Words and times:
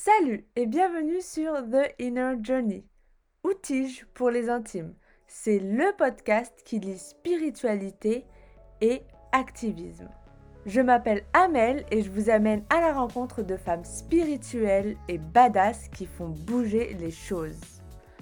Salut 0.00 0.46
et 0.54 0.66
bienvenue 0.66 1.20
sur 1.20 1.54
The 1.54 1.92
Inner 1.98 2.34
Journey, 2.40 2.84
ou 3.42 3.52
Tige 3.52 4.06
pour 4.14 4.30
les 4.30 4.48
intimes? 4.48 4.94
C'est 5.26 5.58
le 5.58 5.90
podcast 5.98 6.52
qui 6.64 6.78
lit 6.78 6.98
spiritualité 6.98 8.24
et 8.80 9.02
activisme. 9.32 10.08
Je 10.66 10.80
m'appelle 10.80 11.24
Amel 11.32 11.84
et 11.90 12.02
je 12.02 12.12
vous 12.12 12.30
amène 12.30 12.62
à 12.70 12.80
la 12.80 12.92
rencontre 12.92 13.42
de 13.42 13.56
femmes 13.56 13.84
spirituelles 13.84 14.96
et 15.08 15.18
badass 15.18 15.88
qui 15.88 16.06
font 16.06 16.28
bouger 16.28 16.94
les 17.00 17.10
choses. 17.10 17.58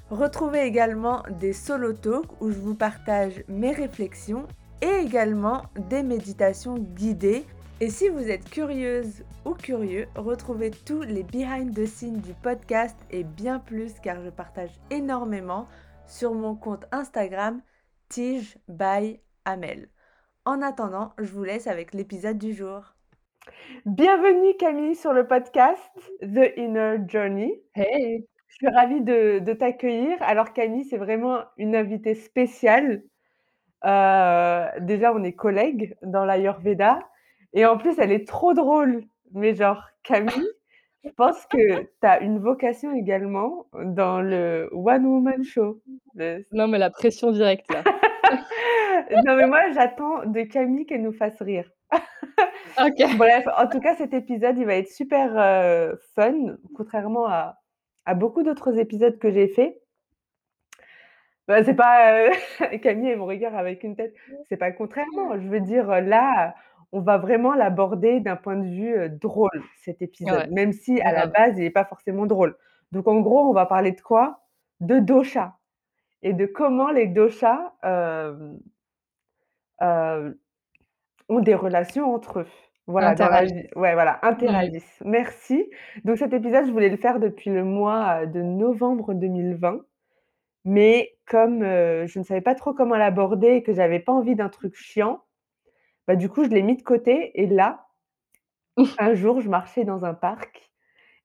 Retrouvez 0.09 0.63
également 0.63 1.25
des 1.41 1.53
solo 1.53 1.93
talks 1.93 2.41
où 2.41 2.51
je 2.53 2.59
vous 2.59 2.75
partage 2.75 3.45
mes 3.49 3.73
réflexions 3.73 4.49
et 4.81 5.05
également 5.05 5.65
des 5.91 6.03
méditations 6.03 6.79
guidées 6.79 7.45
et 7.79 7.91
si 7.91 8.09
vous 8.09 8.31
êtes 8.31 8.49
curieuse 8.49 9.23
ou 9.45 9.53
curieux, 9.53 10.07
retrouvez 10.15 10.71
tous 10.71 11.03
les 11.03 11.23
behind 11.23 11.75
the 11.75 11.85
scenes 11.85 12.23
du 12.23 12.33
podcast 12.33 12.97
et 13.11 13.23
bien 13.23 13.59
plus 13.59 14.01
car 14.01 14.23
je 14.23 14.31
partage 14.31 14.71
énormément 14.91 15.67
sur 16.07 16.33
mon 16.33 16.55
compte 16.55 16.87
Instagram 16.91 17.61
Tige 18.09 18.57
by 18.67 19.21
Amel. 19.45 19.91
En 20.47 20.63
attendant, 20.63 21.13
je 21.19 21.31
vous 21.31 21.45
laisse 21.45 21.67
avec 21.67 21.93
l'épisode 21.93 22.39
du 22.39 22.55
jour. 22.55 22.95
Bienvenue 23.85 24.57
Camille 24.57 24.95
sur 24.95 25.13
le 25.13 25.27
podcast 25.27 25.91
The 26.23 26.57
Inner 26.57 26.97
Journey. 27.07 27.61
Hey 27.75 28.27
Je 28.49 28.55
suis 28.55 28.69
ravie 28.69 29.03
de, 29.03 29.41
de 29.41 29.53
t'accueillir. 29.53 30.17
Alors 30.23 30.55
Camille, 30.55 30.87
c'est 30.87 30.97
vraiment 30.97 31.41
une 31.59 31.77
invitée 31.77 32.15
spéciale. 32.15 33.03
Euh, 33.85 34.67
déjà, 34.81 35.13
on 35.13 35.23
est 35.23 35.35
collègues 35.35 35.95
dans 36.03 36.25
l'Ayurveda. 36.25 37.01
Et 37.57 37.67
en 37.67 37.77
plus, 37.79 37.99
elle 37.99 38.13
est 38.13 38.29
trop 38.29 38.55
drôle. 38.55 39.03
Mais 39.33 39.55
genre, 39.55 39.83
Camille, 40.05 40.49
je 41.05 41.11
pense 41.11 41.45
que 41.47 41.81
tu 41.83 41.89
as 42.03 42.21
une 42.21 42.39
vocation 42.39 42.93
également 42.95 43.67
dans 43.75 44.21
le 44.21 44.69
One 44.73 45.05
Woman 45.07 45.43
Show. 45.43 45.81
Le- 46.15 46.45
Non, 46.53 46.69
mais 46.69 46.79
la 46.79 46.91
pression 46.91 47.33
directe, 47.33 47.67
là. 47.73 47.83
non, 49.27 49.37
mais 49.37 49.47
moi, 49.47 49.71
j'attends 49.73 50.25
de 50.27 50.43
Camille 50.43 50.87
qu'elle 50.87 51.03
nous 51.03 51.13
fasse 51.13 51.41
rire. 51.41 51.69
OK. 52.79 53.17
Bref, 53.17 53.47
en 53.57 53.67
tout 53.69 53.81
cas, 53.81 53.95
cet 53.97 54.13
épisode, 54.15 54.59
il 54.59 54.67
va 54.67 54.77
être 54.77 54.91
super 54.91 55.33
euh, 55.37 55.95
fun, 56.15 56.57
contrairement 56.75 57.27
à, 57.27 57.57
à 58.05 58.15
beaucoup 58.15 58.43
d'autres 58.43 58.79
épisodes 58.79 59.19
que 59.19 59.31
j'ai 59.31 59.49
faits. 59.49 59.77
Bah, 61.49 61.63
c'est 61.65 61.75
pas 61.75 62.13
euh, 62.29 62.31
Camille 62.83 63.11
et 63.11 63.17
mon 63.17 63.27
regard 63.27 63.55
avec 63.57 63.85
une 63.85 63.97
tête. 63.97 64.15
C'est 64.49 64.57
pas 64.57 64.73
contrairement. 64.73 65.39
Je 65.41 65.49
veux 65.49 65.61
dire, 65.61 65.87
là, 66.01 66.55
on 66.93 67.01
va 67.01 67.19
vraiment 67.19 67.55
l'aborder 67.55 68.21
d'un 68.21 68.37
point 68.37 68.57
de 68.57 68.67
vue 68.69 68.97
euh, 68.97 69.09
drôle, 69.09 69.51
cet 69.77 70.03
épisode, 70.03 70.47
Ouais, 70.47 70.47
même 70.49 70.73
si 70.73 71.01
à 71.03 71.13
la 71.13 71.27
grave. 71.27 71.33
base, 71.35 71.59
il 71.59 71.63
n'est 71.65 71.71
pas 71.71 71.85
forcément 71.85 72.27
drôle. 72.27 72.57
Donc, 72.93 73.09
en 73.09 73.21
gros, 73.21 73.41
on 73.49 73.53
va 73.53 73.67
parler 73.67 73.93
de 73.93 74.01
quoi? 74.01 74.41
De 74.81 74.99
dosha 75.01 75.59
et 76.23 76.33
de 76.35 76.47
comment 76.47 76.91
les 76.91 77.07
doshas 77.07 77.75
euh, 77.85 78.55
euh, 79.83 80.33
ont 81.29 81.41
des 81.41 81.55
relations 81.55 82.15
entre 82.15 82.41
eux. 82.41 82.47
Voilà, 82.87 83.15
dans 83.17 83.29
la 83.29 83.41
Interagir. 83.41 83.57
vie. 83.57 83.67
Ouais, 83.77 83.95
voilà, 83.95 84.19
interagissent. 84.23 85.03
Merci. 85.05 85.69
Donc, 86.05 86.19
cet 86.19 86.33
épisode, 86.33 86.67
je 86.67 86.71
voulais 86.73 86.89
le 86.89 86.97
faire 86.97 87.19
depuis 87.21 87.51
le 87.51 87.65
mois 87.65 88.23
euh, 88.23 88.27
de 88.27 88.43
novembre 88.43 89.15
2020. 89.15 89.81
Mais 90.65 91.17
comme, 91.27 91.63
je 91.63 92.19
ne 92.19 92.25
savais 92.25 92.41
pas 92.41 92.55
trop 92.57 92.75
comment 92.75 92.97
l'aborder 92.97 93.49
et 93.55 93.63
que 93.63 93.73
j'avais 93.73 94.01
pas 94.01 94.13
envie 94.13 94.35
d'un 94.37 94.49
truc 94.49 94.75
chiant, 94.75 95.23
bah, 96.07 96.17
du 96.17 96.29
coup, 96.29 96.45
je 96.45 96.51
l'ai 96.51 96.63
mis 96.63 96.77
de 96.77 96.83
côté 96.83 97.33
et 97.41 97.47
là, 97.47 97.87
un 98.99 99.15
jour, 99.15 99.41
je 99.41 99.49
marchais 99.49 99.85
dans 99.85 100.05
un 100.05 100.15
parc 100.15 100.71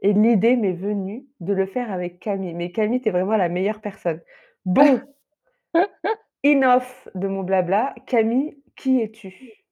et 0.02 0.14
l'idée 0.14 0.56
m'est 0.58 0.74
venue 0.74 1.28
de 1.42 1.54
le 1.54 1.66
faire 1.68 1.92
avec 1.92 2.20
Camille. 2.20 2.54
Mais 2.56 2.72
Camille, 2.72 3.02
tu 3.02 3.10
es 3.10 3.12
vraiment 3.12 3.38
la 3.38 3.50
meilleure 3.50 3.82
personne. 3.82 4.22
Bon, 4.66 5.02
enough 6.46 7.10
de 7.16 7.28
mon 7.28 7.44
blabla. 7.44 7.96
Camille, 8.06 8.58
qui 8.76 9.02
es-tu? 9.02 9.66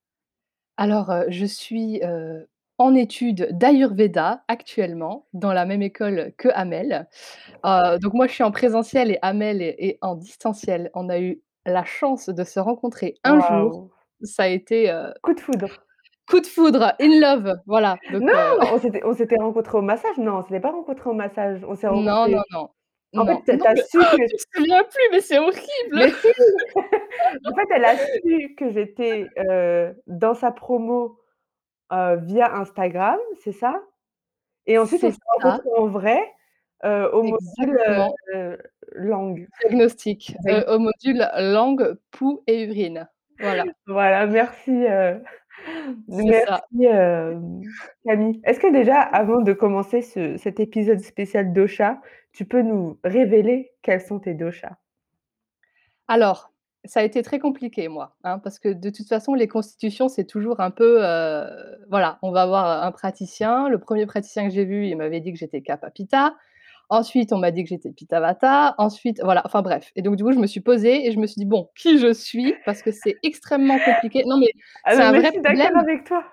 Alors, 0.77 1.11
heu, 1.11 1.25
je 1.29 1.45
suis, 1.45 2.01
heu, 2.03 2.47
en 2.77 2.95
études 2.95 3.49
d'Ayurveda 3.51 4.43
actuellement, 4.47 5.27
dans 5.33 5.51
la 5.53 5.65
même 5.65 5.81
école 5.81 6.33
que 6.37 6.47
Amel. 6.53 7.07
Heu, 7.65 7.99
donc 7.99 8.13
moi, 8.15 8.27
je 8.27 8.33
suis 8.33 8.43
en 8.43 8.51
présentiel 8.51 9.11
et 9.11 9.19
Amel 9.23 9.61
est 9.63 9.75
est 9.79 9.99
en 10.01 10.15
distanciel. 10.15 10.91
On 10.95 11.09
a 11.09 11.19
eu 11.21 11.41
la 11.65 11.85
chance 11.85 12.29
de 12.29 12.43
se 12.45 12.59
rencontrer 12.61 13.15
un 13.25 13.39
jour. 13.39 13.89
Ça 14.23 14.43
a 14.43 14.47
été, 14.47 14.89
heu, 14.91 15.13
Coup 15.23 15.33
de 15.33 15.39
foudre. 15.41 15.85
coup 16.27 16.39
de 16.41 16.47
foudre, 16.47 16.93
in 16.99 17.19
love, 17.19 17.59
voilà, 17.65 17.97
donc 18.09 18.21
Non, 18.21 18.33
heu, 18.33 18.59
on 18.73 18.77
s'était 18.79 19.03
on 19.05 19.13
s'était 19.13 19.35
rencontrés 19.37 19.77
au 19.77 19.81
massage? 19.81 20.17
Non, 20.17 20.37
on 20.37 20.43
s'était 20.43 20.59
pas 20.59 20.71
rencontrés 20.71 21.09
au 21.09 21.13
massage. 21.13 21.63
On 21.67 21.75
s'est 21.75 21.87
non, 21.89 22.27
non, 22.27 22.27
rencontrés 22.27 22.41
non, 22.53 22.69
en 23.17 23.25
fait, 23.25 23.57
non, 23.57 23.65
su 23.75 23.97
oh, 23.99 24.17
que 24.17 24.37
souviens 24.55 24.83
plus, 24.83 25.09
mais 25.11 25.21
c'est 25.21 25.39
horrible! 25.39 25.65
mais 25.91 26.09
si! 26.11 26.27
En 27.45 27.55
fait, 27.55 27.67
elle 27.75 27.85
a 27.85 27.97
su 27.97 28.55
que 28.57 28.71
j'étais, 28.71 29.27
heu, 29.39 29.95
dans 30.07 30.33
sa 30.35 30.51
promo, 30.51 31.19
via 31.91 32.55
Instagram, 32.55 33.19
c'est 33.43 33.51
ça? 33.53 33.81
Et 34.67 34.77
ensuite 34.79 35.03
on 35.03 35.09
C'est 35.09 35.13
s'est 35.13 35.19
ça, 35.41 35.49
rencontrés 35.49 35.69
en 35.77 35.87
vrai, 35.87 36.19
au 36.83 37.23
module, 37.23 37.79
exactement. 37.79 38.15
langue. 38.93 39.47
Diagnostic, 39.61 40.35
au 40.67 40.79
module 40.79 41.27
langue, 41.37 41.97
pouls 42.11 42.43
et 42.47 42.63
urine. 42.65 43.07
Voilà, 43.39 43.63
voilà, 43.87 44.27
merci, 44.27 44.71
heu, 44.71 45.23
c'est 46.09 46.33
ça. 46.33 46.61
merci, 46.71 46.85
hem, 46.85 47.73
Camille. 48.05 48.41
Est-ce 48.45 48.59
que 48.59 48.71
déjà, 48.71 48.99
avant 49.01 49.41
de 49.41 49.53
commencer 49.53 50.01
ce 50.01 50.37
cet 50.37 50.59
épisode 50.59 50.99
spécial 51.01 51.53
dosha, 51.53 52.01
tu 52.33 52.45
peux 52.45 52.61
nous 52.61 52.99
révéler 53.03 53.71
quels 53.83 54.01
sont 54.01 54.19
tes 54.19 54.33
doshas? 54.35 54.77
Alors, 56.07 56.51
ça 56.85 57.01
a 57.01 57.03
été 57.03 57.21
très 57.23 57.39
compliqué 57.39 57.87
moi, 57.87 58.15
hein, 58.23 58.39
parce 58.39 58.57
que 58.57 58.69
de 58.69 58.89
toute 58.89 59.07
façon 59.07 59.33
les 59.33 59.47
constitutions 59.49 60.07
c'est 60.07 60.23
toujours 60.25 60.59
un 60.61 60.71
peu, 60.71 61.03
heu, 61.05 61.45
voilà, 61.89 62.17
on 62.21 62.31
va 62.31 62.45
voir 62.45 62.83
un 62.83 62.91
praticien. 62.91 63.67
Le 63.69 63.79
1er 63.79 64.05
praticien 64.05 64.47
que 64.47 64.53
j'ai 64.53 64.65
vu, 64.65 64.87
il 64.87 64.95
m'avait 64.95 65.19
dit 65.19 65.31
que 65.33 65.37
j'étais 65.37 65.61
Kapha 65.61 65.89
Pitta. 65.91 66.35
Ensuite, 66.89 67.31
on 67.33 67.37
m'a 67.37 67.51
dit 67.51 67.63
que 67.63 67.69
j'étais 67.69 67.91
Pitta 67.91 68.19
Vata. 68.19 68.73
Ensuite, 68.79 69.21
voilà, 69.23 69.43
enfin 69.45 69.61
bref 69.61 69.91
et 69.95 70.01
donc 70.01 70.15
du 70.15 70.23
coup, 70.23 70.31
je 70.33 70.39
me 70.39 70.47
suis 70.47 70.61
posée 70.61 71.07
et 71.07 71.11
je 71.11 71.19
me 71.19 71.27
suis 71.27 71.39
dit: 71.39 71.45
«Bon, 71.45 71.69
qui 71.75 71.99
je 71.99 72.11
suis?» 72.13 72.55
parce 72.65 72.81
que 72.81 72.91
c'est 72.91 73.19
extrêmement 73.23 73.79
compliqué. 73.79 74.23
Non 74.25 74.37
mais 74.39 74.47
Ah 74.83 74.95
c'est 74.95 75.03
un 75.03 75.11
mais 75.11 75.21
je 75.21 75.27
vrai 75.27 75.31
suis 75.31 75.41
problème 75.41 75.73
d'accord 75.73 75.77
avec 75.77 76.03
toi. 76.05 76.23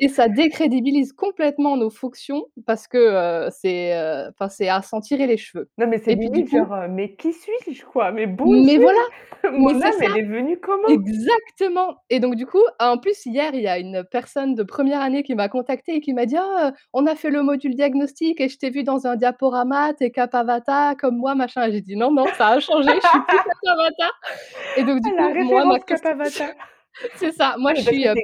Et 0.00 0.08
ça 0.08 0.28
décrédibilise 0.28 1.12
complètement 1.12 1.76
nos 1.76 1.90
fonctions 1.90 2.46
parce 2.66 2.86
que, 2.88 2.98
heu, 2.98 3.48
c'est, 3.50 3.92
enfin, 4.30 4.48
c'est 4.48 4.68
à 4.68 4.82
s'en 4.82 5.00
tirer 5.00 5.26
les 5.26 5.36
cheveux. 5.36 5.68
Non, 5.78 5.86
mais 5.86 5.98
c'est 5.98 6.14
limite 6.14 6.48
coup 6.50 6.56
genre, 6.56 6.72
heu: 6.74 6.88
«Mais 6.88 7.14
qui 7.14 7.32
suis-je 7.32 7.84
quoi? 7.84 8.12
Mais 8.12 8.26
mais 8.26 8.32
bonjour, 8.36 8.82
voilà, 8.82 8.98
mais 9.44 9.50
mon 9.50 9.80
c'est 9.80 9.86
âme, 9.86 9.94
elle 10.02 10.16
est 10.18 10.22
venue 10.22 10.58
comment?» 10.60 10.88
exactement! 10.88 11.96
Et 12.10 12.20
donc 12.20 12.36
du 12.36 12.46
coup, 12.46 12.62
en 12.78 12.98
plus 12.98 13.24
hier, 13.26 13.54
il 13.54 13.62
y 13.62 13.68
a 13.68 13.78
une 13.78 14.04
personne 14.10 14.54
de 14.54 14.62
première 14.62 15.00
année 15.00 15.22
qui 15.22 15.34
m'a 15.34 15.48
contactée 15.48 15.96
et 15.96 16.00
qui 16.00 16.12
m'a 16.12 16.26
dit: 16.26 16.36
«Ah, 16.38 16.72
on 16.92 17.06
a 17.06 17.14
fait 17.14 17.30
le 17.30 17.42
module 17.42 17.74
diagnostic 17.74 18.40
et 18.40 18.48
je 18.48 18.58
t'ai 18.58 18.70
vu 18.70 18.82
dans 18.84 19.06
un 19.06 19.16
diaporama, 19.16 19.94
tu 19.94 20.04
es 20.04 20.10
Kapha 20.10 20.44
Vata 20.44 20.94
comme 20.96 21.16
moi 21.16 21.34
machin» 21.34 21.66
et 21.66 21.72
j'ai 21.72 21.80
dit: 21.80 21.96
«Non, 21.96 22.10
non, 22.12 22.26
ça 22.36 22.48
a 22.48 22.60
changé, 22.60 22.90
je 22.94 23.08
suis 23.08 23.20
plus 23.28 23.36
Kapha 23.64 23.76
Vata» 23.76 24.10
et 24.76 24.84
donc 24.84 25.00
du 25.00 25.10
Ah 25.18 25.32
coup, 25.32 25.44
moi, 25.44 25.64
ma 25.64 25.78
Kapavata. 25.80 26.44
c'est 27.16 27.32
ça, 27.32 27.56
moi 27.58 27.74
je 27.74 27.82
mais 27.84 27.92
suis, 27.92 28.04
que 28.04 28.08
heu, 28.08 28.14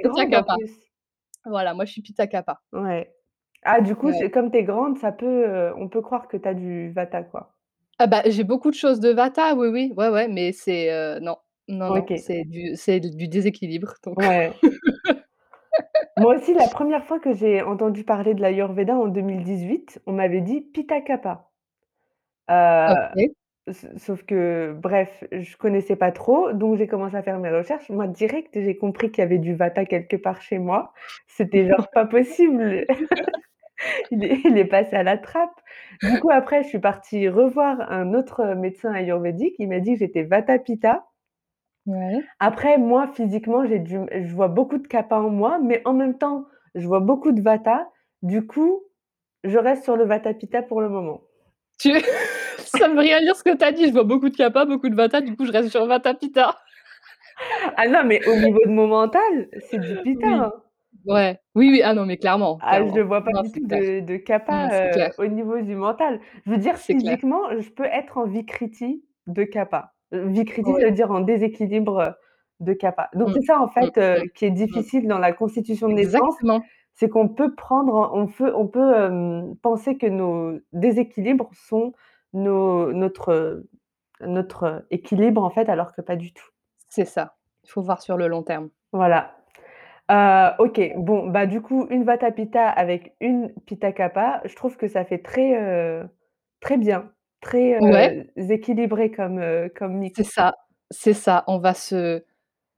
Voilà, 1.45 1.75
moi 1.75 1.85
je 1.85 1.93
suis 1.93 2.03
Pitta 2.03 2.27
Kapha. 2.27 2.61
Ouais. 2.73 3.15
Ah 3.63 3.81
du 3.81 3.95
coup, 3.97 4.11
Ouais. 4.11 4.13
c'est 4.13 4.31
comme 4.31 4.51
tu 4.51 4.59
es 4.59 4.65
grande, 4.65 4.99
ça 4.99 5.13
peut, 5.13 5.27
heu, 5.49 5.75
on 5.77 5.89
peut 5.89 6.01
croire 6.03 6.27
que 6.29 6.37
tu 6.37 6.49
as 6.49 6.55
du 6.55 6.91
Vata 6.93 7.23
quoi. 7.23 7.55
Ah 7.99 8.07
bah, 8.07 8.23
j'ai 8.27 8.43
beaucoup 8.45 8.71
de 8.71 8.75
choses 8.77 9.01
de 9.01 9.11
Vata, 9.11 9.55
oui, 9.55 9.69
oui, 9.69 9.93
ouais, 9.97 10.09
ouais, 10.09 10.27
mais 10.29 10.53
c'est, 10.53 10.91
heu, 10.93 11.21
non, 11.21 11.37
non, 11.69 11.91
non, 11.91 12.11
OK. 12.11 12.13
c'est 12.15 12.45
du 12.45 12.75
c'est 12.77 13.01
du 13.01 13.29
déséquilibre 13.29 13.95
donc 14.05 14.17
Ouais. 14.17 14.63
Moi 16.17 16.37
aussi, 16.37 16.53
la 16.55 16.69
première 16.69 17.05
fois 17.07 17.19
que 17.21 17.33
j'ai 17.33 17.63
entendu 17.63 18.05
parler 18.05 18.35
de 18.35 18.41
l'Ayurveda 18.43 18.95
en 18.97 19.09
2018, 19.09 20.01
on 20.07 20.13
m'avait 20.13 20.43
dit 20.43 20.61
Pitta 20.61 21.01
Kapha. 21.01 21.51
Heu, 22.49 22.87
OK. 22.87 23.33
S 23.69 23.87
sauf 23.99 24.25
que 24.25 24.73
bref, 24.77 25.25
je 25.33 25.57
connaissais 25.57 25.97
pas 25.97 26.11
trop, 26.13 26.53
donc 26.53 26.77
j'ai 26.77 26.87
commencé 26.89 27.17
à 27.17 27.23
faire 27.23 27.39
mes 27.39 27.51
recherches. 27.51 27.89
Moi 27.91 28.07
direct, 28.09 28.51
j'ai 28.55 28.77
compris 28.77 29.11
qu'il 29.13 29.23
y 29.23 29.25
avait 29.25 29.39
du 29.39 29.55
Vata 29.55 29.85
quelque 29.85 30.17
part 30.17 30.41
chez 30.43 30.59
moi. 30.59 30.93
C'était 31.29 31.69
genre 31.69 31.89
pas 31.93 32.07
possible. 32.07 32.87
Il 34.11 34.25
est 34.25 34.41
il 34.45 34.57
est 34.59 34.65
passé 34.65 34.95
à 34.97 35.03
la 35.03 35.19
trappe. 35.19 35.61
Du 36.03 36.21
coup, 36.21 36.31
après, 36.31 36.63
je 36.63 36.69
suis 36.69 36.79
partie 36.79 37.29
revoir 37.29 37.81
un 37.91 38.15
autre, 38.15 38.55
médecin 38.55 38.93
ayurvédique. 38.93 39.55
Il 39.59 39.69
m'a 39.69 39.81
dit 39.81 39.95
que 39.95 39.99
j'étais 40.01 40.23
Vata 40.23 40.59
Pitta. 40.59 41.07
Ouais. 41.87 42.23
Après, 42.41 42.79
moi, 42.79 43.09
physiquement, 43.15 43.65
j'ai 43.67 43.79
du 43.81 43.99
je 44.13 44.35
vois 44.35 44.49
beaucoup 44.49 44.79
de 44.79 44.87
Kapha 44.87 45.21
en 45.21 45.31
moi, 45.31 45.59
mais 45.63 45.83
en 45.87 45.95
même 45.95 46.19
temps, 46.19 46.47
je 46.75 46.87
vois 46.87 47.01
beaucoup 47.01 47.33
de 47.33 47.43
Vata. 47.43 47.89
Du 48.23 48.47
coup, 48.47 48.83
je 49.45 49.59
reste 49.59 49.85
sur 49.85 49.97
le 49.97 50.05
Vata 50.05 50.35
Pitta 50.35 50.63
pour 50.63 50.81
le 50.83 50.89
moment. 50.89 51.23
Tu 51.83 51.91
ça 52.65 52.89
veut 52.89 53.01
rien 53.01 53.21
dire 53.21 53.35
ce 53.35 53.43
que 53.43 53.57
tu 53.57 53.65
as 53.65 53.73
dit, 53.73 53.89
je 53.89 53.93
vois 53.93 54.05
beaucoup 54.05 54.29
de 54.29 54.37
Kapha, 54.37 54.65
beaucoup 54.67 54.89
de 54.89 54.95
Vata, 54.95 55.21
du 55.21 55.35
coup 55.37 55.47
je 55.47 55.51
reste 55.53 55.71
sur 55.71 55.85
Vata 55.87 56.15
Pitta. 56.15 56.57
Ah 57.77 57.87
non, 57.89 58.05
mais 58.05 58.23
au 58.27 58.35
niveau 58.37 58.59
de 58.67 58.71
mon 58.71 58.87
mental, 58.89 59.49
c'est 59.69 59.79
du 59.79 59.97
Pitta, 59.99 60.27
Oui. 60.27 60.45
hein. 60.45 60.53
Ouais. 61.07 61.41
Oui, 61.55 61.71
oui, 61.71 61.83
ah 61.83 61.95
non, 61.95 62.07
mais 62.07 62.19
clairement, 62.19 62.61
Ah, 62.61 62.87
je 62.87 63.01
clairement. 63.01 63.01
vois 63.01 63.23
pas 63.25 63.33
Non, 63.33 63.43
du 63.43 63.51
tout 63.51 63.67
de 63.67 64.01
de 64.01 64.17
kappa, 64.17 64.69
heu, 64.73 65.13
au 65.19 65.27
niveau 65.27 65.61
du 65.61 65.75
mental. 65.75 66.21
Je 66.47 66.51
veux 66.53 66.59
dire 66.59 66.77
clair. 66.89 67.19
physiquement, 67.19 67.41
je 67.59 67.71
peux 67.71 67.85
être 67.85 68.19
en 68.19 68.27
vikriti 68.27 69.05
de 69.27 69.45
kappa. 69.45 69.95
Heu, 70.15 70.29
vikriti, 70.29 70.75
ça 70.75 70.85
Oui. 70.85 70.87
veut 70.87 70.93
dire 70.93 71.11
en 71.11 71.21
déséquilibre, 71.21 71.99
heu, 72.01 72.13
de 72.61 72.73
kappa. 72.75 73.11
Donc 73.15 73.31
Mmh. 73.31 73.33
c'est 73.33 73.43
ça 73.43 73.61
en 73.61 73.69
Mmh, 73.81 73.89
fait, 73.89 73.99
mmh, 74.15 74.23
qui 74.35 74.45
est 74.45 74.51
mmh. 74.71 74.83
difficile 74.83 75.09
dans 75.09 75.19
la 75.19 75.33
constitution 75.33 75.89
de 75.89 75.95
naissance, 75.95 76.37
Exactement. 76.41 76.71
C'est 76.95 77.09
qu'on 77.09 77.29
peut 77.29 77.55
prendre 77.55 78.11
on 78.15 78.27
peut 78.27 78.53
on 78.55 78.67
peut, 78.67 79.55
penser 79.63 79.97
que 79.97 80.07
nos 80.07 80.59
déséquilibres 80.73 81.51
sont 81.55 81.93
nos 82.33 82.93
notre, 82.93 83.65
notre 84.21 84.85
équilibre 84.91 85.43
en 85.43 85.51
fait, 85.51 85.69
alors 85.69 85.95
que 85.95 86.01
pas 86.01 86.17
du 86.17 86.33
tout. 86.33 86.47
C'est 86.89 87.05
ça. 87.05 87.37
Il 87.65 87.71
faut 87.71 87.83
voir 87.83 88.03
sur 88.03 88.17
le 88.17 88.27
long 88.27 88.43
terme. 88.43 88.71
Voilà. 88.93 89.37
Heu, 90.11 90.51
OK, 90.59 90.81
bon, 90.97 91.29
bah, 91.29 91.47
du 91.47 91.63
coup, 91.63 91.87
une 91.91 92.05
Vata 92.05 92.31
Pitta 92.33 92.69
avec 92.69 93.15
une 93.21 93.53
Pitta 93.67 93.93
Kapha, 93.93 94.41
je 94.45 94.55
trouve 94.55 94.77
que 94.77 94.89
ça 94.89 95.05
fait 95.05 95.19
très, 95.19 95.59
heu, 95.61 96.09
très 96.61 96.77
bien, 96.77 97.11
très, 97.41 97.81
Ouais. 97.81 98.31
heu, 98.37 98.51
équilibré 98.51 99.11
comme, 99.11 99.41
comme 99.77 99.95
mix. 99.99 100.17
C'est 100.17 100.29
ça, 100.29 100.55
c'est 100.91 101.15
ça. 101.15 101.45
On 101.47 101.59
va 101.59 101.73
se 101.75 102.23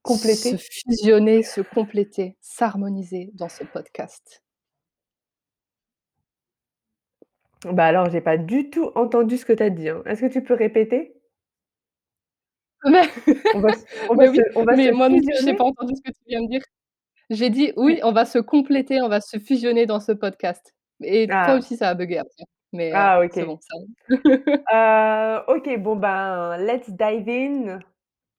se 0.04 0.56
Compléter? 0.56 0.56
fusionner, 0.56 1.42
se 1.42 1.60
compléter, 1.62 2.36
s'harmoniser 2.40 3.30
dans 3.34 3.48
ce 3.48 3.64
podcast. 3.64 4.42
Bah, 7.64 7.86
alors, 7.86 8.10
j'ai 8.10 8.20
pas 8.20 8.36
du 8.36 8.68
tout 8.70 8.90
entendu 8.94 9.38
ce 9.38 9.44
que 9.46 9.52
tu 9.52 9.62
as 9.62 9.70
dit, 9.70 9.88
hein. 9.88 10.02
Est-ce 10.06 10.20
que 10.20 10.32
tu 10.32 10.42
peux 10.42 10.54
répéter? 10.54 11.14
Mais 12.86 13.08
On 13.54 13.60
va 13.60 13.72
se 13.72 13.84
on 14.08 14.14
va 14.16 14.24
mais 14.24 14.28
se 14.28 14.32
oui, 14.32 14.40
on 14.54 14.64
va 14.64 14.76
se 14.76 14.76
mais 14.76 14.92
moi 14.92 15.08
non 15.08 15.16
plus, 15.20 15.34
j'ai 15.44 15.54
pas 15.54 15.64
fusionner? 15.64 15.64
entendu 15.64 15.94
ce 15.96 16.02
que 16.02 16.10
tu 16.16 16.22
viens 16.26 16.42
de 16.42 16.48
dire. 16.48 16.62
J'ai 17.30 17.50
dit: 17.50 17.72
Oui. 17.76 17.94
«Oui, 17.94 18.00
on 18.04 18.12
va 18.12 18.24
se 18.26 18.38
compléter, 18.38 19.02
on 19.02 19.08
va 19.08 19.20
se 19.20 19.38
fusionner 19.38 19.86
dans 19.86 20.00
ce 20.00 20.12
podcast» 20.12 20.74
et 21.02 21.38
toi 21.42 21.54
Ah. 21.54 21.58
aussi, 21.58 21.76
ça 21.76 21.90
a 21.90 21.94
buggé 21.94 22.18
après, 22.18 22.44
mais 22.72 22.96
heu, 22.96 22.96
Ah 22.96 23.20
c'est 23.30 23.44
OK. 23.44 23.46
bon, 23.46 23.58
ça 23.60 23.76
Heu, 24.72 25.42
OK, 25.48 25.78
bon, 25.78 25.96
ben, 25.96 26.56
let's 26.58 26.90
dive 26.90 27.28
in. 27.28 27.80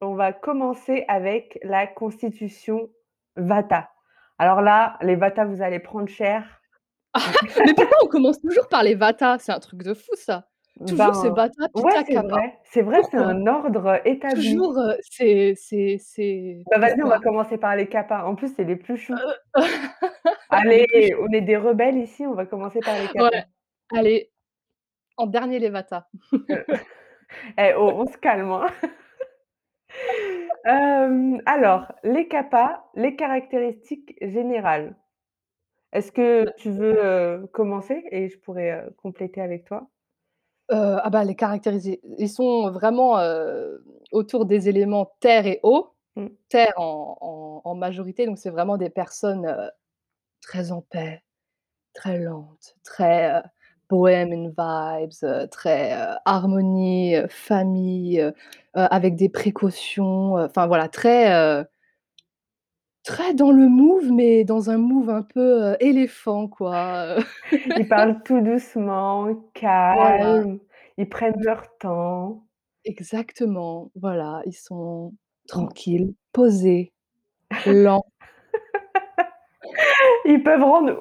On 0.06 0.14
va 0.14 0.34
commencer 0.34 1.04
avec 1.08 1.58
la 1.64 1.88
constitution 1.88 2.90
Vata. 3.38 3.90
Alors 4.38 4.62
là, 4.62 4.98
les 5.02 5.16
Vata, 5.16 5.46
vous 5.46 5.64
allez 5.64 5.80
prendre 5.80 6.08
cher. 6.08 6.62
Mais 7.66 7.74
pourquoi 7.74 7.98
on 8.04 8.08
commence 8.08 8.40
toujours 8.40 8.68
par 8.68 8.84
les 8.84 8.94
Vata? 8.94 9.40
C'est 9.40 9.52
un 9.52 9.60
truc 9.60 9.82
de 9.82 9.96
fou 9.96 10.12
ça. 10.14 10.48
Toujours 10.86 11.16
c'est 11.16 11.30
Ben, 11.30 11.36
Vata, 11.36 11.70
ouais, 11.74 12.04
Pitta, 12.04 12.22
c'est 12.22 12.28
vrai, 12.28 12.60
c'est 12.66 12.82
vrai, 12.84 13.02
c'est 13.10 13.18
un 13.18 13.48
ordre 13.48 14.00
établi. 14.06 14.52
Toujours, 14.52 14.78
heu, 14.78 14.96
c'est 15.02 15.56
c'est 15.56 15.98
c'est 16.00 16.62
Bah, 16.70 16.78
vas-y, 16.78 17.02
on 17.02 17.08
va 17.08 17.20
commencer 17.20 17.58
par 17.58 17.76
les 17.76 17.88
Kapha. 17.88 18.28
En 18.28 18.36
plus, 18.36 18.54
c'est 18.56 18.66
les 18.66 18.76
plus 18.76 18.98
choux. 18.98 19.16
Les 19.56 19.66
Allez, 20.50 21.16
on 21.20 21.32
est 21.34 21.42
des 21.42 21.58
rebelles 21.58 21.98
ici, 21.98 22.28
on 22.28 22.36
va 22.36 22.46
commencer 22.46 22.80
par 22.80 22.94
les 22.96 23.08
Ouais, 23.20 23.32
Kapha. 23.32 23.48
allez, 23.96 24.32
en 25.18 25.26
dernier 25.26 25.58
les 25.58 25.70
Vata. 25.70 26.08
Heu, 26.34 26.40
eh 27.58 27.74
oh, 27.76 27.92
on 27.96 28.06
se 28.06 28.18
calme, 28.18 28.52
hein. 28.52 28.68
Hem, 30.66 31.42
alors, 31.46 31.92
les 32.04 32.28
Kapha, 32.28 32.86
les 32.96 33.16
caractéristiques 33.16 34.16
générales. 34.22 34.96
Est-ce 35.94 36.12
que 36.12 36.46
tu 36.58 36.72
veux, 36.72 36.98
heu, 37.04 37.48
commencer 37.54 38.04
et 38.12 38.30
je 38.30 38.40
pourrais, 38.40 38.72
heu, 38.88 38.92
compléter 38.98 39.42
avec 39.42 39.66
toi? 39.66 39.90
Heu, 40.72 40.76
ah 41.04 41.10
bah, 41.12 41.24
les 41.24 41.36
caractériser 41.36 42.02
ils 42.18 42.30
sont 42.30 42.72
vraiment, 42.72 43.20
heu, 43.20 43.84
autour 44.12 44.46
des 44.46 44.70
éléments 44.70 45.12
terre 45.20 45.46
et 45.48 45.60
eau. 45.64 45.92
Mmh. 46.16 46.28
Terre 46.50 46.74
en 46.78 47.18
en 47.22 47.62
en 47.70 47.76
majorité, 47.76 48.26
donc 48.26 48.38
c'est 48.40 48.50
vraiment 48.52 48.78
des 48.78 48.90
personnes, 48.90 49.46
heu, 49.48 49.70
très 50.42 50.72
en 50.72 50.82
paix, 50.84 51.24
très 51.96 52.20
lentes, 52.20 52.76
très, 52.86 53.32
heu, 53.40 53.44
bohemian 53.90 54.50
vibes, 54.58 55.12
heu, 55.24 55.48
très, 55.50 55.94
heu, 55.96 56.16
harmonie, 56.26 57.16
heu, 57.18 57.28
famille, 57.30 58.20
heu 58.22 58.28
heu, 58.30 58.34
avec 58.92 59.16
des 59.16 59.30
précautions, 59.30 60.38
heu, 60.38 60.46
enfin 60.46 60.68
voilà, 60.68 60.88
très, 60.90 61.34
heu 61.36 61.66
très 63.06 63.36
dans 63.36 63.52
le 63.52 63.70
move, 63.70 64.12
mais 64.12 64.44
dans 64.46 64.72
un 64.72 64.78
move 64.80 65.12
un 65.12 65.22
peu, 65.22 65.74
heu, 65.74 65.78
éléphant 65.80 66.48
quoi, 66.48 67.20
heu. 67.20 67.24
Ils 67.76 67.88
parlent 67.88 68.24
tout 68.24 68.42
doucement, 68.42 69.36
Voilà. 69.92 70.26
calmes, 70.34 70.60
ils 70.98 71.08
prennent 71.10 71.42
leur 71.44 71.78
temps. 71.78 72.46
Exactement, 72.84 73.92
voilà, 73.96 74.42
ils 74.46 74.54
sont 74.54 75.14
Mmh. 75.44 75.48
tranquilles, 75.48 76.14
posés, 76.34 76.94
lents. 77.66 78.06
Ils 80.26 80.44
peuvent 80.44 80.64
rendre 80.64 80.94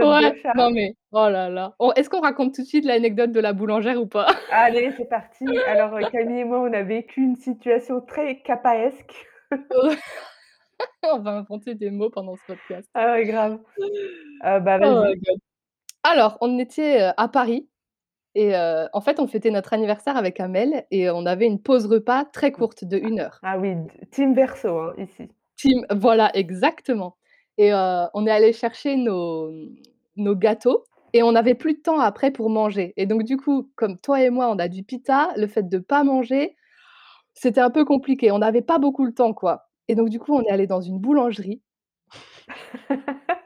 Ouais, 0.00 0.32
non 0.54 0.70
mais 0.70 0.94
oh 1.12 1.28
là 1.28 1.48
là. 1.48 1.74
On 1.78 1.92
est-ce 1.92 2.10
qu'on 2.10 2.20
raconte 2.20 2.54
tout 2.54 2.62
de 2.62 2.66
suite 2.66 2.84
l'anecdote 2.84 3.32
de 3.32 3.40
la 3.40 3.52
boulangère 3.52 4.00
ou 4.00 4.06
pas? 4.06 4.26
Allez, 4.50 4.92
c'est 4.96 5.08
parti. 5.08 5.62
Alors, 5.64 5.96
heu, 5.96 6.04
Camille 6.04 6.40
et 6.40 6.44
moi, 6.44 6.60
on 6.60 6.72
a 6.72 6.82
vécu 6.82 7.22
une 7.22 7.36
situation 7.36 8.00
très 8.00 8.40
kappaesque. 8.42 9.26
On 11.04 11.20
va 11.20 11.32
inventer 11.38 11.74
des 11.74 11.90
mots 11.90 12.10
pendant 12.10 12.36
ce 12.36 12.44
podcast. 12.44 12.88
Ah 12.94 13.12
ouais, 13.12 13.24
grave. 13.26 13.60
Heu, 14.44 14.60
bah, 14.60 14.78
Oh 14.80 15.02
my 15.04 15.14
vas-y. 15.14 15.20
god. 15.20 15.38
Alors, 16.04 16.38
on 16.40 16.58
était, 16.58 17.02
heu, 17.10 17.12
à 17.16 17.28
Paris 17.28 17.68
et 18.36 18.54
heu, 18.56 18.88
en 18.92 19.00
fait, 19.02 19.20
on 19.20 19.26
fêtait 19.28 19.50
notre 19.50 19.72
anniversaire 19.74 20.16
avec 20.16 20.40
Amel 20.40 20.86
et 20.90 21.10
on 21.10 21.26
avait 21.26 21.46
une 21.46 21.62
pause 21.62 21.86
repas 21.86 22.24
très 22.26 22.52
courte 22.52 22.84
de 22.84 22.98
1 22.98 23.20
heure. 23.20 23.40
Ah 23.44 23.58
oui, 23.58 23.74
d 23.74 23.90
team 24.10 24.34
hein, 24.38 24.94
ici. 24.98 25.28
Team 25.58 25.84
voilà, 25.90 26.30
exactement 26.34 27.16
et 27.62 27.72
heu, 27.72 28.08
on 28.12 28.26
est 28.26 28.30
allés 28.32 28.52
chercher 28.52 28.96
nos, 28.96 29.52
nos 30.16 30.34
gâteaux 30.34 30.82
et 31.12 31.22
on 31.22 31.36
avait 31.36 31.54
plus 31.54 31.74
de 31.74 31.80
temps 31.80 32.00
après 32.00 32.32
pour 32.32 32.50
manger. 32.50 32.92
Et 32.96 33.06
donc 33.06 33.22
du 33.22 33.36
coup, 33.36 33.70
comme 33.76 33.98
toi 33.98 34.20
et 34.20 34.30
moi, 34.30 34.50
on 34.50 34.58
a 34.58 34.66
du 34.66 34.82
Pitta, 34.82 35.32
le 35.36 35.46
fait 35.46 35.68
de 35.68 35.78
pas 35.78 36.02
manger, 36.02 36.56
c'était 37.34 37.60
un 37.60 37.70
peu 37.70 37.84
compliqué. 37.84 38.32
On 38.32 38.40
n'avait 38.40 38.62
pas 38.62 38.78
beaucoup 38.78 39.04
le 39.04 39.14
temps, 39.14 39.32
quoi. 39.32 39.68
Et 39.86 39.94
donc 39.94 40.08
du 40.08 40.18
coup, 40.18 40.34
on 40.34 40.42
est 40.42 40.50
allés 40.50 40.66
dans 40.66 40.80
une 40.80 40.98
boulangerie. 40.98 41.62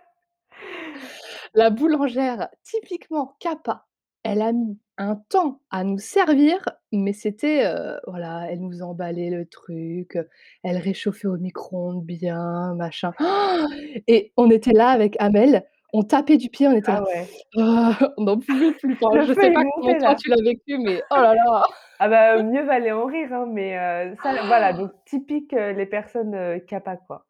La 1.55 1.69
boulangère, 1.69 2.49
typiquement 2.63 3.37
Kappa, 3.39 3.87
elle 4.33 4.43
a 4.43 4.53
mis 4.53 4.79
un 4.99 5.17
temps 5.17 5.61
à 5.71 5.85
nous 5.85 5.99
servir, 5.99 6.59
mais 6.93 7.13
c'était, 7.13 7.67
heu, 7.67 7.99
voilà, 8.07 8.47
elle 8.51 8.61
nous 8.61 8.83
emballait 8.83 9.31
le 9.31 9.47
truc, 9.47 10.17
heu, 10.17 10.29
elle 10.65 10.79
réchauffait 10.79 11.29
au 11.29 11.37
micro-ondes 11.39 12.05
bien, 12.05 12.75
machin 12.77 13.15
et 14.09 14.33
on 14.37 14.51
était 14.51 14.73
là 14.73 14.89
avec 14.91 15.17
Amel, 15.21 15.65
on 15.93 16.03
tapait 16.05 16.39
du 16.39 16.51
pied, 16.51 16.69
on 16.69 16.73
était 16.77 16.93
Ah 16.93 16.95
là: 16.95 17.03
ouais. 17.03 17.29
«Ah!» 17.59 17.99
on 18.19 18.25
n'en 18.25 18.39
pouvait 18.39 18.73
plus. 18.75 18.99
Enfin, 19.03 19.21
Le 19.21 19.27
je 19.27 19.35
feu, 19.35 19.41
sais 19.41 19.51
pas 19.53 19.65
comment 19.75 19.95
toi 19.97 20.15
là. 20.15 20.17
tu 20.17 20.31
l'as 20.31 20.43
vécu, 20.43 20.79
mais 20.79 21.07
oh 21.11 21.17
là 21.21 21.35
là! 21.35 21.65
Ah 21.99 22.09
bah, 22.11 22.39
mieux 22.43 22.63
valait 22.63 22.93
en 22.93 23.07
rire, 23.07 23.33
hein, 23.33 23.47
mais 23.49 23.75
heu, 23.79 24.17
ça, 24.23 24.35
voilà, 24.45 24.73
donc 24.75 24.93
typique, 25.07 25.55
heu, 25.55 25.73
les 25.73 25.87
personnes, 25.87 26.35
heu, 26.35 26.61
Kappa, 26.61 26.97
quoi. 26.99 27.25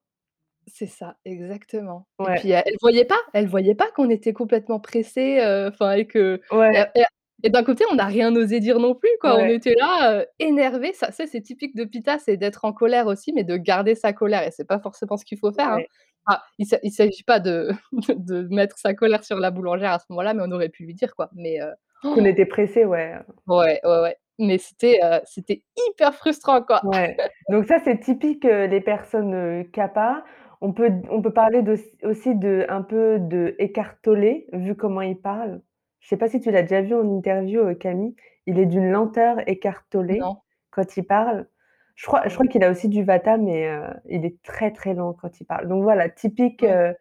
C'est 0.69 0.87
ça, 0.87 1.17
exactement 1.25 2.09
et 2.25 2.29
Ouais. 2.29 2.41
puis, 2.41 2.53
heu, 2.53 2.57
elle 2.65 2.75
voyait 2.81 3.05
pas 3.05 3.19
elle 3.35 3.47
voyait 3.47 3.75
pas 3.77 3.89
qu'on 3.93 4.11
était 4.11 4.33
complètement 4.33 4.81
pressés, 4.81 5.39
heu, 5.41 5.69
enfin 5.69 5.93
et 5.93 6.07
que 6.07 6.41
et 6.73 6.79
Ouais. 6.79 6.87
et 6.97 7.05
et 7.45 7.51
d'un 7.51 7.63
côté, 7.63 7.85
on 7.93 7.95
n'a 7.95 8.07
rien 8.07 8.35
osé 8.35 8.59
dire 8.61 8.81
non 8.81 8.95
plus, 8.95 9.11
quoi. 9.21 9.37
On 9.37 9.47
Ouais. 9.47 9.51
était 9.51 9.75
là, 9.79 10.23
heu, 10.23 10.27
énervés. 10.41 10.93
Ça 10.95 11.13
ça, 11.13 11.27
c'est 11.27 11.43
typique 11.43 11.77
de 11.77 11.85
Pitta, 11.85 12.19
c'est 12.19 12.37
d'être 12.39 12.65
en 12.65 12.73
colère 12.73 13.07
aussi, 13.07 13.33
mais 13.33 13.45
de 13.45 13.57
garder 13.59 13.95
sa 13.95 14.13
colère 14.15 14.43
et 14.43 14.51
c'est 14.51 14.65
pas 14.67 14.81
forcément 14.81 15.17
ce 15.19 15.25
qu'il 15.25 15.39
faut 15.39 15.53
faire, 15.53 15.71
hein. 15.73 15.83
Ouais. 15.83 15.89
Ah, 16.27 16.43
il 16.59 16.67
s'a 16.67 16.79
il 16.83 16.91
s'agit 16.91 17.23
pas 17.23 17.39
de 17.39 17.71
de 18.17 18.43
mettre 18.51 18.79
sa 18.79 18.95
colère 18.95 19.23
sur 19.23 19.39
la 19.39 19.51
boulangère 19.53 19.93
à 19.93 19.99
ce 20.01 20.07
moment-là, 20.11 20.35
mais 20.35 20.43
on 20.45 20.51
aurait 20.51 20.71
pu 20.71 20.85
lui 20.85 20.95
dire, 20.95 21.15
quoi, 21.15 21.31
mais 21.35 21.61
heu, 21.61 21.71
Qu'on 22.11 22.25
était 22.25 22.47
pressés, 22.47 22.85
ouais, 22.85 23.15
heu 23.17 23.33
ouais, 23.47 23.81
ouais, 23.85 24.01
ouais, 24.03 24.17
mais 24.39 24.59
c'était, 24.59 24.99
heu, 25.05 25.21
c'était 25.27 25.63
hyper 25.77 26.15
frustrant, 26.15 26.63
quoi. 26.63 26.83
Ouais, 26.83 27.23
donc 27.49 27.65
ça, 27.65 27.79
c'est 27.79 27.99
typique, 28.01 28.45
heu, 28.45 28.69
des 28.69 28.81
personnes, 28.83 29.35
heu, 29.35 29.65
Kappa. 29.73 30.25
On 30.61 30.73
peut 30.73 30.91
d 30.91 31.07
on 31.11 31.21
peut 31.23 31.33
parler 31.33 31.63
aussi 32.03 32.35
de 32.35 32.65
un 32.69 32.83
peu 32.83 33.19
d'écart 33.21 34.01
tollé, 34.01 34.47
vu 34.53 34.75
comment 34.75 35.03
il 35.03 35.21
parle. 35.21 35.61
Je 36.01 36.09
sais 36.09 36.17
pas 36.17 36.29
si 36.29 36.41
tu 36.41 36.51
l'as 36.51 36.63
déjà 36.63 36.81
vu 36.83 36.95
en 36.95 37.09
interview, 37.17 37.61
heu, 37.61 37.75
Camille? 37.75 38.15
Il 38.47 38.59
est 38.59 38.67
d'une 38.67 38.91
lenteur 38.91 39.39
écartolée 39.49 40.23
Non. 40.23 40.43
quand 40.71 40.97
il 40.97 41.05
parle. 41.07 41.49
Je 41.95 42.07
crois 42.07 42.27
je 42.29 42.35
Non. 42.35 42.35
crois 42.35 42.47
qu'il 42.47 42.63
a 42.65 42.71
aussi 42.71 42.89
du 42.89 43.03
Vata, 43.05 43.37
mais 43.39 43.69
heu, 43.69 43.83
il 44.09 44.25
est 44.25 44.41
très, 44.43 44.71
très 44.73 44.95
lent 44.95 45.13
quand 45.15 45.41
il 45.41 45.45
parle. 45.47 45.69
Donc 45.69 45.83
voilà, 45.83 46.09
typique, 46.09 46.63
Ouais. 46.63 46.77
heu 46.77 46.95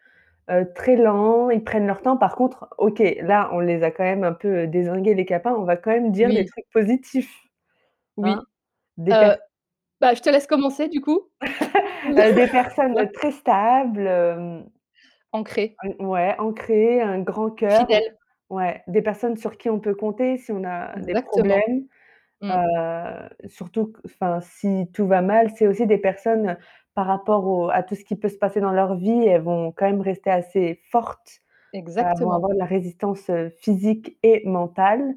heu, 0.52 0.74
très 0.76 0.98
lent, 0.98 1.50
ils 1.52 1.64
prennent 1.64 1.88
leur 1.88 2.02
temps. 2.04 2.18
Par 2.18 2.36
contre, 2.38 2.70
OK, 2.80 3.00
là, 3.22 3.50
on 3.54 3.60
les 3.62 3.84
a 3.84 3.92
quand 3.92 4.04
même 4.06 4.24
un 4.26 4.34
peu, 4.34 4.68
dézingués 4.68 5.16
les 5.16 5.26
Kappa, 5.26 5.54
on 5.54 5.66
va 5.66 5.78
quand 5.78 5.92
même 5.92 6.12
dire 6.12 6.34
des 6.34 6.44
Oui. 6.44 6.46
trucs 6.46 6.70
positifs, 6.74 7.34
hein. 8.24 8.34
Oui, 8.34 8.48
Des 8.98 9.18
heu, 9.24 9.38
bah, 10.02 10.14
je 10.14 10.22
te 10.22 10.30
laisse 10.30 10.48
commencer 10.48 10.88
du 10.90 11.02
coup. 11.02 11.30
Heu, 12.18 12.34
des 12.36 12.48
personnes, 12.48 12.98
heu, 13.00 13.12
très 13.14 13.32
stables, 13.32 14.08
hem 14.08 14.70
Ancré. 15.34 15.80
Mmh, 15.84 16.06
ouais, 16.06 16.36
ancrées, 16.40 17.02
un 17.02 17.20
grand 17.22 17.52
cœur. 17.52 17.88
Fidèle. 17.88 18.18
Ouais, 18.50 18.84
des 18.88 19.02
personnes 19.02 19.38
sur 19.38 19.58
qui 19.58 19.70
on 19.70 19.80
peut 19.80 19.96
compter 19.96 20.38
si 20.38 20.52
on 20.52 20.64
a 20.66 21.00
des 21.02 21.16
Exactement. 21.16 21.32
problèmes, 21.32 21.88
Mmh. 22.42 22.60
heu, 22.60 23.30
surtout 23.50 23.88
q 23.94 24.02
enfin, 24.06 24.42
si 24.42 24.90
tout 24.94 25.08
va 25.08 25.22
mal, 25.22 25.52
c'est 25.58 25.68
aussi 25.68 25.88
des 25.88 25.98
personnes 26.00 26.58
par 26.96 27.08
rapport 27.08 27.48
au 27.48 27.70
à 27.70 27.84
tout 27.84 27.96
ce 27.96 28.06
qui 28.06 28.16
peut 28.18 28.30
se 28.30 28.38
passer 28.38 28.62
dans 28.62 28.72
leur 28.74 28.96
vie, 28.98 29.12
elles 29.28 29.42
vont 29.44 29.72
quand 29.74 29.88
même 29.88 30.02
rester 30.02 30.32
assez 30.32 30.82
fortes, 30.92 31.42
elles 32.00 32.08
vont 32.20 32.32
Exactement. 32.32 32.34
avoir 32.34 32.54
de 32.54 32.60
la 32.60 32.66
résistance, 32.66 33.30
heu, 33.32 33.50
physique 33.52 34.18
et 34.24 34.44
mentale. 34.48 35.16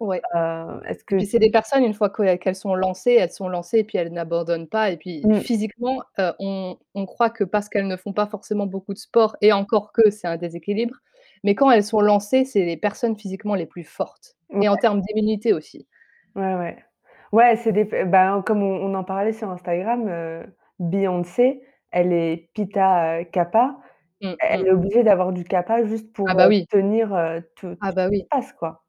Ouais. 0.00 0.24
Heu, 0.34 0.80
est-ce 0.86 1.04
que 1.04 1.16
Puis 1.16 1.26
c'est 1.26 1.38
des 1.40 1.50
personnes 1.50 1.84
une 1.84 1.94
fois 1.94 2.10
que 2.10 2.36
qu'elles 2.36 2.54
sont 2.56 2.74
lancées, 2.74 3.14
elles 3.14 3.32
sont 3.32 3.48
lancées 3.48 3.80
et 3.80 3.84
puis 3.84 3.98
elles 3.98 4.12
n'abandonnent 4.12 4.68
pas 4.68 4.90
et 4.90 4.96
puis 4.96 5.24
Mmh. 5.24 5.42
physiquement, 5.42 6.02
heu, 6.20 6.32
on 6.38 6.78
on 6.94 7.06
croit 7.06 7.30
que 7.30 7.44
parce 7.44 7.68
qu'elles 7.68 7.88
ne 7.88 7.96
font 7.96 8.12
pas 8.12 8.26
forcément 8.28 8.66
beaucoup 8.66 8.94
de 8.94 8.98
sport 8.98 9.36
et 9.42 9.52
encore 9.52 9.92
que 9.92 10.10
c'est 10.10 10.28
un 10.28 10.36
déséquilibre, 10.36 10.96
mais 11.44 11.54
quand 11.56 11.70
elles 11.72 11.84
sont 11.84 12.00
lancées, 12.00 12.44
c'est 12.44 12.64
les 12.64 12.76
personnes 12.76 13.16
physiquement 13.18 13.54
les 13.56 13.66
plus 13.66 13.84
fortes 13.84 14.36
et 14.60 14.68
en 14.68 14.76
Ouais. 14.76 14.78
termes 14.78 15.00
d'immunité 15.02 15.52
aussi. 15.54 15.86
Ouais, 16.34 16.54
ouais. 16.54 16.84
Ouais, 17.32 17.56
c'est 17.56 17.72
des 17.72 17.84
p 17.84 18.04
ben, 18.04 18.42
comme 18.42 18.62
on 18.62 18.76
on 18.90 18.94
en 18.94 19.04
parlait 19.04 19.32
sur 19.32 19.50
Instagram, 19.50 20.08
heu, 20.08 20.46
Beyoncé, 20.78 21.62
elle 21.90 22.12
est 22.12 22.50
Pitta, 22.54 23.20
heu, 23.20 23.24
Kappa. 23.24 23.78
Mmh 24.20 24.36
Elle 24.38 24.60
mh. 24.60 24.68
est 24.68 24.72
obligée 24.72 25.04
d'avoir 25.04 25.32
du 25.32 25.44
Kappa 25.44 25.84
juste 25.84 26.12
Ah 26.26 26.34
pour, 26.34 26.34
bah 26.34 26.46
heu, 26.46 26.48
oui. 26.48 26.68
tenir, 26.70 27.14
heu, 27.14 27.42
tout 27.56 27.76
tout 27.76 27.80
Ah 27.80 27.92
ce 27.92 27.96
bah 27.96 28.08
se 28.12 28.24
passe, 28.30 28.52
quoi. 28.54 28.84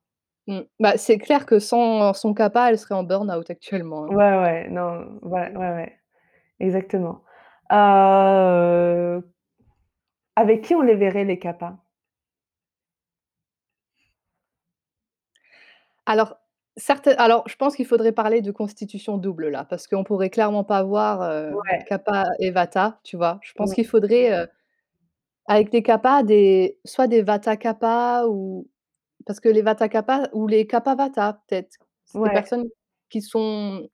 Mmh. 0.49 0.61
Bah, 0.79 0.97
c'est 0.97 1.19
clair 1.19 1.45
que 1.45 1.59
sans 1.59 2.13
son 2.13 2.33
Kappa, 2.33 2.69
elle 2.71 2.79
serait 2.79 2.95
en 2.95 3.03
burn-out 3.03 3.49
actuellement, 3.51 4.05
hein. 4.07 4.15
Ouais, 4.15 4.37
ouais, 4.39 4.69
non, 4.69 5.19
ouais, 5.21 5.51
ouais, 5.55 5.71
ouais, 5.73 5.99
exactement. 6.59 7.23
Heu 7.71 9.23
avec 10.35 10.61
qui 10.63 10.75
on 10.75 10.81
les 10.81 10.95
verrait 10.95 11.25
les 11.25 11.39
Kappa? 11.39 11.79
Alors, 16.05 16.37
certes 16.77 17.07
alors 17.17 17.43
je 17.47 17.55
pense 17.55 17.75
qu'il 17.75 17.85
faudrait 17.85 18.11
parler 18.11 18.41
de 18.41 18.51
constitution 18.51 19.17
double 19.17 19.49
là, 19.49 19.65
parce 19.65 19.87
qu'on 19.87 20.03
pourrait 20.03 20.29
clairement 20.29 20.63
pas 20.63 20.83
voir, 20.83 21.21
heu, 21.23 21.61
Ouais. 21.71 21.83
Kappa 21.87 22.25
et 22.39 22.51
Vata, 22.51 22.99
tu 23.03 23.17
vois? 23.17 23.39
Je 23.41 23.53
pense 23.53 23.71
Mmh. 23.71 23.75
qu'il 23.75 23.87
faudrait, 23.87 24.31
heu, 24.43 24.47
avec 25.47 25.71
des 25.71 25.83
Kappa, 25.83 26.23
des 26.23 26.79
soit 26.85 27.07
des 27.07 27.23
Vata 27.23 27.57
Kappa 27.57 28.25
ou 28.29 28.67
parce 29.25 29.39
que 29.39 29.49
les 29.49 29.61
Vata 29.63 29.89
Kappa 29.89 30.29
ou 30.33 30.47
les 30.47 30.67
Kappa 30.67 30.95
Vata 30.95 31.41
peut-être. 31.47 31.77
C'est 32.05 32.21
des 32.23 32.29
Ouais. 32.29 32.31
personnes 32.31 32.65
qui 33.09 33.21
sont, 33.21 33.87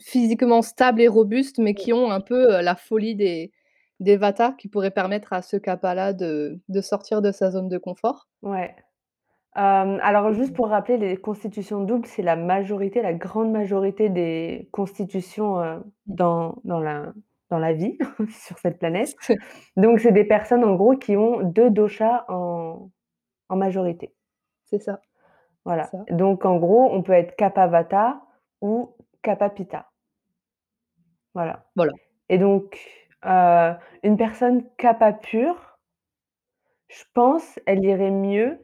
physiquement 0.00 0.62
stables 0.62 1.00
et 1.02 1.08
robustes, 1.08 1.58
mais 1.58 1.74
Mmh. 1.74 1.74
qui 1.74 1.92
ont 1.94 2.10
un 2.12 2.20
peu, 2.22 2.60
la 2.62 2.76
folie 2.76 3.16
des 3.16 3.52
des 4.00 4.16
Vata, 4.18 4.52
qui 4.58 4.68
pourraient 4.68 4.90
permettre 4.92 5.32
à 5.34 5.42
ce 5.42 5.56
Kappa-là 5.58 6.12
de 6.14 6.60
de 6.68 6.80
sortir 6.82 7.22
de 7.22 7.32
sa 7.32 7.50
zone 7.52 7.68
de 7.70 7.78
confort. 7.78 8.26
Ouais. 8.42 8.74
Alors 9.54 10.32
Mmh 10.32 10.34
juste 10.34 10.52
mh. 10.52 10.56
pour 10.56 10.68
rappeler, 10.68 10.98
les 10.98 11.16
constitutions 11.18 11.82
doubles, 11.84 12.06
c'est 12.06 12.22
la 12.22 12.36
majorité, 12.36 13.02
la 13.02 13.14
grande 13.14 13.52
majorité 13.52 14.08
des 14.10 14.68
constitutions, 14.72 15.82
Mmh. 16.06 16.16
dans 16.16 16.56
dans 16.64 16.80
la 16.80 17.12
dans 17.50 17.58
la 17.58 17.72
vie 17.74 17.98
sur 18.30 18.58
cette 18.58 18.78
planète. 18.78 19.16
Donc 19.76 20.00
c'est 20.00 20.12
des 20.12 20.24
personnes 20.24 20.64
en 20.64 20.74
gros 20.76 20.96
qui 20.96 21.16
ont 21.16 21.42
2 21.42 21.70
doshas 21.70 22.24
en 22.28 22.90
en 23.48 23.56
majorité. 23.56 24.12
C'est 24.68 24.80
ça, 24.80 25.00
Voilà, 25.66 25.90
ça. 25.90 26.06
donc 26.10 26.44
en 26.44 26.56
gros, 26.58 26.88
on 26.92 27.02
peut 27.02 27.12
être 27.12 27.34
Kappa 27.36 27.66
Vata 27.66 28.20
ou 28.60 28.94
Kappa 29.22 29.50
Pitta. 29.50 29.90
Voilà 31.34 31.66
Voilà. 31.76 31.96
et 32.28 32.38
donc 32.38 32.78
heu, 33.26 33.74
une 34.04 34.16
personne 34.16 34.64
Kappa 34.78 35.12
pure 35.14 35.78
je 36.88 37.02
pense, 37.14 37.58
elle 37.66 37.84
irait 37.84 38.10
mieux 38.10 38.58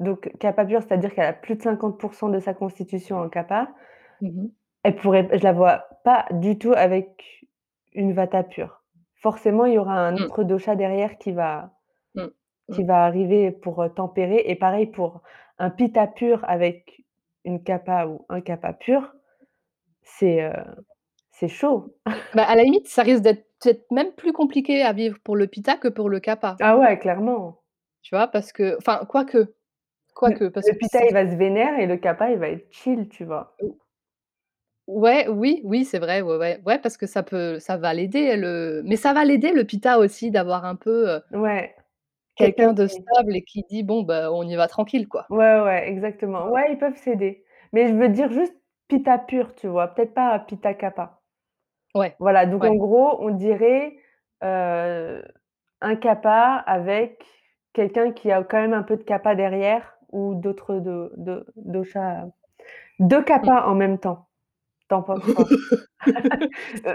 donc 0.00 0.30
Kappa 0.40 0.64
pure, 0.66 0.82
c'est-à-dire 0.82 1.14
qu'elle 1.14 1.26
a 1.26 1.32
plus 1.34 1.56
de 1.56 1.62
50 1.62 1.98
% 2.00 2.30
de 2.30 2.40
sa 2.40 2.54
constitution 2.54 3.18
en 3.18 3.28
Kappa 3.30 3.68
Mmh 4.20 4.30
mh. 4.42 4.58
elle 4.84 4.96
pourrait 4.96 5.28
je 5.32 5.42
la 5.42 5.52
vois 5.52 5.84
pas 6.04 6.26
du 6.32 6.58
tout 6.58 6.72
avec 6.74 7.46
une 7.92 8.12
Vata 8.12 8.44
pure. 8.44 8.84
Forcément, 9.16 9.64
il 9.66 9.74
y 9.74 9.78
aura 9.78 9.98
un 9.98 10.16
Mmh. 10.16 10.28
autre 10.28 10.44
dosha 10.44 10.76
derrière 10.76 11.18
qui 11.18 11.32
va. 11.32 11.77
Qui 12.72 12.82
Mmh. 12.82 12.86
va 12.86 13.04
arriver 13.04 13.50
pour, 13.50 13.84
tempérer 13.94 14.42
et 14.46 14.54
pareil 14.54 14.86
pour 14.86 15.22
un 15.58 15.70
Pitta 15.70 16.06
pur 16.06 16.44
avec 16.48 17.02
une 17.44 17.62
Kappa 17.62 18.06
ou 18.06 18.24
un 18.28 18.40
Kappa 18.40 18.72
pur, 18.72 19.14
c'est, 20.02 20.50
chaud. 21.48 21.94
Bah, 22.34 22.44
à 22.46 22.56
la 22.56 22.62
limite, 22.62 22.88
ça 22.88 23.02
risque 23.02 23.22
d'être 23.22 23.46
peut-être 23.60 23.90
même 23.90 24.12
plus 24.12 24.32
compliqué 24.32 24.82
à 24.82 24.92
vivre 24.92 25.18
pour 25.24 25.36
le 25.36 25.46
Pitta 25.46 25.76
que 25.76 25.88
pour 25.88 26.08
le 26.08 26.20
Kappa. 26.20 26.56
Ah 26.60 26.76
ouais, 26.76 26.98
clairement. 26.98 27.60
Tu 28.02 28.14
vois? 28.14 28.28
Parce 28.28 28.52
que 28.52 28.76
enfin, 28.78 29.04
quoique 29.08 29.38
Mmh, 29.38 29.52
quoique 30.14 30.44
parce 30.48 30.66
le 30.66 30.74
que 30.74 30.84
si 30.84 30.98
il 31.08 31.14
va 31.14 31.30
se 31.30 31.36
vénère 31.36 31.78
et 31.78 31.86
le 31.86 31.96
Kappa, 31.96 32.30
il 32.32 32.38
va 32.38 32.48
être 32.48 32.66
chill, 32.72 33.08
tu 33.08 33.24
vois? 33.24 33.54
Ou 33.62 33.78
Ouais, 34.88 35.28
oui, 35.28 35.60
oui, 35.64 35.84
c'est 35.84 35.98
vrai, 35.98 36.22
ouais, 36.22 36.36
ouais. 36.38 36.60
Ouais, 36.64 36.78
parce 36.78 36.96
que 36.96 37.06
ça 37.06 37.22
peut 37.22 37.58
ça 37.60 37.76
va 37.76 37.92
l'aider 37.92 38.36
le 38.36 38.82
mais 38.86 38.96
ça 38.96 39.12
va 39.12 39.24
l'aider 39.24 39.52
le 39.52 39.64
Pitta 39.64 39.98
aussi 39.98 40.30
d'avoir 40.30 40.64
un 40.64 40.76
peu, 40.76 41.20
Ouais, 41.32 41.74
quelqu'un 42.38 42.72
quelqu'un 42.72 42.72
de 42.72 42.86
qui 42.86 42.88
stable 42.88 43.36
et 43.36 43.42
qui 43.44 43.64
dit: 43.70 43.82
«Bon, 43.82 44.02
bah, 44.02 44.32
on 44.32 44.44
y 44.48 44.56
va 44.56 44.68
tranquille, 44.68 45.08
quoi». 45.08 45.28
Ouais, 45.30 45.60
ouais, 45.60 45.88
exactement. 45.88 46.50
Ouais, 46.50 46.72
ils 46.72 46.78
peuvent 46.78 46.96
s'aider, 46.96 47.44
mais 47.72 47.88
je 47.88 47.94
veux 47.94 48.08
dire 48.08 48.30
juste 48.32 48.54
Pitta 48.88 49.18
pur, 49.18 49.54
tu 49.54 49.66
vois? 49.68 49.88
Peut-être 49.88 50.14
pas 50.14 50.38
Pitta 50.38 50.72
Kappa. 50.74 51.20
Ouais, 51.94 52.18
Voilà, 52.18 52.46
donc 52.46 52.64
en 52.64 52.74
ouais. 52.74 52.76
gros, 52.76 53.16
on 53.24 53.30
dirait, 53.30 53.96
heu, 54.44 55.22
un 55.80 55.96
Kappa 55.96 56.56
avec 56.66 57.24
quelqu'un 57.74 58.12
qui 58.12 58.32
a 58.32 58.42
quand 58.44 58.58
même 58.60 58.74
un 58.74 58.82
peu 58.82 58.96
de 58.96 59.04
Kappa 59.04 59.34
derrière 59.36 59.96
ou 60.12 60.34
d'autres 60.34 60.76
do 60.80 61.10
do 61.16 61.44
doshas, 61.56 62.26
2 63.00 63.22
Mmh. 63.42 63.50
Kappa 63.52 63.64
en 63.66 63.74
même 63.76 63.98
temps. 63.98 64.28
Tu 64.88 64.94
en 64.96 65.02
penses 65.02 65.28
quoi? 65.34 65.56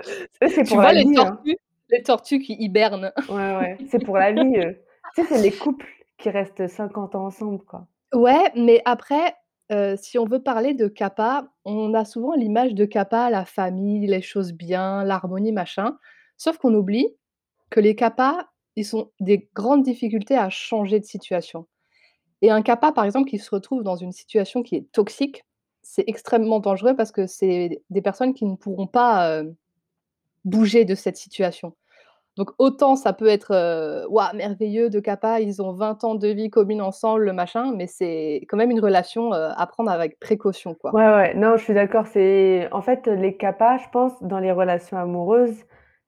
Eux, 0.43 0.49
c'est 0.49 0.65
Tu 0.65 0.77
pour 0.77 0.79
vois 0.79 0.91
la 0.91 0.93
les 0.93 1.05
vie, 1.05 1.21
hein. 1.21 1.39
tortues? 1.45 1.57
Les 1.89 2.03
tortues 2.03 2.39
qui 2.39 2.53
hibernent. 2.53 3.11
Ouais, 3.29 3.55
ouais, 3.55 3.81
c'est 3.89 3.99
pour 3.99 4.17
la 4.17 4.31
vie, 4.31 4.57
eux. 4.57 4.77
Tu 5.15 5.21
sais, 5.21 5.27
c'est 5.27 5.41
les 5.41 5.51
couples 5.51 5.87
qui 6.17 6.29
restent 6.29 6.67
50 6.67 7.15
ans 7.15 7.25
ensemble, 7.25 7.63
quoi. 7.65 7.87
Ouais, 8.13 8.51
mais 8.55 8.81
après, 8.85 9.35
heu, 9.71 9.95
si 9.97 10.17
on 10.19 10.25
veut 10.25 10.41
parler 10.41 10.73
de 10.73 10.87
Kappa, 10.87 11.47
on 11.65 11.93
a 11.93 12.05
souvent 12.05 12.33
l'image 12.33 12.73
de 12.73 12.85
Kappa, 12.85 13.29
la 13.29 13.45
famille, 13.45 14.07
les 14.07 14.21
choses 14.21 14.53
bien, 14.53 15.03
l'harmonie, 15.03 15.51
machin. 15.51 15.97
Sauf 16.37 16.57
qu'on 16.57 16.73
oublie 16.73 17.07
que 17.69 17.79
les 17.79 17.95
Kappa, 17.95 18.49
ils 18.75 18.95
ont 18.95 19.11
des 19.19 19.49
grandes 19.53 19.83
difficultés 19.83 20.35
à 20.37 20.49
changer 20.49 20.99
de 20.99 21.05
situation 21.05 21.67
et 22.41 22.51
un 22.51 22.61
Kappa, 22.61 22.91
par 22.91 23.05
exemple, 23.05 23.29
qui 23.29 23.39
se 23.39 23.49
retrouve 23.49 23.83
dans 23.83 23.95
une 23.95 24.11
situation 24.11 24.63
qui 24.63 24.75
est 24.75 24.91
toxique, 24.91 25.45
c'est 25.81 26.03
extrêmement 26.07 26.59
dangereux 26.59 26.95
parce 26.95 27.11
que 27.11 27.25
c'est 27.27 27.81
des 27.89 28.01
personnes 28.01 28.33
qui 28.33 28.45
ne 28.45 28.55
pourront 28.55 28.87
pas, 28.87 29.41
heu, 29.41 29.55
bouger 30.45 30.85
de 30.85 30.95
cette 30.95 31.17
situation. 31.17 31.75
Donc 32.37 32.51
autant 32.57 32.95
ça 32.95 33.13
peut 33.13 33.27
être, 33.27 34.05
waouh, 34.09 34.35
merveilleux 34.35 34.89
2 34.89 35.01
Kappa, 35.01 35.39
ils 35.39 35.61
ont 35.61 35.71
20 35.71 36.03
ans 36.03 36.15
de 36.15 36.27
vie 36.27 36.49
commune 36.49 36.81
ensemble, 36.81 37.31
machin, 37.31 37.73
mais 37.75 37.87
c'est 37.87 38.41
quand 38.47 38.57
même 38.57 38.71
une 38.71 38.79
relation, 38.79 39.33
heu, 39.33 39.49
à 39.55 39.67
prendre 39.67 39.91
avec 39.91 40.19
précaution, 40.19 40.73
quoi. 40.73 40.91
Ouais, 40.93 41.05
ouais, 41.07 41.33
non, 41.35 41.57
je 41.57 41.63
suis 41.63 41.73
d'accord, 41.73 42.07
c'est 42.07 42.67
en 42.71 42.81
fait, 42.81 43.07
les 43.07 43.37
Kappa, 43.37 43.77
je 43.77 43.89
pense, 43.91 44.21
dans 44.23 44.39
les 44.39 44.51
relations 44.51 44.97
amoureuses, 44.97 45.63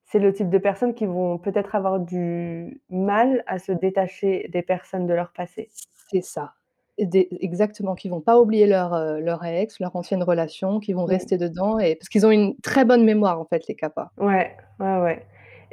c'est 0.05 0.20
le 0.20 0.34
type 0.34 0.50
de 0.50 0.58
personnes 0.58 0.94
qui 0.94 1.05
vont 1.05 1.38
peut-être 1.38 1.75
avoir 1.75 2.00
du 2.00 2.82
mal 2.89 3.44
à 3.48 3.60
se 3.60 3.72
détacher 3.72 4.48
des 4.51 4.62
personnes 4.62 5.08
de 5.08 5.13
leur 5.13 5.32
passé. 5.32 5.70
C'est 6.12 6.22
ça, 6.22 6.53
des 7.00 7.27
exactement, 7.39 7.96
qui 7.96 8.10
vont 8.10 8.22
pas 8.22 8.39
oublier 8.39 8.67
leur, 8.67 8.94
heu, 8.94 9.20
leur 9.20 9.44
ex, 9.44 9.79
leur 9.79 9.96
ancienne 9.96 10.24
relation, 10.24 10.79
qui 10.79 10.94
vont 10.94 11.05
rester 11.05 11.38
dedans 11.38 11.79
et 11.79 11.96
parce 11.96 12.10
qu'ils 12.10 12.25
ont 12.25 12.32
une 12.32 12.55
très 12.62 12.86
bonne 12.86 13.03
mémoire, 13.03 13.39
en 13.39 13.46
fait, 13.46 13.67
les 13.67 13.75
Kappa. 13.75 14.12
Ouais, 14.17 14.55
ouais, 14.79 14.98
ouais 15.01 15.25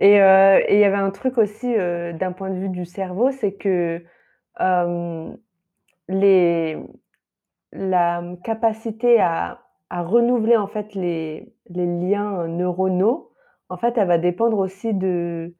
et 0.03 0.21
heu 0.21 0.61
et 0.69 0.75
il 0.77 0.81
y 0.81 0.85
avait 0.85 0.97
un 0.99 1.11
truc 1.13 1.39
aussi, 1.39 1.75
heu, 1.77 2.13
d'un 2.15 2.33
point 2.33 2.51
de 2.51 2.59
vue 2.59 2.69
du 2.71 2.85
cerveau, 2.87 3.31
c'est 3.33 3.55
que, 3.55 4.05
les 6.09 6.77
la, 7.73 8.23
capacité 8.45 9.21
à 9.21 9.61
renouveler, 9.91 10.57
en 10.57 10.67
fait, 10.69 10.95
les 10.95 11.55
liens 11.71 12.47
neuronaux, 12.49 13.33
en 13.69 13.77
fait, 13.79 13.97
elle 13.99 14.09
va 14.09 14.19
dépendre 14.19 14.59
aussi 14.59 14.95
de 14.95 15.55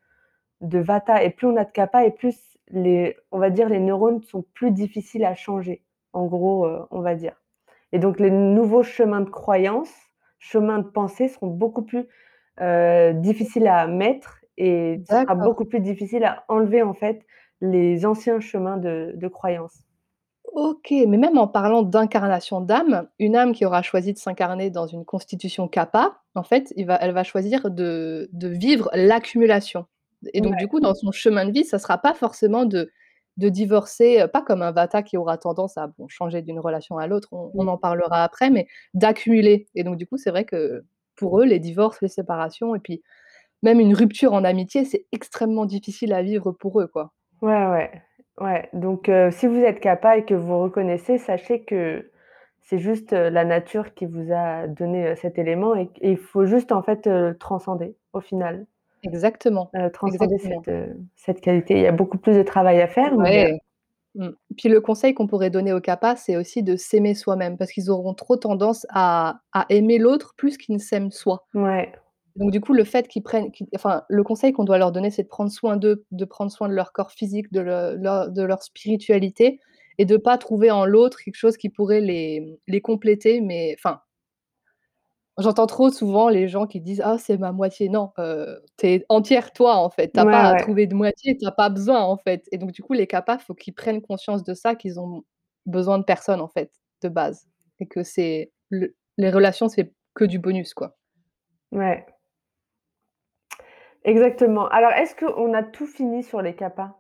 Vata 0.63 1.23
et 1.25 1.31
plus 1.31 1.47
on 1.49 1.57
a 1.57 1.65
de 1.65 1.71
Kappa 1.73 2.05
et 2.07 2.11
plus 2.13 2.39
les 2.71 3.17
on 3.33 3.39
va 3.39 3.51
dire, 3.51 3.69
les 3.69 3.81
neurones 3.81 4.23
sont 4.23 4.45
plus 4.55 4.71
difficiles 4.73 5.25
à 5.25 5.35
changer. 5.35 5.83
En 6.15 6.27
gros, 6.27 6.69
on 6.91 7.01
va 7.03 7.15
dire 7.15 7.35
et 7.93 7.99
donc 7.99 8.21
les 8.21 8.31
nouveaux 8.31 8.83
chemins 8.83 9.21
de 9.21 9.31
croyance, 9.31 9.93
chemins 10.39 10.79
de 10.81 10.89
pensée 10.89 11.29
seront 11.29 11.49
beaucoup 11.49 11.83
plus, 11.83 12.07
heu, 12.61 13.15
difficiles 13.15 13.67
à 13.69 13.87
mettre 13.87 14.41
et 14.59 15.01
ce 15.07 15.17
sera 15.17 15.35
D'accord. 15.35 15.37
beaucoup 15.37 15.65
plus 15.65 15.81
difficile 15.81 16.25
à 16.25 16.45
enlever, 16.49 16.83
en 16.83 16.95
fait, 16.95 17.25
les 17.61 18.05
anciens 18.07 18.41
chemins 18.41 18.77
de 18.79 19.13
de 19.17 19.29
croyance. 19.29 19.85
OK, 20.45 20.91
mais 20.91 21.17
même 21.19 21.39
en 21.39 21.47
parlant 21.49 21.83
d'incarnation 21.83 22.61
d'âme, 22.61 23.09
une 23.19 23.37
âme 23.37 23.53
qui 23.53 23.65
aura 23.65 23.81
choisi 23.83 24.13
de 24.13 24.19
s'incarner 24.19 24.71
dans 24.71 24.87
une 24.87 25.05
constitution 25.05 25.69
Kappa, 25.69 26.21
en 26.35 26.43
fait, 26.43 26.73
il 26.77 26.85
va 26.87 26.97
elle 27.01 27.13
va 27.13 27.23
choisir 27.25 27.71
de 27.71 28.29
de 28.33 28.49
vivre 28.49 28.91
l'accumulation 28.93 29.87
et 30.35 30.41
donc 30.41 30.57
du 30.57 30.69
coup, 30.69 30.81
dans 30.81 30.95
son 30.95 31.11
chemin 31.13 31.47
de 31.47 31.53
vie, 31.53 31.65
ça 31.65 31.79
sera 31.79 31.99
pas 31.99 32.15
forcément 32.15 32.65
de 32.65 32.91
de 33.39 33.49
divorcer, 33.49 34.21
heu, 34.23 34.29
pas 34.29 34.43
comme 34.43 34.61
un 34.63 34.73
Vata 34.73 35.03
qui 35.03 35.17
aura 35.17 35.39
tendance 35.39 35.79
à, 35.79 35.87
bon, 35.87 36.07
changer 36.09 36.43
d'une 36.43 36.59
relation 36.61 36.99
à 36.99 37.07
l'autre, 37.07 37.29
on 37.33 37.53
on 37.57 37.67
Mmh. 37.67 37.69
en 37.69 37.79
parlera 37.79 38.23
après, 38.25 38.51
mais 38.51 38.67
d'accumuler 38.95 39.67
et 39.75 39.85
donc 39.85 39.97
du 39.97 40.07
coup, 40.07 40.17
c'est 40.19 40.31
vrai 40.31 40.45
que 40.45 40.85
pour 41.23 41.41
eux, 41.41 41.45
les 41.45 41.61
divorces, 41.61 42.03
les 42.03 42.09
séparations 42.09 42.75
et 42.75 42.81
puis 42.81 43.01
même 43.63 43.79
une 43.79 43.95
rupture 43.95 44.33
en 44.33 44.43
amitié, 44.43 44.85
c'est 44.85 45.07
extrêmement 45.13 45.67
difficile 45.67 46.13
à 46.13 46.21
vivre 46.21 46.51
pour 46.51 46.81
eux, 46.81 46.89
quoi. 46.89 47.13
Ouais, 47.43 47.65
ouais, 47.67 48.03
ouais, 48.41 48.69
donc 48.73 49.09
heu, 49.09 49.31
si 49.31 49.47
vous 49.47 49.61
êtes 49.61 49.79
capa 49.79 50.17
et 50.17 50.25
que 50.25 50.35
vous 50.35 50.61
reconnaissez, 50.61 51.19
sachez 51.19 51.63
que 51.63 52.11
c'est 52.61 52.81
juste, 52.81 53.13
heu, 53.13 53.29
la 53.29 53.45
nature 53.45 53.95
qui 53.95 54.07
vous 54.07 54.33
a 54.33 54.67
donné, 54.67 55.11
heu, 55.11 55.15
cet 55.15 55.39
élément 55.39 55.77
et 55.77 55.89
et 56.01 56.11
il 56.11 56.17
faut 56.17 56.45
juste, 56.45 56.73
en 56.73 56.83
fait, 56.83 57.09
transcender 57.39 57.95
au 58.13 58.21
final. 58.21 58.67
Exactement, 59.05 59.71
transcender 59.93 60.35
exactement. 60.35 60.99
cette, 61.15 61.41
qualité. 61.41 61.75
Il 61.75 61.83
y 61.83 61.87
a 61.87 61.93
beaucoup 61.93 62.19
plus 62.19 62.37
de 62.37 62.43
travail 62.43 62.81
à 62.81 62.89
faire, 62.89 63.17
mais 63.17 63.61
mmh. 64.15 64.29
Puis 64.57 64.69
le 64.69 64.81
conseil 64.81 65.15
qu'on 65.15 65.27
pourrait 65.27 65.51
donner 65.51 65.73
aux 65.73 65.81
capas, 65.81 66.17
c'est 66.17 66.37
aussi 66.37 66.63
de 66.63 66.77
s'aimer 66.77 67.15
soi-même 67.15 67.57
parce 67.57 67.73
qu'ils 67.73 67.91
auront 67.91 68.15
trop 68.15 68.37
tendance 68.37 68.87
à 68.91 69.41
à 69.53 69.67
aimer 69.69 69.99
l'autre 69.99 70.35
plus 70.37 70.57
qu'ils 70.59 70.75
ne 70.75 70.81
s'aiment 70.81 71.11
soi. 71.11 71.47
Ouais. 71.55 71.93
Donc 72.37 72.51
du 72.51 72.61
coup, 72.61 72.73
le 72.73 72.85
fait 72.85 73.09
qu'ils 73.09 73.23
prennent 73.23 73.51
enfin, 73.75 74.05
le 74.09 74.23
conseil 74.25 74.53
qu'on 74.53 74.65
doit 74.65 74.79
leur 74.79 74.93
donner, 74.93 75.11
c'est 75.11 75.25
de 75.25 75.29
prendre 75.29 75.51
soin 75.51 75.77
d'eux, 75.77 76.05
de 76.11 76.25
prendre 76.25 76.51
soin 76.51 76.69
de 76.69 76.75
leur 76.75 76.93
corps 76.93 77.13
physique, 77.13 77.53
de 77.53 77.61
le 77.61 77.97
leur 77.97 78.31
de 78.31 78.43
leur 78.43 78.63
spiritualité 78.63 79.61
et 79.99 80.05
de 80.07 80.17
pas 80.17 80.39
trouver 80.39 80.71
en 80.71 80.87
l'autre 80.87 81.19
quelque 81.23 81.37
chose 81.37 81.57
qui 81.57 81.69
pourrait 81.69 82.01
les, 82.01 82.59
les 82.67 82.81
compléter, 82.81 83.41
mais 83.41 83.77
enfin 83.79 84.01
j'entends 85.39 85.67
trop 85.67 85.91
souvent 85.91 86.29
les 86.29 86.49
gens 86.49 86.67
qui 86.67 86.81
disent: 86.81 87.03
«Ah 87.05 87.19
c'est 87.19 87.39
ma 87.39 87.53
moitié». 87.53 87.89
Non, 87.89 88.13
heu, 88.19 88.63
tu 88.79 88.87
es 88.89 89.07
entière 89.09 89.53
toi, 89.53 89.77
en 89.77 89.91
fait. 89.91 90.13
Tu 90.13 90.21
as 90.21 90.27
Ouais, 90.27 90.27
pas 90.27 90.49
à 90.49 90.55
ouais. 90.55 90.57
trouver 90.57 90.87
de 90.87 90.95
moitié, 90.95 91.37
tu 91.39 91.47
as 91.47 91.53
pas 91.53 91.71
besoin, 91.71 92.01
en 92.03 92.17
fait 92.19 92.45
et 92.53 92.59
donc 92.59 92.73
du 92.73 92.83
coup, 92.83 92.93
les 92.95 93.07
capas, 93.07 93.39
faut 93.39 93.55
qu'ils 93.55 93.75
prennent 93.75 94.03
conscience 94.03 94.45
de 94.45 94.55
ça, 94.55 94.75
qu'ils 94.75 95.01
ont 95.01 95.25
besoin 95.67 95.99
de 95.99 96.05
personne, 96.05 96.41
en 96.41 96.49
fait, 96.49 96.73
de 97.03 97.09
base 97.09 97.47
et 97.81 97.87
que 97.89 98.03
c'est 98.05 98.53
le 98.71 98.95
les 99.19 99.31
relations, 99.31 99.69
c'est 99.69 99.93
que 100.15 100.25
du 100.25 100.39
bonus, 100.39 100.75
quoi. 100.75 100.97
Ouais. 101.73 102.05
Exactement. 104.05 104.69
Alors 104.69 104.91
est-ce 104.93 105.15
qu'on 105.15 105.55
a 105.55 105.63
tout 105.63 105.87
fini 105.87 106.23
sur 106.25 106.43
les 106.43 106.55
capas? 106.57 106.97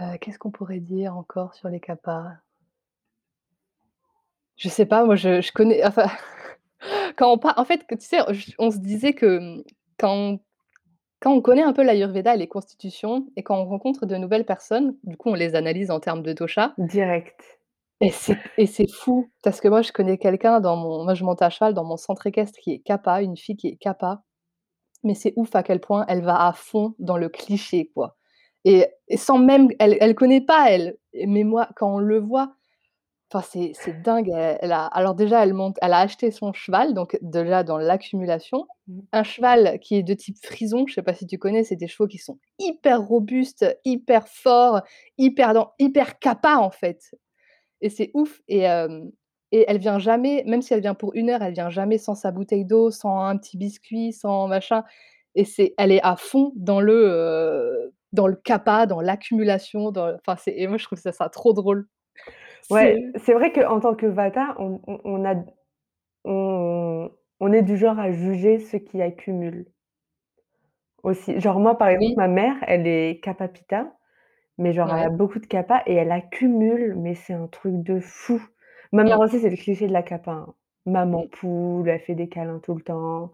Heu, 0.00 0.18
qu'est-ce 0.18 0.38
qu'on 0.38 0.50
pourrait 0.50 0.80
dire 0.80 1.16
encore 1.16 1.54
sur 1.54 1.68
les 1.68 1.80
capas? 1.80 2.38
Je 4.56 4.68
sais 4.68 4.86
pas, 4.86 5.04
moi 5.04 5.16
je 5.16 5.40
je 5.40 5.52
connais 5.52 5.84
enfin, 5.84 6.06
quand 7.16 7.32
on 7.32 7.38
par 7.38 7.58
en 7.58 7.64
fait, 7.64 7.84
tu 7.88 7.96
sais, 8.00 8.18
on 8.58 8.70
se 8.70 8.78
disait 8.78 9.12
que, 9.14 9.38
mmh, 9.38 9.64
quand 9.98 10.12
on 10.14 10.40
quand 11.20 11.32
on 11.34 11.42
connaît 11.42 11.62
un 11.62 11.72
peu 11.72 11.82
l'Ayurveda 11.82 12.34
et 12.34 12.38
les 12.38 12.48
constitutions 12.48 13.26
et 13.36 13.42
quand 13.42 13.58
on 13.58 13.66
rencontre 13.66 14.06
de 14.06 14.16
nouvelles 14.16 14.44
personnes, 14.46 14.96
du 15.04 15.16
coup, 15.16 15.30
on 15.30 15.34
les 15.34 15.54
analyse 15.54 15.90
en 15.90 16.00
termes 16.00 16.22
de 16.22 16.32
dosha. 16.34 16.74
Direct. 16.78 17.60
et 18.58 18.66
c'est 18.66 18.90
fou 18.90 19.30
parce 19.42 19.60
que 19.60 19.68
moi, 19.68 19.82
je 19.82 19.92
connais 19.92 20.18
quelqu'un 20.18 20.60
dans 20.60 20.76
mon 20.76 21.04
moi, 21.04 21.14
je 21.14 21.24
monte 21.24 21.42
à 21.42 21.50
cheval 21.50 21.74
dans 21.74 21.84
mon 21.84 21.96
centre 21.96 22.26
équestre 22.26 22.58
qui 22.60 22.72
est 22.74 22.78
Kapha, 22.80 23.22
une 23.22 23.36
fille 23.36 23.56
qui 23.56 23.68
est 23.68 23.76
Kapha, 23.76 24.22
mais 25.04 25.14
c'est 25.14 25.32
ouf 25.36 25.54
à 25.56 25.62
quel 25.62 25.80
point 25.80 26.04
elle 26.08 26.22
va 26.22 26.46
à 26.46 26.52
fond 26.52 26.94
dans 26.98 27.18
le 27.18 27.28
cliché, 27.28 27.90
quoi. 27.94 28.16
Et 28.64 28.86
et 29.08 29.16
sans 29.16 29.38
même 29.38 29.68
elle 29.78 29.96
elle 30.00 30.14
connaît 30.14 30.40
pas 30.42 30.70
elle, 30.70 30.96
mais 31.26 31.44
moi, 31.44 31.68
quand 31.76 31.96
on 31.96 32.00
le 32.00 32.18
voit, 32.20 32.54
enfin, 33.32 33.46
c'est 33.50 33.72
c'est 33.74 34.02
dingue. 34.02 34.30
Elle 34.30 34.58
elle 34.62 34.72
a 34.72 34.86
alors 34.86 35.14
déjà, 35.14 35.42
elle 35.44 35.54
monte 35.54 35.76
elle 35.82 35.92
a 35.92 36.00
acheté 36.00 36.30
son 36.30 36.52
cheval, 36.52 36.94
donc 36.94 37.18
déjà 37.22 37.62
dans 37.64 37.78
l'accumulation. 37.78 38.66
Mmh. 38.88 39.00
Un 39.12 39.22
cheval 39.24 39.78
qui 39.80 39.96
est 39.96 40.02
de 40.02 40.14
type 40.14 40.36
frison, 40.44 40.86
je 40.86 40.94
sais 40.94 41.02
pas 41.02 41.14
si 41.14 41.26
tu 41.26 41.38
connais, 41.38 41.64
c'est 41.64 41.76
des 41.76 41.88
chevaux 41.88 42.06
qui 42.08 42.18
sont 42.18 42.38
hyper 42.58 43.02
robustes, 43.02 43.66
hyper 43.84 44.28
forts, 44.28 44.82
hyper 45.18 45.54
dans 45.54 45.72
hyper 45.78 46.14
en 46.44 46.70
fait 46.70 47.14
et 47.82 47.90
c'est 47.90 48.10
ouf 48.14 48.42
et 48.48 48.60
hem 48.60 49.10
et 49.52 49.64
elle 49.68 49.78
vient 49.78 49.98
jamais 50.00 50.44
même 50.46 50.62
si 50.62 50.74
elle 50.74 50.80
vient 50.82 50.94
pour 50.94 51.12
1 51.16 51.30
heure, 51.30 51.42
elle 51.42 51.54
vient 51.54 51.70
jamais 51.70 51.98
sans 51.98 52.14
sa 52.16 52.32
bouteille 52.32 52.64
d'eau, 52.66 52.90
sans 52.92 53.20
un 53.24 53.36
petit 53.38 53.58
biscuit, 53.58 54.12
sans 54.12 54.48
machin 54.48 54.84
et 55.36 55.44
c'est 55.46 55.74
elle 55.78 55.92
est 55.92 56.02
à 56.04 56.16
fond 56.16 56.52
dans 56.56 56.80
le, 56.80 56.94
heu, 57.08 57.94
dans 58.12 58.26
le 58.28 58.36
Kapha, 58.36 58.86
dans 58.86 59.00
l'accumulation, 59.02 59.92
dans 59.92 60.14
enfin, 60.16 60.36
c'est 60.42 60.54
et 60.58 60.66
moi, 60.68 60.78
je 60.78 60.84
trouve 60.86 60.98
ça 61.00 61.12
ça 61.12 61.28
trop 61.30 61.52
drôle. 61.54 61.86
Ouais, 62.70 62.96
C'est 62.96 63.12
c'est 63.16 63.32
vrai 63.34 63.52
qu'en 63.52 63.80
tant 63.80 63.94
que 63.94 64.06
Vata, 64.06 64.54
on 64.58 64.80
on 64.86 65.00
on 65.04 65.24
a 65.24 65.34
on 66.24 67.10
on 67.40 67.52
est 67.52 67.62
du 67.62 67.76
genre 67.78 67.98
à 67.98 68.12
juger 68.12 68.58
ceux 68.60 68.78
qui 68.80 69.02
accumulent. 69.02 69.66
Aussi, 71.02 71.40
genre 71.40 71.60
moi, 71.60 71.76
par 71.78 71.88
exemple, 71.88 72.00
Oui. 72.00 72.16
ma 72.16 72.28
mère, 72.28 72.56
elle 72.66 72.86
est 72.86 73.20
Kapha-Pitta, 73.22 73.92
mais 74.58 74.72
genre 74.72 74.92
elle 74.92 75.06
a 75.06 75.10
Ouais. 75.10 75.10
beaucoup 75.10 75.40
de 75.40 75.46
Kapha 75.46 75.82
et 75.86 75.94
elle 75.94 76.12
accumule, 76.12 76.94
mais 76.96 77.14
c'est 77.14 77.34
un 77.34 77.48
truc 77.48 77.74
de 77.82 78.00
fou. 78.00 78.42
Ma 78.92 79.04
mère 79.04 79.20
aussi, 79.20 79.40
c'est 79.40 79.50
le 79.50 79.56
cliché 79.56 79.88
de 79.88 79.94
la 79.94 80.02
Kapha, 80.04 80.32
hein. 80.32 80.54
Maman 80.86 81.28
poule, 81.28 81.88
elle 81.88 82.00
fait 82.00 82.14
des 82.16 82.28
câlins 82.28 82.60
tout 82.60 82.74
le 82.74 82.82
temps. 82.82 83.32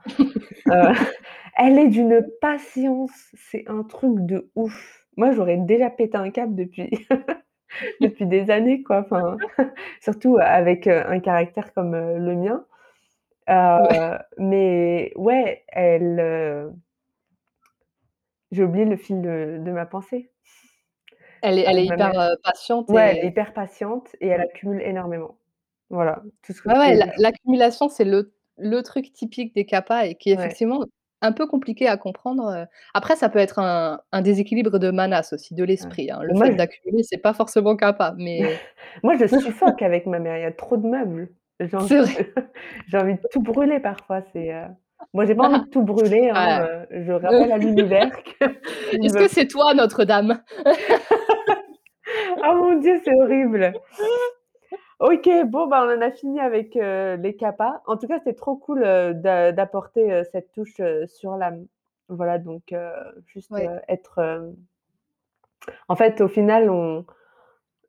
Heu, 0.71 0.93
elle 1.59 1.79
est 1.79 1.89
d'une 1.89 2.27
patience, 2.41 3.13
c'est 3.35 3.65
un 3.69 3.85
truc 3.85 4.21
de 4.27 4.51
ouf. 4.57 5.07
Moi, 5.17 5.33
j'aurais 5.33 5.59
déjà 5.59 5.91
pété 5.91 6.17
un 6.19 6.31
câble 6.31 6.57
depuis 6.57 7.07
depuis 8.01 8.27
des 8.27 8.51
années, 8.51 8.83
quoi, 8.83 9.01
enfin, 9.01 9.37
surtout 10.01 10.39
avec, 10.41 10.87
heu, 10.87 11.03
un 11.07 11.21
caractère 11.21 11.73
comme, 11.75 11.95
heu, 11.95 12.19
le 12.19 12.35
mien. 12.35 12.65
Ouais. 13.49 13.99
Heu, 14.15 14.19
mais 14.39 15.13
ouais, 15.17 15.65
elle, 15.69 16.73
j'ai 18.53 18.63
oublié 18.63 18.85
le 18.85 18.97
fil 18.97 19.21
de 19.23 19.59
de 19.65 19.71
ma 19.73 19.87
pensée. 19.87 20.31
Elle 21.43 21.59
est 21.59 21.63
elle 21.63 21.79
est 21.79 21.87
ma 21.87 21.95
hyper, 21.95 22.37
patiente 22.45 22.89
Ouais, 22.91 23.03
elle 23.11 23.17
est 23.19 23.23
et 23.25 23.27
hyper 23.27 23.53
patiente 23.53 24.15
et 24.21 24.29
elle 24.29 24.41
accumule 24.41 24.81
énormément. 24.83 25.39
Voilà, 25.91 26.23
tout 26.43 26.53
ce 26.53 26.63
que 26.63 26.69
Ouais, 26.69 26.79
ouais, 26.79 27.01
l'accumulation, 27.19 27.89
c'est 27.89 28.05
le 28.05 28.33
le 28.59 28.83
truc 28.83 29.13
typique 29.13 29.55
des 29.55 29.65
Kapha 29.65 30.07
et 30.07 30.15
qui 30.15 30.31
Ouais. 30.31 30.39
effectivement 30.39 30.85
un 31.23 31.33
peu 31.33 31.47
compliqué 31.47 31.89
à 31.89 31.97
comprendre, 31.97 32.49
heu, 32.55 32.67
après 32.95 33.17
ça 33.17 33.29
peut 33.29 33.39
être 33.39 33.59
un 33.59 34.01
un 34.13 34.21
déséquilibre 34.23 34.79
de 34.79 34.91
Manas 34.91 35.31
aussi, 35.33 35.55
de 35.55 35.63
Ouais. 35.63 35.69
l'esprit, 35.69 36.11
hein. 36.11 36.21
Le 36.23 36.35
Moi 36.35 36.47
fait 36.47 36.53
je 36.53 36.57
d'accumuler, 36.57 37.03
c'est 37.03 37.19
pas 37.19 37.33
forcément 37.33 37.77
Kapha, 37.77 38.15
mais 38.19 38.43
moi 39.03 39.15
je 39.17 39.27
suffoque 39.27 39.83
avec 39.83 40.07
ma 40.07 40.19
mère, 40.19 40.37
il 40.39 40.43
y 40.43 40.45
a 40.45 40.53
trop 40.53 40.77
de 40.77 40.87
meubles. 40.87 41.29
J'ai 41.61 41.77
envie 41.77 41.89
C'est 41.89 41.99
de 41.99 42.03
vrai. 42.03 42.33
j'ai 42.89 42.99
envie 42.99 43.15
de 43.15 43.21
tout 43.31 43.41
brûler 43.41 43.81
parfois, 43.81 44.23
c'est, 44.33 44.53
heu 44.53 44.67
moi 45.15 45.25
j'ai 45.27 45.35
pas 45.35 45.45
envie 45.45 45.61
de 45.61 45.71
tout 45.71 45.83
brûler, 45.83 46.31
hein, 46.31 46.87
heu, 46.93 47.05
je 47.05 47.13
rappelle 47.13 47.53
à 47.53 47.59
l'univers 47.59 48.11
Est-ce 49.03 49.15
que 49.17 49.29
c'est 49.29 49.47
toi 49.47 49.75
Notre-Dame? 49.75 50.43
Oh 52.45 52.55
mon 52.57 52.81
Dieu, 52.81 53.01
c'est 53.05 53.15
horrible. 53.15 53.73
OK, 55.03 55.29
bon, 55.47 55.67
bah, 55.67 55.85
on 55.85 55.91
en 55.99 56.01
a 56.01 56.13
fini 56.13 56.39
avec, 56.41 56.77
heu, 56.77 57.17
les 57.17 57.35
Kapha. 57.35 57.83
En 57.87 57.97
tout 57.97 58.07
cas, 58.07 58.19
c'était 58.21 58.35
trop 58.35 58.55
cool, 58.57 58.83
d'a 58.83 59.51
d'apporter, 59.51 60.13
heu, 60.13 60.23
cette 60.31 60.53
touche, 60.53 60.81
sur 61.09 61.37
l'âme. 61.37 61.67
Voilà, 62.09 62.39
donc 62.39 62.73
juste, 63.27 63.61
Ouais. 63.61 63.73
être, 63.89 64.55
en 65.89 65.97
fait, 65.97 66.21
au 66.23 66.29
final, 66.29 66.71
on 66.71 67.07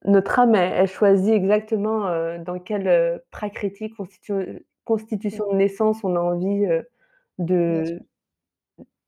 notre 0.06 0.40
âme, 0.40 0.56
elle 0.56 0.74
elle 0.74 0.88
choisit 0.90 1.34
exactement, 1.34 2.08
dans 2.40 2.60
quelle, 2.60 2.88
heu, 2.90 3.24
prakriti, 3.32 3.90
constitu 3.92 4.66
constitution 4.86 5.46
de 5.52 5.58
naissance 5.58 6.04
on 6.06 6.16
a 6.18 6.22
envie, 6.22 6.66
heu, 6.68 6.88
Bien 7.68 7.84
sûr. 7.86 7.98
de 7.98 8.04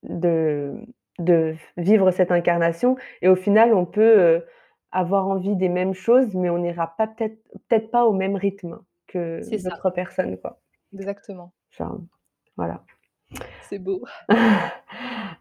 de 0.04 0.74
de 1.20 1.56
vivre 1.78 2.12
cette 2.12 2.32
incarnation 2.32 2.98
et 3.22 3.30
au 3.30 3.36
final, 3.38 3.74
on 3.74 3.86
peut, 3.86 4.44
avoir 4.92 5.28
envie 5.28 5.56
des 5.56 5.70
mêmes 5.70 5.94
choses, 5.94 6.34
mais 6.36 6.50
on 6.50 6.58
n'ira 6.60 6.96
pas 6.98 7.08
peut-être 7.08 7.38
peut-être 7.70 7.92
pas 7.92 8.06
au 8.06 8.14
même 8.14 8.36
rythme 8.36 8.80
que 9.08 9.40
d'autres 9.64 9.90
personnes, 9.92 10.38
quoi. 10.38 10.60
Exactement. 10.94 11.52
Genre, 11.72 11.98
voilà. 12.58 12.84
C'est 13.70 13.80
beau. 13.80 14.04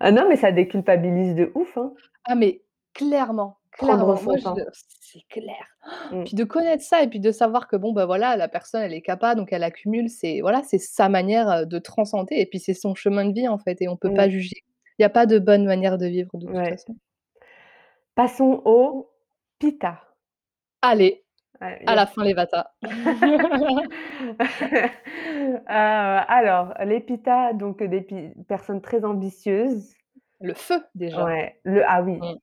Ah 0.01 0.11
non, 0.11 0.27
mais 0.29 0.37
ça 0.37 0.51
déculpabilise 0.53 1.35
de 1.37 1.53
ouf, 1.55 1.79
hein. 1.79 1.93
Ah 2.27 2.35
mais 2.35 2.63
clairement, 2.95 3.59
clairement, 3.73 4.17
c'est 5.01 5.23
clair. 5.29 5.67
Mmh. 6.11 6.25
Puis 6.25 6.35
de 6.35 6.45
connaître 6.45 6.83
ça 6.83 7.03
et 7.03 7.09
puis 7.09 7.21
de 7.21 7.31
savoir 7.31 7.69
que 7.69 7.77
bon, 7.77 7.93
bah, 7.93 8.05
voilà, 8.07 8.37
la 8.37 8.49
personne 8.49 8.83
elle 8.83 8.93
est 8.95 9.03
Kapha 9.03 9.35
donc 9.37 9.53
elle 9.53 9.63
accumule, 9.63 10.09
c'est 10.11 10.41
voilà, 10.41 10.63
c'est 10.65 10.79
sa 10.79 11.09
manière, 11.09 11.49
heu, 11.51 11.67
de 11.67 11.79
transcender 11.79 12.35
et 12.37 12.47
puis 12.47 12.59
c'est 12.59 12.75
son 12.75 12.95
chemin 12.95 13.25
de 13.27 13.33
vie, 13.33 13.49
en 13.49 13.59
fait 13.59 13.81
et 13.83 13.89
on 13.89 13.97
peut 13.97 14.13
pas 14.13 14.27
Mmh. 14.27 14.31
juger. 14.31 14.65
Il 14.99 15.03
y 15.03 15.07
a 15.07 15.11
pas 15.11 15.27
de 15.27 15.39
bonne 15.39 15.65
manière 15.65 15.97
de 15.99 16.07
vivre 16.07 16.31
de 16.35 16.47
toute 16.47 16.57
Ouais. 16.57 16.71
façon. 16.71 16.97
Passons 18.17 18.63
au 18.65 19.09
Pitta. 19.65 19.99
Allez, 20.83 21.25
Ouais, 21.59 21.81
à 21.87 21.95
la 21.95 22.05
fin 22.05 22.23
les 22.23 22.35
Vata. 22.35 22.75
Heu, 22.85 22.91
alors, 25.67 26.75
les 26.85 27.01
Pitta, 27.01 27.55
donc 27.55 27.83
des 27.83 28.03
pi 28.03 28.35
personnes 28.47 28.83
très 28.83 29.07
ambitieuses. 29.07 29.95
Le 30.43 30.53
feu 30.53 30.85
déjà. 30.95 31.25
Ouais, 31.25 31.59
le 31.65 31.83
ah 31.89 32.03
oui, 32.03 32.19
Mmh. 32.19 32.35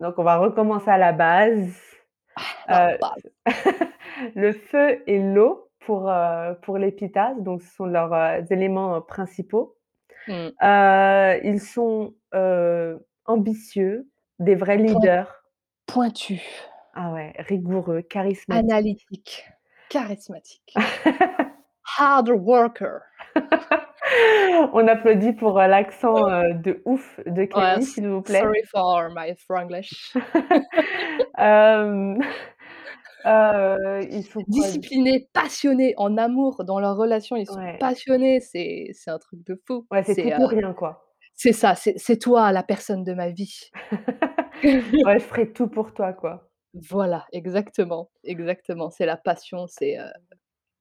donc 0.00 0.18
on 0.18 0.24
va 0.24 0.38
recommencer 0.38 0.90
à 0.90 0.98
la 0.98 1.12
base. 1.12 1.80
Ah, 2.66 2.96
base. 3.00 3.30
le 4.34 4.52
feu 4.52 5.00
et 5.06 5.20
l'eau 5.20 5.70
pour, 5.78 6.10
heu, 6.10 6.58
pour 6.62 6.76
les 6.78 6.90
Pittas, 6.90 7.34
donc 7.34 7.62
ce 7.62 7.72
sont 7.72 7.86
leurs, 7.86 8.50
éléments, 8.50 9.00
principaux. 9.00 9.76
Heu, 10.28 11.40
ils 11.44 11.60
sont, 11.60 12.14
ambitieux, 13.26 14.08
des 14.40 14.56
vrais 14.56 14.78
leaders. 14.78 15.37
Pointu. 15.88 16.40
Ah 16.92 17.12
ouais, 17.12 17.32
rigoureux, 17.38 18.02
charismatiques. 18.02 18.90
Analytique, 18.90 19.44
charismatique. 19.90 20.72
hard 21.98 22.28
worker. 22.30 23.02
On 24.72 24.86
applaudit 24.88 25.32
pour, 25.34 25.60
heu, 25.60 25.66
l'accent, 25.68 26.28
heu, 26.30 26.54
de 26.54 26.82
ouf 26.84 27.20
de 27.26 27.44
s 27.76 27.94
s'il 27.94 28.08
vous 28.08 28.22
plaît. 28.22 28.42
sorry 28.42 28.62
for 28.70 29.10
my 29.10 29.34
Franglish. 29.46 30.12
Heu, 33.24 34.02
ils 34.10 34.24
sont 34.26 34.44
quoi 34.44 34.68
Disciplinés, 34.68 35.28
passionnés, 35.32 35.94
en 35.98 36.16
amour 36.16 36.64
dans 36.64 36.80
leur 36.80 36.96
relation, 36.96 37.36
ils 37.36 37.46
sont 37.46 37.60
Ouais. 37.60 37.78
passionnés, 37.78 38.40
c'est 38.40 38.90
c'est 38.94 39.10
un 39.10 39.18
truc 39.18 39.44
de 39.44 39.60
fou. 39.66 39.86
Ouais, 39.90 40.02
c'est 40.02 40.16
C'est, 40.22 40.32
tout 40.32 40.32
ou 40.38 40.46
rien, 40.46 40.72
quoi. 40.72 41.14
c'est 41.34 41.52
ça, 41.54 41.74
c'est 41.76 41.94
c'est 41.98 42.18
toi 42.18 42.52
la 42.52 42.62
personne 42.64 43.04
de 43.04 43.14
ma 43.14 43.30
vie. 43.30 43.70
Ouais, 45.04 45.18
je 45.18 45.24
ferai 45.24 45.52
tout 45.52 45.68
pour 45.68 45.92
toi, 45.94 46.12
quoi. 46.12 46.48
Voilà, 46.74 47.26
exactement, 47.32 48.10
exactement, 48.24 48.90
c'est 48.90 49.06
la 49.06 49.16
passion, 49.16 49.66
c'est, 49.68 49.98
heu 49.98 50.04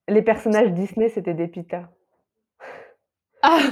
Les 0.10 0.22
personnages 0.22 0.72
Disney, 0.72 1.10
c'était 1.10 1.34
des 1.34 1.48
Pitas. 1.50 1.90
Ah! 3.44 3.72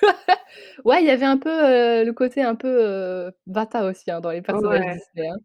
Ouais, 0.84 1.02
il 1.02 1.06
y 1.06 1.10
avait 1.10 1.24
un 1.26 1.38
peu, 1.38 1.50
heu, 1.50 2.04
le 2.04 2.12
côté 2.12 2.42
un 2.42 2.54
peu, 2.54 2.68
heu, 2.68 3.32
bata 3.46 3.84
aussi, 3.86 4.10
hein, 4.10 4.20
dans 4.20 4.30
les 4.30 4.42
personnages 4.42 4.80
Ouais. 4.80 4.96
Disney, 5.14 5.28
hein. 5.28 5.36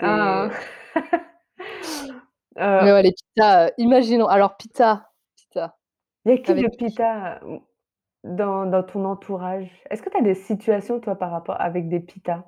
Ah! 0.00 0.50
Heu 2.56 2.62
mais 2.80 2.92
ouais, 2.92 3.02
les 3.02 3.12
Pitas, 3.12 3.68
heu, 3.68 3.72
imaginons 3.78 4.26
alors 4.28 4.56
Pita 4.56 5.10
Pita, 5.36 5.78
Il 6.24 6.30
y 6.30 6.32
a 6.32 6.38
qui 6.42 6.54
de 6.56 6.66
avec 6.66 6.70
qui? 6.70 6.76
Pita, 6.76 7.40
dans 8.24 8.66
dans 8.66 8.82
ton 8.84 9.04
entourage? 9.06 9.70
Est-ce 9.90 10.02
que 10.02 10.10
tu 10.10 10.16
as 10.18 10.22
des 10.22 10.34
situations, 10.34 11.00
toi, 11.00 11.16
par 11.16 11.30
rapport 11.32 11.60
avec 11.60 11.88
des 11.88 12.00
Pitas? 12.00 12.44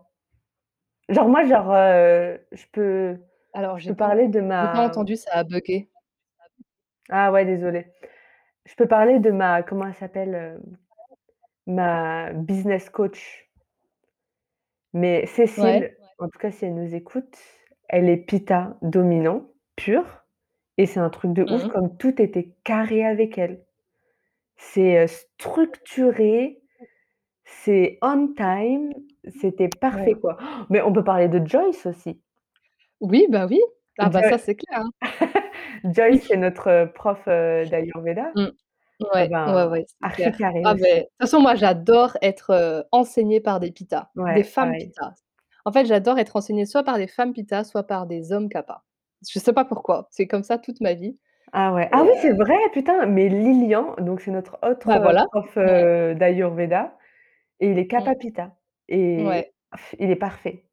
Genre 1.09 1.29
moi, 1.29 1.45
genre, 1.45 1.73
heu, 1.75 2.39
je 2.53 2.65
peux 2.73 3.19
Alors 3.53 3.79
je 3.79 3.85
j'ai 3.85 3.93
peux 3.93 3.95
pas 3.95 4.09
parler 4.09 4.29
de 4.29 4.41
j'ai 4.59 4.69
pas 4.69 4.81
ma 4.81 4.87
entendu, 4.87 5.17
ça 5.17 5.33
a 5.33 5.45
buggé. 5.45 5.91
ah 7.11 7.33
ouais, 7.33 7.45
désolée. 7.45 7.87
Je 8.67 8.75
peux 8.77 8.89
parler 8.89 9.21
de 9.21 9.31
ma 9.31 9.63
comment 9.63 9.87
elle 9.87 9.95
s'appelle, 9.95 10.35
hem, 10.35 10.79
ma 11.67 12.33
business 12.33 12.91
coach. 12.91 13.49
Mais 14.93 15.27
Ouais. 15.57 15.87
Cécile, 15.87 15.97
en 16.19 16.29
tout 16.29 16.39
cas 16.39 16.51
si 16.51 16.65
elle 16.65 16.75
nous 16.75 16.95
écoute, 16.95 17.37
elle 17.89 18.09
est 18.09 18.17
Pita 18.17 18.77
dominant 18.83 19.51
pur 19.77 20.05
et 20.79 20.87
c'est 20.87 21.01
un 21.01 21.11
truc 21.11 21.33
de 21.33 21.45
Mmh 21.47 21.51
ouf 21.51 21.67
mh. 21.67 21.69
comme 21.69 21.97
tout 21.99 22.21
était 22.23 22.55
carré 22.65 23.05
avec 23.05 23.39
elle. 23.39 23.65
C'est, 24.57 25.05
heu, 25.05 25.09
structuré, 25.09 26.61
c'est 27.45 27.99
on 28.03 28.35
time, 28.35 28.93
c'était 29.31 29.69
parfait, 29.69 30.15
Ouais. 30.15 30.21
quoi. 30.21 30.37
Mais 30.71 30.83
on 30.83 30.93
peut 30.93 31.05
parler 31.05 31.29
de 31.29 31.45
Joyce 31.47 31.87
aussi. 31.87 32.21
Oui, 33.01 33.27
bah 33.31 33.47
oui. 33.49 33.61
Ah 33.99 34.11
bah 34.11 34.23
Joy 34.23 34.23
ça, 34.23 34.39
c'est 34.39 34.55
clair, 34.57 34.81
hein. 34.81 34.91
Joyce, 35.85 36.25
c'est 36.29 36.37
notre, 36.37 36.69
heu, 36.71 36.93
prof, 36.93 37.21
heu, 37.29 37.67
d'ayurveda. 37.67 38.35
Mmh. 38.35 38.49
Ah 39.15 39.15
Ouais, 39.15 39.29
ouais, 39.47 39.53
ben, 39.53 39.69
ouais, 39.69 39.85
c'est 39.89 40.09
archi 40.09 40.33
clair. 40.33 40.35
carré 40.37 40.65
Ah 40.65 40.75
beh, 40.75 40.81
de 40.81 41.01
toute 41.03 41.11
façon, 41.21 41.41
moi, 41.41 41.55
j'adore 41.55 42.17
être, 42.23 42.53
heu, 42.53 42.85
enseignée 42.93 43.41
par 43.41 43.61
des 43.61 43.71
Pitas, 43.73 44.11
des 44.29 44.43
Ouais, 44.43 44.45
femmes 44.45 44.77
pareil. 44.77 44.93
Pitas. 44.93 45.15
En 45.65 45.73
fait, 45.73 45.87
j'adore 45.87 46.19
être 46.19 46.37
enseignée 46.37 46.67
soit 46.67 46.85
par 46.85 46.99
des 46.99 47.07
femmes 47.09 47.33
Pitas, 47.33 47.65
soit 47.65 47.85
par 47.85 48.07
des 48.07 48.33
hommes 48.33 48.49
Kappa. 48.49 48.85
Je 49.29 49.39
sais 49.39 49.53
pas 49.53 49.65
pourquoi, 49.65 50.09
c'est 50.11 50.27
comme 50.27 50.43
ça 50.45 50.59
toute 50.59 50.81
ma 50.81 50.95
vie 50.95 51.19
Ah 51.53 51.73
ouais. 51.73 51.89
Ah 51.93 52.03
et 52.03 52.07
oui, 52.07 52.11
heu 52.11 52.13
c'est 52.21 52.33
vrai, 52.33 52.57
putain, 52.73 53.07
mais 53.07 53.29
Lilian, 53.29 53.95
donc 53.99 54.21
c'est 54.21 54.31
notre 54.31 54.59
autre, 54.63 54.89
bah 54.89 54.99
heu, 54.99 55.01
voilà. 55.01 55.27
prof, 55.31 55.57
Ouais. 55.63 55.89
heu, 56.11 56.15
d'ayurveda 56.15 56.97
et 57.61 57.71
il 57.73 57.79
est 57.79 57.89
Mmh. 57.97 58.09
Kappa 58.09 58.17
Pita 58.17 58.53
et 58.89 59.43
Ouais. 59.43 59.53
il 59.99 60.11
est 60.11 60.17
parfait. 60.17 60.65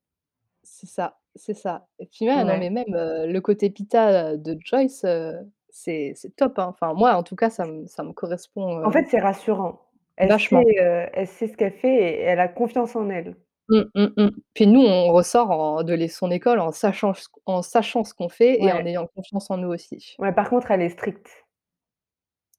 C'est 0.63 0.87
ça, 0.87 1.19
c'est 1.35 1.53
ça 1.53 1.87
et 1.99 2.07
puis 2.07 2.25
ouais, 2.27 2.43
non 2.43 2.57
Ouais. 2.57 2.57
mais 2.57 2.69
même, 2.69 2.93
heu, 2.95 3.27
le 3.31 3.41
côté 3.41 3.69
Pita, 3.69 4.33
heu, 4.33 4.37
de 4.37 4.57
Joyce, 4.63 5.03
heu, 5.05 5.39
c'est 5.69 6.13
c'est 6.15 6.35
top, 6.35 6.57
hein. 6.59 6.65
Enfin 6.69 6.93
moi, 6.93 7.13
en 7.15 7.23
tout 7.23 7.35
cas, 7.35 7.49
ça 7.49 7.65
me 7.67 7.85
ça 7.87 8.03
me 8.03 8.13
correspond, 8.13 8.79
En 8.83 8.91
heu, 8.91 8.91
fait, 8.91 9.05
c'est 9.09 9.19
rassurant. 9.19 9.81
Elle 10.17 10.33
sait, 10.33 10.55
vachement. 10.55 10.71
heu, 10.81 11.07
elle 11.13 11.27
sait 11.27 11.47
ce 11.47 11.57
qu'elle 11.57 11.73
fait 11.73 11.93
et 11.95 12.19
elle 12.21 12.39
a 12.39 12.47
confiance 12.47 12.95
en 12.95 13.09
elle. 13.09 13.35
Mmh, 13.69 13.81
mmh, 13.95 14.07
mmh. 14.17 14.29
Puis 14.53 14.67
nous, 14.67 14.81
on 14.81 15.11
ressort 15.11 15.49
en 15.49 15.83
de 15.83 16.07
son 16.07 16.29
école 16.29 16.59
en 16.59 16.71
sachant 16.71 17.13
ce 17.15 17.27
q 17.29 17.33
en 17.47 17.63
sachant 17.63 18.03
ce 18.03 18.13
qu'on 18.13 18.29
fait 18.29 18.61
et 18.63 18.71
en 18.73 18.85
Ouais. 18.85 18.85
ayant 18.85 19.07
confiance 19.07 19.49
en 19.49 19.57
nous 19.57 19.69
aussi. 19.69 20.19
Ouais, 20.19 20.31
par 20.33 20.49
contre, 20.49 20.71
elle 20.71 20.81
est 20.81 20.89
stricte. 20.89 21.45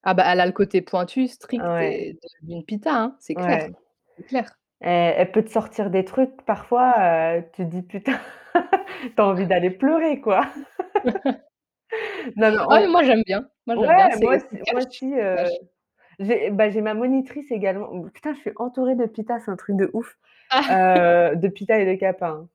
Ah 0.02 0.14
bah, 0.14 0.24
elle 0.26 0.40
a 0.40 0.46
le 0.46 0.52
côté 0.52 0.82
pointu, 0.82 1.26
strict 1.28 1.68
Ouais, 1.68 1.80
et 1.80 2.14
de 2.14 2.46
d'une 2.46 2.64
Pita, 2.64 2.94
hein, 2.94 3.16
c'est 3.20 3.36
clair, 3.36 3.58
ouais. 3.58 3.76
c'est 4.16 4.24
clair. 4.24 4.56
Elle 4.80 5.14
elle 5.18 5.32
peut 5.32 5.42
te 5.44 5.50
sortir 5.50 5.90
des 5.90 6.04
trucs 6.04 6.42
parfois, 6.44 6.94
heu, 7.38 7.44
tu 7.54 7.62
te 7.64 7.68
dis: 7.68 7.82
«Putain», 7.82 8.18
tu 8.54 9.12
as 9.22 9.24
envie 9.26 9.46
d'aller 9.46 9.70
pleurer, 9.70 10.20
quoi. 10.20 10.46
Non, 12.36 12.52
mais 12.52 12.58
Ah 12.68 12.80
mais 12.80 12.86
on 12.86 12.88
moi 12.88 13.02
j'aime 13.04 13.22
bien, 13.26 13.48
moi 13.66 13.76
j'aime 13.76 13.94
bien, 13.94 14.08
ouais, 14.08 14.16
moi 14.18 14.36
c'est 14.40 14.52
aussi 14.52 14.58
moi 14.70 14.82
cash, 14.82 14.84
aussi, 14.84 15.12
c'est 15.18 15.26
heu, 15.26 15.36
cash. 15.36 15.58
j'ai 16.20 16.50
bah, 16.50 16.70
j'ai 16.70 16.82
ma 16.82 16.94
monitrice 16.94 17.50
également. 17.52 17.92
Mmh, 17.94 18.10
putain, 18.12 18.34
je 18.34 18.40
suis 18.40 18.52
entourée 18.56 18.96
de 18.96 19.06
Pitas, 19.06 19.40
c'est 19.40 19.50
un 19.52 19.56
truc 19.56 19.76
de 19.76 19.90
ouf, 19.94 20.18
Ah! 20.50 20.70
heu, 20.70 21.36
de 21.36 21.48
Pita 21.48 21.78
et 21.80 21.86
de 21.86 21.98
Kappa, 22.00 22.28
hein. 22.30 22.48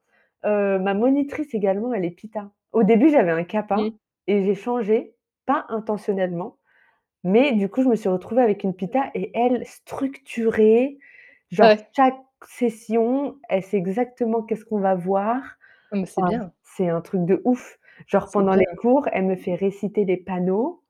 Heu, 0.46 0.80
ma 0.80 0.94
monitrice 0.96 1.54
également, 1.56 1.94
elle 1.94 2.06
est 2.06 2.12
Pita. 2.12 2.52
Au 2.74 2.84
début, 2.84 3.10
j'avais 3.12 3.32
un 3.32 3.44
Kappa 3.46 3.84
Mmh. 3.84 3.98
et 4.28 4.46
j'ai 4.46 4.56
changé, 4.56 5.16
pas 5.48 5.66
intentionnellement, 5.70 6.58
mais 7.24 7.54
du 7.54 7.70
coup, 7.70 7.84
je 7.84 7.90
me 7.90 7.96
suis 7.96 8.10
retrouvée 8.10 8.42
avec 8.44 8.64
une 8.66 8.76
Pita 8.76 9.12
et 9.16 9.32
elle, 9.38 9.66
structurée, 9.68 11.00
genre 11.52 11.70
Ouais. 11.70 11.88
chaque 11.96 12.18
session, 12.48 13.38
elle 13.50 13.64
sait 13.64 13.78
exactement 13.78 14.44
qu'est-ce 14.44 14.66
qu'on 14.66 14.80
va 14.82 14.96
voir. 14.96 15.42
Ah 15.94 15.98
mais 15.98 16.06
c'est 16.06 16.22
Enfin, 16.22 16.24
bien, 16.24 16.54
c'est 16.64 16.90
un 16.90 17.02
truc 17.02 17.26
de 17.26 17.42
ouf. 17.46 17.80
Genre 18.08 18.30
c'est 18.30 18.32
pendant 18.32 18.44
bien. 18.44 18.56
les 18.56 18.66
cours, 18.78 19.08
elle 19.14 19.26
me 19.26 19.36
fait 19.38 19.56
réciter 19.56 20.06
les 20.06 20.18
panneaux, 20.18 20.84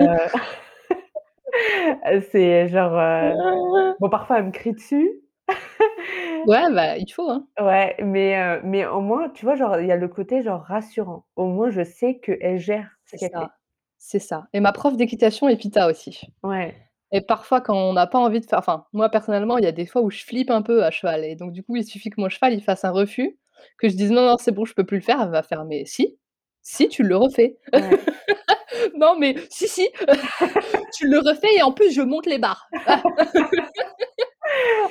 heu, 0.00 0.06
c'est 2.32 2.68
genre, 2.68 2.94
heu 2.98 3.34
bon, 4.00 4.10
parfois, 4.10 4.38
elle 4.40 4.46
me 4.46 4.52
crie 4.52 4.74
dessus. 4.74 5.12
Ouais, 6.44 6.72
bah, 6.72 6.96
il 6.98 7.10
faut, 7.12 7.28
hein. 7.30 7.46
Ouais, 7.60 7.96
mais 8.02 8.36
heu, 8.40 8.60
mais 8.64 8.86
au 8.86 9.00
moins, 9.00 9.28
tu 9.28 9.44
vois, 9.44 9.54
genre, 9.56 9.78
il 9.80 9.86
y 9.86 9.92
a 9.92 9.96
le 9.96 10.08
côté, 10.08 10.42
genre, 10.42 10.62
rassurant. 10.62 11.26
Au 11.36 11.46
moins, 11.46 11.70
je 11.70 11.82
sais 11.84 12.18
qu'elle 12.20 12.58
gère 12.58 12.90
ce 13.04 13.12
C'est 13.12 13.16
qu'elle 13.16 13.30
fait. 13.36 13.40
ça, 13.40 13.50
c'est 13.98 14.18
ça 14.20 14.46
et 14.52 14.60
ma 14.60 14.72
prof 14.72 14.96
d'équitation 14.96 15.48
est 15.48 15.56
Pita 15.56 15.88
aussi 15.88 16.20
Ouais, 16.42 16.74
et 17.12 17.20
parfois 17.20 17.60
quand 17.60 17.76
on 17.76 17.92
n'a 17.92 18.06
pas 18.06 18.18
envie 18.18 18.40
de 18.40 18.46
faire 18.46 18.58
enfin, 18.60 18.86
moi 18.92 19.08
personnellement, 19.08 19.58
il 19.58 19.64
y 19.64 19.66
a 19.68 19.72
des 19.72 19.86
fois 19.86 20.02
où 20.02 20.10
je 20.10 20.22
flippe 20.24 20.50
un 20.50 20.62
peu 20.62 20.84
à 20.84 20.90
cheval 20.90 21.24
et 21.24 21.36
donc 21.36 21.52
du 21.52 21.62
coup, 21.62 21.76
il 21.76 21.84
suffit 21.84 22.10
que 22.10 22.20
mon 22.20 22.28
cheval, 22.28 22.54
il 22.54 22.62
fasse 22.62 22.84
un 22.84 22.90
refus, 22.90 23.38
que 23.78 23.88
je 23.88 23.96
dise: 23.96 24.10
«Non, 24.12 24.22
non, 24.26 24.36
c'est 24.38 24.52
bon, 24.52 24.64
je 24.64 24.74
peux 24.74 24.84
plus 24.84 24.98
le 24.98 25.02
faire», 25.02 25.20
elle 25.22 25.30
va 25.30 25.42
faire: 25.42 25.64
«Mais 25.64 25.84
si, 25.86 26.16
si, 26.62 26.88
tu 26.88 27.02
le 27.02 27.16
refais». 27.16 27.56
ouais. 27.74 27.80
«Non, 28.96 29.16
mais 29.18 29.36
si, 29.50 29.68
si, 29.68 29.88
tu 30.96 31.08
le 31.08 31.18
refais 31.18 31.54
et 31.58 31.62
en 31.62 31.72
plus 31.72 31.92
je 31.92 32.02
monte 32.02 32.26
les 32.26 32.38
barres». 32.38 32.68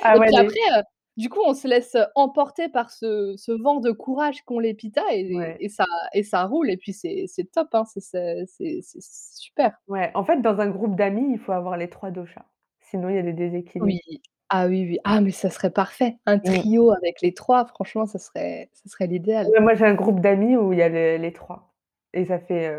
Ah 0.02 0.16
et 0.16 0.18
ouais, 0.18 0.26
puis 0.26 0.36
les 0.36 0.40
après, 0.40 0.80
heu, 0.80 0.82
du 1.16 1.28
coup, 1.28 1.40
on 1.46 1.54
se 1.54 1.68
laisse, 1.68 1.96
emporter 2.14 2.68
par 2.68 2.90
ce 2.90 3.34
ce 3.36 3.52
vent 3.52 3.80
de 3.80 3.90
courage 3.92 4.42
qu'ont 4.44 4.58
les 4.60 4.74
Pitas 4.74 5.02
et 5.12 5.34
ouais, 5.36 5.56
et 5.60 5.68
ça 5.68 5.84
et 6.14 6.22
ça 6.22 6.44
roule 6.44 6.70
et 6.70 6.76
puis 6.76 6.92
c'est 6.92 7.24
c'est 7.28 7.50
top, 7.50 7.68
hein, 7.74 7.84
c'est 7.86 8.00
c'est 8.00 8.44
c'est 8.46 8.78
c'est 8.82 9.00
super. 9.02 9.76
ouais. 9.88 10.10
En 10.14 10.24
fait, 10.24 10.40
dans 10.40 10.60
un 10.60 10.68
groupe 10.68 10.96
d'amis, 10.96 11.32
il 11.32 11.38
faut 11.38 11.52
avoir 11.52 11.76
les 11.76 11.88
3 11.90 12.10
doshas. 12.10 12.44
Sinon, 12.80 13.08
il 13.08 13.16
y 13.16 13.18
a 13.18 13.22
des 13.22 13.32
déséquilibres. 13.32 13.86
Oui. 13.86 14.00
Ah 14.48 14.66
oui, 14.66 14.84
oui. 14.88 14.98
Ah 15.04 15.20
mais 15.20 15.30
ça 15.30 15.48
serait 15.50 15.70
parfait. 15.70 16.16
Un 16.26 16.38
Mmh. 16.38 16.42
trio 16.42 16.90
avec 16.92 17.20
les 17.22 17.34
3, 17.34 17.66
franchement, 17.66 18.06
ça 18.06 18.18
serait 18.18 18.68
ça 18.72 18.88
serait 18.88 19.06
l'idéal. 19.06 19.46
Ouais, 19.46 19.60
moi, 19.60 19.74
j'ai 19.74 19.86
un 19.86 19.94
groupe 19.94 20.20
d'amis 20.20 20.56
où 20.56 20.72
il 20.72 20.78
y 20.78 20.82
a 20.82 20.88
le 20.88 21.16
les 21.16 21.32
3 21.32 21.72
et 22.12 22.24
ça 22.26 22.38
fait, 22.40 22.76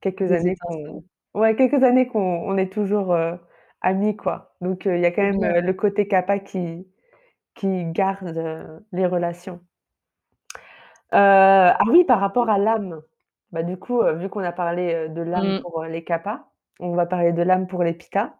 quelques 0.00 0.24
Des 0.26 0.32
années 0.32 0.52
étincelles. 0.52 0.84
qu'on 1.34 1.40
ouais, 1.40 1.56
quelques 1.56 1.82
années 1.82 2.06
qu'on 2.08 2.20
on 2.20 2.56
est 2.58 2.72
toujours, 2.72 3.16
amis, 3.80 4.16
quoi. 4.16 4.54
Donc 4.60 4.84
il 4.86 4.98
y 5.00 5.06
a 5.06 5.10
quand 5.12 5.22
même, 5.22 5.60
le 5.64 5.72
côté 5.74 6.08
Kappa 6.08 6.38
qui 6.40 6.86
qui 7.58 7.84
garde, 7.92 8.36
heu, 8.38 8.86
les 8.92 9.06
relations. 9.06 9.60
Heu, 11.12 11.16
ah 11.18 11.78
oui, 11.88 12.04
par 12.04 12.20
rapport 12.20 12.50
à 12.50 12.58
l'âme, 12.58 13.00
bah, 13.52 13.62
du 13.62 13.78
coup, 13.78 14.02
heu, 14.02 14.12
vu 14.16 14.28
qu'on 14.28 14.42
a 14.44 14.52
parlé, 14.52 14.92
heu, 14.94 15.08
de 15.08 15.22
l'âme 15.22 15.54
Mmh. 15.54 15.62
pour, 15.62 15.82
heu, 15.82 15.88
les 15.88 16.04
Kappas, 16.04 16.50
on 16.80 16.94
va 16.94 17.06
parler 17.06 17.32
de 17.32 17.42
l'âme 17.42 17.66
pour 17.66 17.82
les 17.82 17.94
Pittas. 17.94 18.34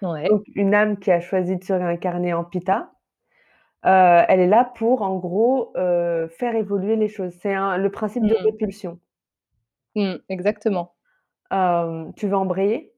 Ouais. 0.00 0.30
Donc 0.30 0.44
une 0.56 0.74
âme 0.74 0.98
qui 0.98 1.12
a 1.12 1.20
choisi 1.20 1.56
de 1.58 1.64
se 1.64 1.72
réincarner 1.74 2.34
en 2.34 2.44
Pitta, 2.44 2.92
heu, 3.86 4.24
elle 4.28 4.40
est 4.40 4.48
là 4.48 4.64
pour, 4.76 5.02
en 5.02 5.18
gros, 5.18 5.72
heu, 5.76 6.28
faire 6.38 6.56
évoluer 6.56 6.96
les 6.96 7.08
choses. 7.08 7.32
C'est 7.42 7.54
un 7.54 7.78
le 7.78 7.90
principe 7.90 8.26
de 8.26 8.34
Mmh. 8.34 8.52
répulsion. 8.52 9.00
Mmh. 9.96 10.22
Exactement. 10.28 10.94
Hem, 11.50 12.12
tu 12.14 12.28
veux 12.28 12.36
embrayer? 12.36 12.91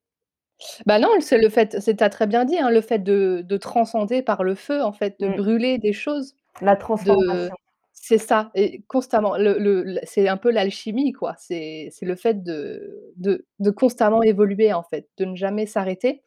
Bah 0.87 0.99
non, 0.99 1.09
c'est 1.21 1.39
le 1.39 1.49
fait 1.49 1.81
c'est 1.81 1.97
tu 1.97 2.05
as 2.05 2.11
très 2.11 2.27
bien 2.27 2.45
dit, 2.45 2.59
hein, 2.59 2.71
le 2.71 2.81
fait 2.81 2.99
de 2.99 3.43
de 3.45 3.57
transcender 3.57 4.23
par 4.23 4.45
le 4.45 4.55
feu, 4.55 4.83
en 4.83 4.93
fait, 4.93 5.19
de 5.21 5.29
Mmh. 5.29 5.37
brûler 5.37 5.79
des 5.79 5.93
choses, 5.93 6.35
La 6.61 6.77
de 7.01 7.15
transformation. 7.15 7.57
c'est 7.93 8.19
ça 8.19 8.51
et 8.55 8.83
constamment. 8.89 9.37
Le 9.39 9.59
le 9.59 9.85
l 9.89 10.01
c'est 10.05 10.29
un 10.29 10.37
peu 10.37 10.51
l'alchimie, 10.51 11.13
quoi. 11.13 11.35
C'est 11.39 11.89
c'est 11.93 12.07
le 12.07 12.17
fait 12.17 12.43
de 12.43 13.13
de 13.17 13.47
de 13.61 13.71
constamment 13.71 14.23
évoluer, 14.23 14.73
en 14.75 14.83
fait, 14.85 15.09
de 15.19 15.25
ne 15.27 15.37
jamais 15.37 15.67
s'arrêter, 15.67 16.23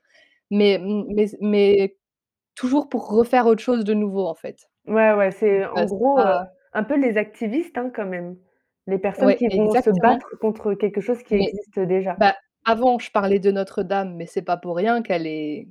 mais 0.52 0.80
mmh, 0.80 1.06
mais 1.16 1.28
mais 1.42 1.98
toujours 2.56 2.90
pour 2.90 3.10
refaire 3.10 3.48
autre 3.48 3.64
chose 3.64 3.86
de 3.86 3.94
nouveau, 3.96 4.28
en 4.28 4.36
fait. 4.36 4.68
Ouais, 4.86 5.14
ouais, 5.14 5.32
Donc 5.52 5.62
c'est 5.62 5.66
en 5.66 5.86
c'est 5.88 5.88
gros, 5.88 6.22
heu, 6.26 6.34
pas 6.34 6.48
un 6.74 6.84
peu 6.84 6.96
les 6.98 7.18
activistes, 7.18 7.78
hein, 7.78 7.92
quand 7.94 8.06
même. 8.06 8.38
Les 8.88 8.98
personnes 8.98 9.34
ouais, 9.34 9.36
qui 9.36 9.50
vont 9.50 9.76
se 9.76 9.90
exactement, 9.90 9.90
battre 9.90 10.38
contre 10.40 10.74
quelque 10.76 11.02
chose 11.02 11.22
qui 11.24 11.36
mais 11.38 11.52
existe 11.52 11.80
déjà. 11.80 12.18
bah, 12.18 12.36
avant 12.68 13.00
je 13.00 13.12
parlais 13.12 13.40
de 13.40 13.52
Notre-Dame, 13.52 14.16
mais 14.18 14.28
c'est 14.28 14.44
pas 14.44 14.58
pour 14.58 14.78
rien 14.78 15.04
qu'elle 15.04 15.28
est 15.28 15.70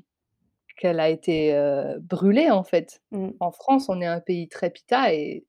qu'elle 0.78 1.00
a 1.00 1.10
été, 1.10 1.54
heu, 1.54 1.98
brûlée, 2.00 2.50
en 2.50 2.64
fait. 2.64 3.02
Mmh. 3.10 3.36
En 3.40 3.52
France, 3.52 3.88
on 3.90 4.00
est 4.02 4.06
un 4.06 4.20
pays 4.20 4.48
très 4.48 4.70
Pitta 4.70 5.12
et 5.14 5.46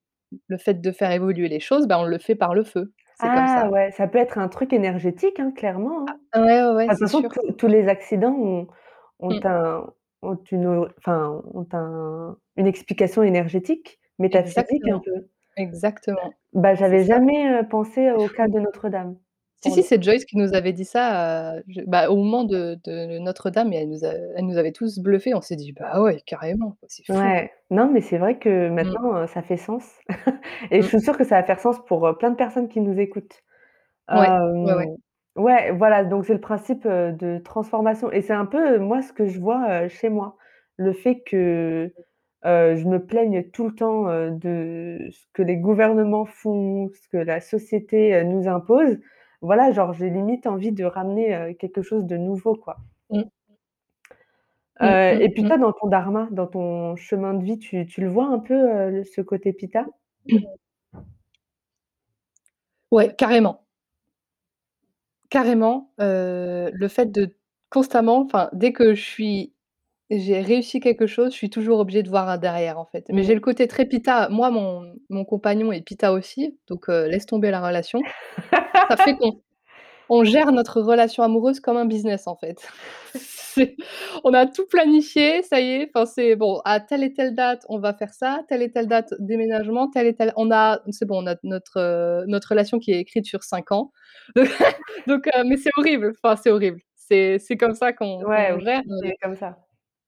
le 0.49 0.57
fait 0.59 0.75
de 0.81 0.91
faire 0.93 1.11
évoluer 1.11 1.49
les 1.49 1.59
choses, 1.61 1.87
bah, 1.87 1.99
on 1.99 2.05
le 2.05 2.19
fait 2.19 2.35
par 2.35 2.55
le 2.55 2.63
feu. 2.65 2.93
C'est 3.15 3.31
comme 3.31 3.47
Ah 3.49 3.67
ça. 3.67 3.71
ouais, 3.71 3.91
ça 3.91 4.07
peut 4.07 4.19
être 4.19 4.37
un 4.37 4.47
truc 4.47 4.73
énergétique, 4.73 5.39
hein, 5.39 5.51
clairement, 5.51 6.07
hein. 6.07 6.19
Ah 6.31 6.41
ouais, 6.41 6.63
ouais, 6.63 6.73
ouais, 6.75 6.91
de 6.95 6.95
c'est 6.95 7.07
toute 7.07 7.11
façon, 7.11 7.23
sûr. 7.23 7.31
tous 7.31 7.53
tous 7.57 7.67
les 7.67 7.87
accidents 7.89 8.33
ont 8.35 8.67
ont 9.19 9.39
Mmh. 9.39 9.41
un 9.45 9.87
ont 10.23 10.37
une 10.51 10.67
enfin, 10.99 11.43
ont 11.53 11.67
un 11.73 12.37
une 12.57 12.67
explication 12.67 13.23
énergétique, 13.23 13.99
métaphysique 14.19 14.87
un 14.89 14.99
Exactement, 14.99 15.05
peu. 15.05 15.29
exactement. 15.57 16.39
Bah, 16.53 16.75
C'est 16.89 16.97
j'avais 16.97 17.03
ça. 17.09 17.17
jamais, 17.17 17.61
heu, 17.61 17.67
pensé 17.67 18.11
au 18.11 18.29
cas 18.29 18.47
de 18.47 18.59
Notre-Dame, 18.59 19.17
Si, 19.63 19.71
pour 19.71 19.71
si, 19.71 19.81
le 19.81 19.83
c'est 19.83 20.01
Joyce 20.03 20.25
qui 20.25 20.37
nous 20.37 20.53
avait 20.53 20.71
dit 20.71 20.85
ça, 20.85 21.55
heu, 21.57 21.63
je 21.67 21.81
bah, 21.87 22.11
au 22.11 22.15
moment 22.15 22.43
de 22.43 22.77
de 22.83 23.17
Notre-Dame 23.17 23.73
et 23.73 23.77
elle 23.77 23.89
nous 23.89 24.05
a 24.05 24.09
elle 24.13 24.45
nous 24.45 24.57
avait 24.57 24.71
tous 24.71 24.99
bluffés. 24.99 25.33
On 25.33 25.41
s'est 25.41 25.55
dit: 25.55 25.71
«Bah 25.73 25.99
ouais, 26.01 26.21
carrément, 26.27 26.71
quoi, 26.79 26.87
c'est 26.89 27.03
fou». 27.05 27.33
Ouais, 27.39 27.51
non, 27.69 27.89
mais 27.89 28.01
c'est 28.01 28.17
vrai 28.17 28.37
que 28.37 28.67
Mmh. 28.79 28.97
maintenant, 28.97 29.15
heu, 29.23 29.27
ça 29.27 29.41
fait 29.41 29.55
sens 29.55 29.97
et 30.71 30.81
je 30.81 30.87
Mmh. 30.87 30.89
suis 30.89 30.99
sûre 30.99 31.17
que 31.17 31.23
ça 31.23 31.35
va 31.39 31.43
faire 31.43 31.59
sens 31.59 31.83
pour, 31.85 32.05
heu, 32.05 32.17
plein 32.17 32.31
de 32.31 32.35
personnes 32.35 32.67
qui 32.67 32.81
nous 32.81 32.99
écoutent. 32.99 33.43
Ouais, 34.11 34.33
ouais, 34.63 34.73
ouais. 34.75 34.87
Ouais, 35.35 35.71
voilà, 35.71 36.03
donc 36.03 36.25
c'est 36.25 36.33
le 36.33 36.41
principe, 36.41 36.85
heu, 36.87 37.11
de 37.13 37.37
transformation 37.37 38.11
et 38.11 38.21
c'est 38.21 38.33
un 38.33 38.45
peu, 38.47 38.75
heu, 38.77 38.79
moi, 38.79 39.01
ce 39.03 39.13
que 39.13 39.27
je 39.27 39.39
vois, 39.39 39.83
heu, 39.85 39.87
chez 39.87 40.09
moi. 40.09 40.35
Le 40.77 40.93
fait 40.93 41.21
que, 41.21 41.93
heu, 42.45 42.75
je 42.75 42.85
me 42.87 43.05
plaigne 43.05 43.43
tout 43.51 43.67
le 43.67 43.75
temps, 43.75 44.09
heu, 44.09 44.31
de 44.31 44.97
ce 45.11 45.27
que 45.33 45.43
les 45.43 45.57
gouvernements 45.57 46.25
font, 46.25 46.89
ce 46.93 47.07
que 47.09 47.17
la 47.17 47.39
société, 47.39 48.15
heu, 48.15 48.23
nous 48.23 48.47
impose. 48.47 48.97
Voilà, 49.41 49.71
genre, 49.71 49.93
j'ai 49.93 50.09
limite 50.09 50.47
envie 50.47 50.71
de 50.71 50.83
ramener, 50.83 51.35
heu, 51.35 51.53
quelque 51.53 51.81
chose 51.83 52.05
de 52.05 52.17
nouveau, 52.17 52.55
quoi. 52.55 52.77
Mmh. 53.11 53.21
Mmh, 54.81 54.87
Heu 54.87 54.87
mmh, 55.09 55.21
et 55.21 55.29
puis 55.29 55.43
mmh. 55.43 55.47
toi, 55.47 55.57
dans 55.57 55.71
ton 55.73 55.87
dharma, 55.87 56.27
dans 56.31 56.47
ton 56.47 56.95
chemin 56.95 57.33
de 57.33 57.43
vie, 57.43 57.57
tu 57.59 57.85
tu 57.87 58.01
le 58.01 58.09
vois 58.09 58.27
un 58.27 58.39
peu, 58.39 58.53
heu, 58.55 58.89
le 58.91 59.03
ce 59.03 59.21
côté 59.21 59.53
Pitta? 59.53 59.85
Ouais, 62.91 63.13
carrément. 63.17 63.63
Carrément, 65.31 65.91
heu, 65.99 66.69
le 66.73 66.87
fait 66.87 67.11
de 67.11 67.35
constamment 67.69 68.21
enfin, 68.21 68.49
dès 68.53 68.71
que 68.71 68.95
je 68.95 69.01
suis 69.03 69.53
j'ai 70.11 70.41
réussi 70.41 70.79
quelque 70.81 71.07
chose, 71.07 71.31
je 71.33 71.37
suis 71.37 71.49
toujours 71.51 71.79
obligée 71.79 72.03
de 72.03 72.09
voir 72.09 72.29
un 72.29 72.37
derrière, 72.37 72.79
en 72.79 72.85
fait. 72.85 73.05
Mais 73.11 73.23
j'ai 73.23 73.33
Mmh. 73.33 73.35
le 73.35 73.41
côté 73.41 73.67
très 73.67 73.85
Pitta. 73.85 74.29
Moi, 74.29 74.51
mon 74.51 74.93
mon 75.09 75.25
compagnon 75.25 75.71
est 75.71 75.81
Pitta 75.81 76.13
aussi, 76.13 76.57
donc 76.67 76.89
heu, 76.89 77.07
laisse 77.07 77.25
tomber 77.27 77.51
la 77.51 77.61
relation. 77.65 78.01
Ça 78.89 78.97
fait 78.97 79.15
qu'on 79.15 79.41
on 80.09 80.23
gère 80.23 80.51
notre 80.51 80.81
relation 80.81 81.23
amoureuse 81.23 81.59
comme 81.59 81.77
un 81.77 81.85
business, 81.85 82.27
en 82.27 82.35
fait. 82.35 82.57
On 84.23 84.33
a 84.33 84.45
tout 84.45 84.65
planifié, 84.67 85.43
ça 85.43 85.59
y 85.61 85.69
est, 85.71 85.91
enfin, 85.95 86.05
c'est 86.05 86.35
bon, 86.35 86.61
à 86.65 86.79
telle 86.79 87.03
et 87.03 87.13
telle 87.13 87.35
date, 87.35 87.65
on 87.69 87.79
va 87.79 87.93
faire 87.93 88.13
ça, 88.13 88.41
telle 88.49 88.61
et 88.61 88.71
telle 88.71 88.87
date, 88.87 89.13
déménagement, 89.19 89.89
telle 89.89 90.07
et 90.07 90.15
telle 90.15 90.33
on 90.37 90.51
a 90.51 90.81
c'est 90.91 91.05
bon, 91.07 91.23
on 91.23 91.27
a 91.27 91.35
notre, 91.43 91.79
heu, 91.79 92.25
notre 92.27 92.49
relation 92.49 92.79
qui 92.79 92.91
est 92.91 92.99
écrite 92.99 93.25
sur 93.25 93.43
5 93.43 93.71
ans. 93.71 93.91
Donc 95.07 95.27
heu, 95.27 95.43
mais 95.45 95.57
c'est 95.57 95.71
horrible, 95.77 96.13
enfin, 96.23 96.35
c'est 96.41 96.51
horrible. 96.51 96.79
C'est 96.95 97.39
comme 97.59 97.73
ça 97.73 97.93
qu'on 97.93 98.23
Ouais, 98.25 98.59
gère, 98.59 98.81
c'est 99.01 99.09
heu, 99.09 99.13
comme 99.21 99.35
ça. 99.35 99.57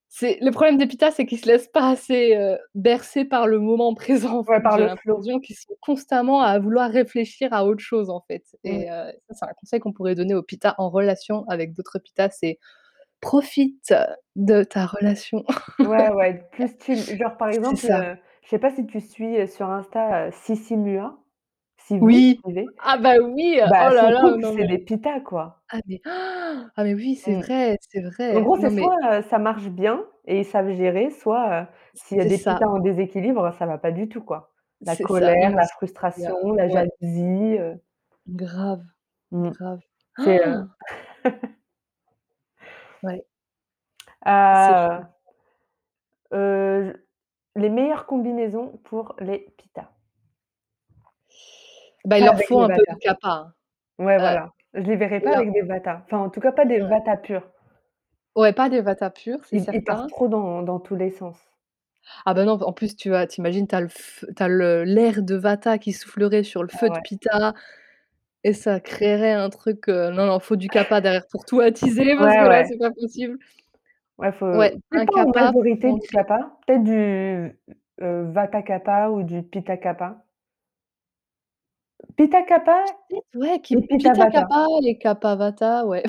C'est 0.09 0.39
le 0.41 0.51
problème 0.51 0.77
des 0.77 0.87
Pittas, 0.87 1.11
c'est 1.11 1.25
qu'ils 1.25 1.39
se 1.39 1.47
laissent 1.47 1.67
pas 1.67 1.89
assez, 1.89 2.35
heu, 2.35 2.57
bercer 2.75 3.25
par 3.25 3.47
le 3.47 3.59
moment 3.59 3.93
présent, 3.95 4.43
Ouais, 4.47 4.61
par 4.61 4.77
l'impression 4.77 5.39
qu'ils 5.39 5.55
sont 5.55 5.75
constamment 5.81 6.41
à 6.41 6.59
vouloir 6.59 6.89
réfléchir 6.91 7.53
à 7.53 7.65
autre 7.65 7.81
chose, 7.83 8.09
en 8.09 8.21
fait 8.27 8.43
et 8.63 8.87
ça, 8.87 9.11
c'est 9.31 9.45
un 9.45 9.53
conseil 9.59 9.79
qu'on 9.79 9.93
pourrait 9.93 10.15
donner 10.15 10.33
aux 10.35 10.43
Pittas 10.43 10.75
en 10.79 10.89
relation 10.89 11.45
avec 11.47 11.73
d'autres 11.73 11.99
Pittas, 11.99 12.29
c'est 12.31 12.57
profite 13.21 13.93
de 14.35 14.63
ta 14.63 14.85
relation. 14.87 15.43
Ouais, 15.81 16.09
ouais, 16.09 16.47
plus 16.53 16.69
chill. 16.79 17.17
Genre, 17.17 17.35
par 17.37 17.49
exemple, 17.49 17.85
heu, 17.87 18.15
je 18.43 18.47
sais 18.49 18.59
pas 18.59 18.69
si 18.69 18.85
tu 18.85 18.99
suis, 19.01 19.37
heu, 19.37 19.45
sur 19.47 19.69
Insta, 19.69 20.27
heu, 20.27 20.31
Sissi 20.31 20.77
Mua? 20.77 21.19
Si 21.89 21.97
vous 21.97 22.11
Oui. 22.11 22.39
suivez? 22.43 22.75
Ah 22.77 22.97
bah 22.97 23.15
oui, 23.19 23.59
Bah, 23.63 23.89
oh 23.89 23.89
là 23.89 24.09
son 24.09 24.11
là, 24.11 24.21
couple, 24.21 24.39
non 24.39 24.53
c'est 24.55 24.63
mais 24.63 24.67
des 24.67 24.79
Pittas, 24.79 25.21
quoi. 25.21 25.63
ah 25.69 25.79
mais 25.87 26.01
ah 26.05 26.83
mais 26.83 26.95
oui, 26.95 27.15
c'est 27.17 27.35
Mmh. 27.35 27.41
vrai, 27.41 27.77
c'est 27.81 28.01
En 28.31 28.41
vrai. 28.41 28.41
gros, 28.41 28.57
c'est 28.57 28.69
Non 28.69 28.71
mais 28.71 28.89
soit, 28.89 29.19
heu, 29.19 29.23
ça 29.23 29.39
marche 29.39 29.69
bien 29.69 30.05
et 30.25 30.39
ils 30.41 30.45
savent 30.45 30.71
gérer, 30.73 31.11
soit, 31.11 31.63
heu, 31.63 31.67
s'il 31.93 32.17
y 32.17 32.21
a 32.21 32.25
c'est 32.25 32.29
des 32.29 32.39
ça, 32.39 32.39
Pittas 32.39 32.67
en 32.67 32.79
déséquilibre, 32.79 33.53
ça 33.59 33.65
va 33.67 33.77
pas 33.79 33.91
du 33.91 34.09
tout, 34.09 34.21
quoi. 34.23 34.53
La 34.81 34.95
ça. 34.95 34.97
Colère, 34.97 35.55
la 35.55 35.67
frustration, 35.67 36.53
la 36.53 36.69
jalousie, 36.69 37.59
grave, 38.27 38.85
mmh, 39.31 39.51
grave. 39.51 39.81
c'est, 40.17 40.39
Ouais, 43.03 43.25
les 47.55 47.69
meilleures 47.69 48.07
combinaisons 48.07 48.79
pour 48.85 49.15
les 49.19 49.53
Pittas. 49.55 49.91
Bah, 52.09 52.17
il 52.17 52.21
Pas 52.21 52.25
leur 52.25 52.33
avec 52.35 52.47
faut 52.47 52.61
un 52.61 52.69
peu 52.69 52.81
de 52.81 52.97
kappa, 52.99 53.53
Ouais, 53.99 54.17
hein. 54.17 54.19
Heu, 54.19 54.19
voilà. 54.19 54.51
Je 54.73 54.81
les 54.81 54.95
verrais 54.95 55.21
pas 55.21 55.29
il 55.29 55.31
leur 55.33 55.41
avec 55.41 55.53
des 55.53 55.61
Vata. 55.61 56.01
Enfin, 56.05 56.17
en 56.19 56.29
tout 56.31 56.39
cas, 56.41 56.51
pas 56.51 56.65
des 56.65 56.81
ouais. 56.81 56.89
Vata 56.89 57.17
purs. 57.17 57.47
Ouais, 58.35 58.53
pas 58.53 58.69
des 58.69 58.81
Vata 58.81 59.09
purs, 59.11 59.39
c'est 59.45 59.59
Ils 59.59 59.67
ils 59.71 59.83
partent 59.83 60.07
certain. 60.07 60.07
trop 60.09 60.27
dans 60.27 60.63
dans 60.63 60.79
tous 60.79 60.95
les 60.95 61.11
sens. 61.11 61.37
Ah 62.25 62.33
bah 62.33 62.43
non, 62.45 62.53
en 62.61 62.73
plus 62.73 62.95
tu 62.95 63.13
as 63.15 63.27
tu 63.27 63.39
imagines, 63.39 63.67
tu 63.67 63.75
as 63.75 63.81
le 63.81 63.87
f 63.87 64.25
tu 64.35 64.43
as 64.43 64.47
le 64.47 64.83
l'air 64.83 65.21
de 65.23 65.35
Vata 65.35 65.77
qui 65.77 65.93
soufflerait 65.93 66.43
sur 66.43 66.63
le 66.63 66.69
feu 66.69 66.87
Ah 66.87 66.89
de 66.89 66.95
ouais. 66.95 67.01
Pitta 67.01 67.53
et 68.43 68.53
ça 68.53 68.79
créerait 68.79 69.33
un 69.33 69.49
truc, 69.49 69.89
heu, 69.89 70.11
non, 70.11 70.25
non, 70.27 70.39
faut 70.39 70.55
du 70.57 70.69
kappa 70.69 71.01
derrière 71.01 71.27
pour 71.31 71.45
tout 71.45 71.59
attiser 71.61 72.15
parce 72.19 72.35
Ouais, 72.35 72.37
que 72.37 72.45
là, 72.45 72.63
ouais. 72.63 72.65
c'est 72.65 72.77
pas 72.77 72.91
possible. 72.91 73.39
Ouais, 74.17 74.31
faut 74.33 74.45
Ouais, 74.53 74.71
peut-être 74.89 75.03
un 75.03 75.05
pas 75.05 75.13
en 75.13 75.33
kappa 75.33 75.53
pour 75.53 75.53
majorité 75.53 75.93
du. 75.93 76.07
Kapha, 76.11 76.57
peut-être 76.67 76.83
du, 76.83 76.93
heu, 78.01 78.23
Vata 78.31 78.61
Kapha 78.61 79.11
ou 79.11 79.23
du 79.23 79.43
Pitta 79.43 79.77
Kapha. 79.77 80.23
Pitta 82.19 82.43
Kapha 82.43 82.97
Peut-être, 83.09 83.25
ouais, 83.35 83.59
qui 83.61 83.75
et 83.79 83.87
Pitta 83.87 84.13
Pitta 84.13 84.25
Vata. 84.25 84.27
kappa 84.27 84.65
et 84.85 84.97
kappa 84.99 85.35
Vata, 85.35 85.85
ouais. 85.85 86.03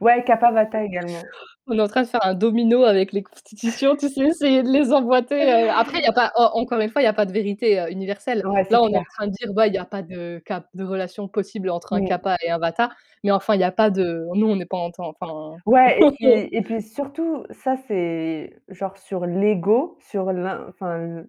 Ouais, 0.00 0.24
Kapha 0.24 0.50
Vata 0.52 0.82
également. 0.84 1.34
On 1.66 1.78
est 1.78 1.82
en 1.82 1.88
train 1.88 2.02
de 2.02 2.08
faire 2.08 2.24
un 2.24 2.34
domino 2.34 2.84
avec 2.84 3.12
les 3.12 3.22
constitutions, 3.22 3.94
tu 3.96 4.08
sais, 4.08 4.22
essayer 4.26 4.62
de 4.62 4.68
les 4.70 4.92
emboîter, 4.92 5.36
heu, 5.66 5.70
après 5.70 5.98
il 5.98 6.04
y 6.04 6.06
a 6.08 6.12
pas 6.12 6.32
en 6.36 6.44
encore 6.60 6.80
une 6.80 6.88
fois, 6.90 7.02
il 7.02 7.04
y 7.04 7.08
a 7.08 7.12
pas 7.12 7.26
de 7.26 7.32
vérité, 7.32 7.78
heu, 7.80 7.90
universelle. 7.90 8.44
Ouais, 8.44 8.64
c'est 8.64 8.78
Là, 8.78 8.82
on 8.82 8.88
est 8.88 8.96
en 8.98 9.00
clair. 9.00 9.10
train 9.16 9.26
de 9.26 9.32
dire: 9.32 9.52
«Bah, 9.54 9.66
il 9.66 9.74
y 9.74 9.78
a 9.78 9.84
pas 9.84 10.02
de 10.02 10.40
cap 10.44 10.66
de 10.74 10.84
relation 10.84 11.28
possible 11.28 11.70
entre 11.70 11.92
un 11.92 12.00
Mmh. 12.00 12.00
kappa 12.02 12.36
et 12.44 12.50
un 12.50 12.58
vata», 12.58 12.90
mais 13.24 13.30
enfin, 13.30 13.54
il 13.54 13.60
y 13.60 13.64
a 13.64 13.72
pas 13.72 13.90
de 13.90 14.24
nous, 14.34 14.46
on 14.48 14.56
n'est 14.56 14.66
pas 14.66 14.78
en 14.78 14.90
temps 14.90 15.12
enfin 15.20 15.56
Ouais 15.66 16.00
et 16.02 16.06
puis 16.06 16.26
et 16.56 16.62
puis 16.62 16.80
surtout, 16.80 17.44
ça 17.50 17.76
c'est 17.86 18.62
genre 18.68 18.96
sur 18.96 19.26
l'ego, 19.26 19.98
sur 20.00 20.32
l'in 20.32 20.66
enfin, 20.68 20.96
l 20.96 21.28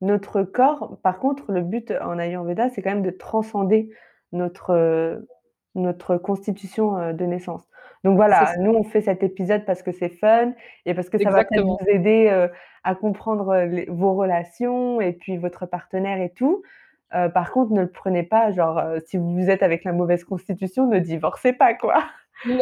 notre 0.00 0.42
corps. 0.42 0.98
Par 1.02 1.18
contre, 1.18 1.52
le 1.52 1.62
but 1.62 1.92
en 2.02 2.18
Ayurveda, 2.18 2.68
c'est 2.70 2.82
quand 2.82 2.90
même 2.90 3.02
de 3.02 3.10
transcender 3.10 3.90
notre, 4.32 4.74
heu, 4.74 5.28
notre 5.74 6.16
constitution, 6.16 6.98
heu, 6.98 7.12
de 7.12 7.24
naissance. 7.24 7.68
Donc 8.02 8.16
voilà, 8.16 8.54
nous 8.58 8.72
on 8.72 8.82
fait 8.82 9.02
cet 9.02 9.22
épisode 9.22 9.66
parce 9.66 9.82
que 9.82 9.92
c'est 9.92 10.08
fun 10.08 10.52
et 10.86 10.94
parce 10.94 11.10
que 11.10 11.18
ça 11.18 11.30
va 11.30 11.44
peut-être 11.44 11.66
vous 11.66 11.76
aider, 11.86 12.30
heu, 12.32 12.50
à 12.82 12.94
comprendre, 12.94 13.54
les 13.64 13.84
vos 13.90 14.14
relations 14.14 15.02
et 15.02 15.12
puis 15.12 15.36
votre 15.36 15.66
partenaire 15.66 16.20
et 16.20 16.30
tout. 16.30 16.62
Par 17.10 17.50
contre, 17.50 17.72
ne 17.72 17.80
le 17.82 17.90
prenez 17.90 18.22
pas 18.22 18.52
genre, 18.52 18.80
si 19.04 19.18
vous 19.18 19.50
êtes 19.50 19.64
avec 19.64 19.82
la 19.84 19.92
mauvaise 19.92 20.22
constitution, 20.24 20.86
ne 20.86 21.00
divorcez 21.00 21.52
pas, 21.52 21.74
quoi. 21.74 22.04
Ouais, 22.46 22.54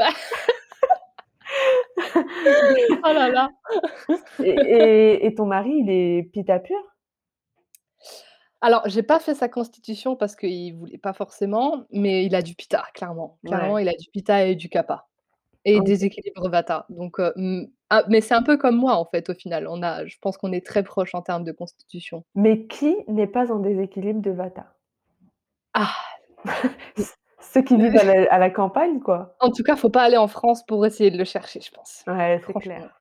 oh 2.17 3.13
là 3.13 3.29
là. 3.29 3.49
Et 4.43 4.51
et 4.51 5.27
et 5.27 5.35
ton 5.35 5.47
mari, 5.47 5.71
il 5.71 5.91
est 5.91 6.23
Pitta 6.33 6.59
pur? 6.59 6.77
Alors, 8.61 8.83
j'ai 8.89 9.03
pas 9.05 9.21
fait 9.21 9.35
sa 9.37 9.49
constitution 9.49 10.17
parce 10.17 10.35
qu'il 10.35 10.75
voulait 10.77 10.99
pas 10.99 11.13
forcément, 11.13 11.85
mais 11.93 12.25
il 12.27 12.35
a 12.35 12.43
du 12.43 12.55
pitta, 12.57 12.85
clairement. 12.93 13.39
Clairement, 13.47 13.79
Ouais, 13.79 13.79
il 13.79 13.89
a 13.89 13.93
du 13.95 14.11
pitta 14.11 14.47
et 14.47 14.57
du 14.57 14.69
kapha 14.69 15.07
et 15.65 15.81
OK. 15.81 15.83
des 15.83 16.05
équilibres 16.07 16.49
vata. 16.51 16.87
Donc, 16.91 17.21
heu, 17.21 17.33
mmh, 17.37 17.65
ah, 17.91 18.05
mais 18.09 18.21
c'est 18.23 18.35
un 18.35 18.43
peu 18.45 18.57
comme 18.59 18.77
moi, 18.77 18.97
en 18.97 19.07
fait, 19.07 19.31
au 19.31 19.35
final. 19.35 19.69
On 19.69 19.83
a 19.83 20.07
je 20.07 20.17
pense 20.21 20.39
qu'on 20.39 20.53
est 20.53 20.67
très 20.67 20.83
proches 20.85 21.15
en 21.15 21.23
termes 21.23 21.45
de 21.45 21.53
constitution. 21.53 22.25
Mais 22.35 22.67
qui 22.67 22.97
n'est 23.07 23.27
pas 23.27 23.53
en 23.53 23.59
déséquilibre 23.59 24.23
de 24.23 24.31
Vata? 24.31 24.75
Ah! 25.75 26.19
C 26.97 27.15
ceux 27.41 27.63
qui 27.63 27.77
vivent 27.77 27.97
à 27.97 28.05
la 28.05 28.31
à 28.33 28.39
la 28.39 28.51
campagne, 28.51 29.01
quoi. 29.01 29.39
En 29.41 29.51
tout 29.51 29.63
cas, 29.63 29.77
faut 29.77 29.91
pas 29.91 30.03
aller 30.03 30.17
en 30.17 30.29
France 30.29 30.65
pour 30.67 30.85
essayer 30.87 31.11
de 31.11 31.19
le 31.19 31.25
chercher, 31.25 31.61
je 31.61 31.71
pense. 31.71 32.05
Ouais, 32.09 32.41
c'est 32.47 32.55
Franchement, 32.55 32.59
clair. 32.59 33.01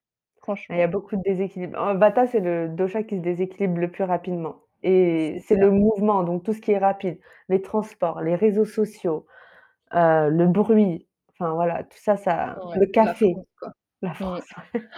Il 0.70 0.78
y 0.78 0.82
a 0.84 0.88
franchement, 0.88 0.88
beaucoup 0.88 1.15
de 1.17 1.24
déséquilibre. 1.24 1.80
En 1.80 1.96
Vata, 1.98 2.28
c'est 2.28 2.39
le 2.41 2.70
dosha 2.70 3.04
qui 3.04 3.17
se 3.17 3.22
déséquilibre 3.22 3.80
le 3.80 3.91
plus 3.91 4.04
rapidement 4.06 4.67
et 4.84 5.40
c'est 5.48 5.56
le 5.56 5.72
mouvement, 5.72 6.24
donc 6.24 6.44
tout 6.44 6.54
ce 6.54 6.62
qui 6.62 6.72
est 6.72 6.78
rapide, 6.78 7.20
les 7.50 7.62
transports, 7.62 8.22
les 8.22 8.36
réseaux 8.36 8.66
sociaux, 8.66 9.26
heu, 9.96 10.30
le 10.32 10.48
bruit, 10.48 11.08
enfin 11.34 11.54
voilà, 11.54 11.84
tout 11.86 12.00
ça, 12.02 12.18
ça 12.18 12.63
Ouais, 12.66 12.76
le 12.76 12.88
la 13.02 13.13
café, 13.13 13.34
France, 13.34 13.46
quoi. 13.60 13.74
la 14.02 14.13
Mmh. 14.20 14.40
France, 14.40 14.46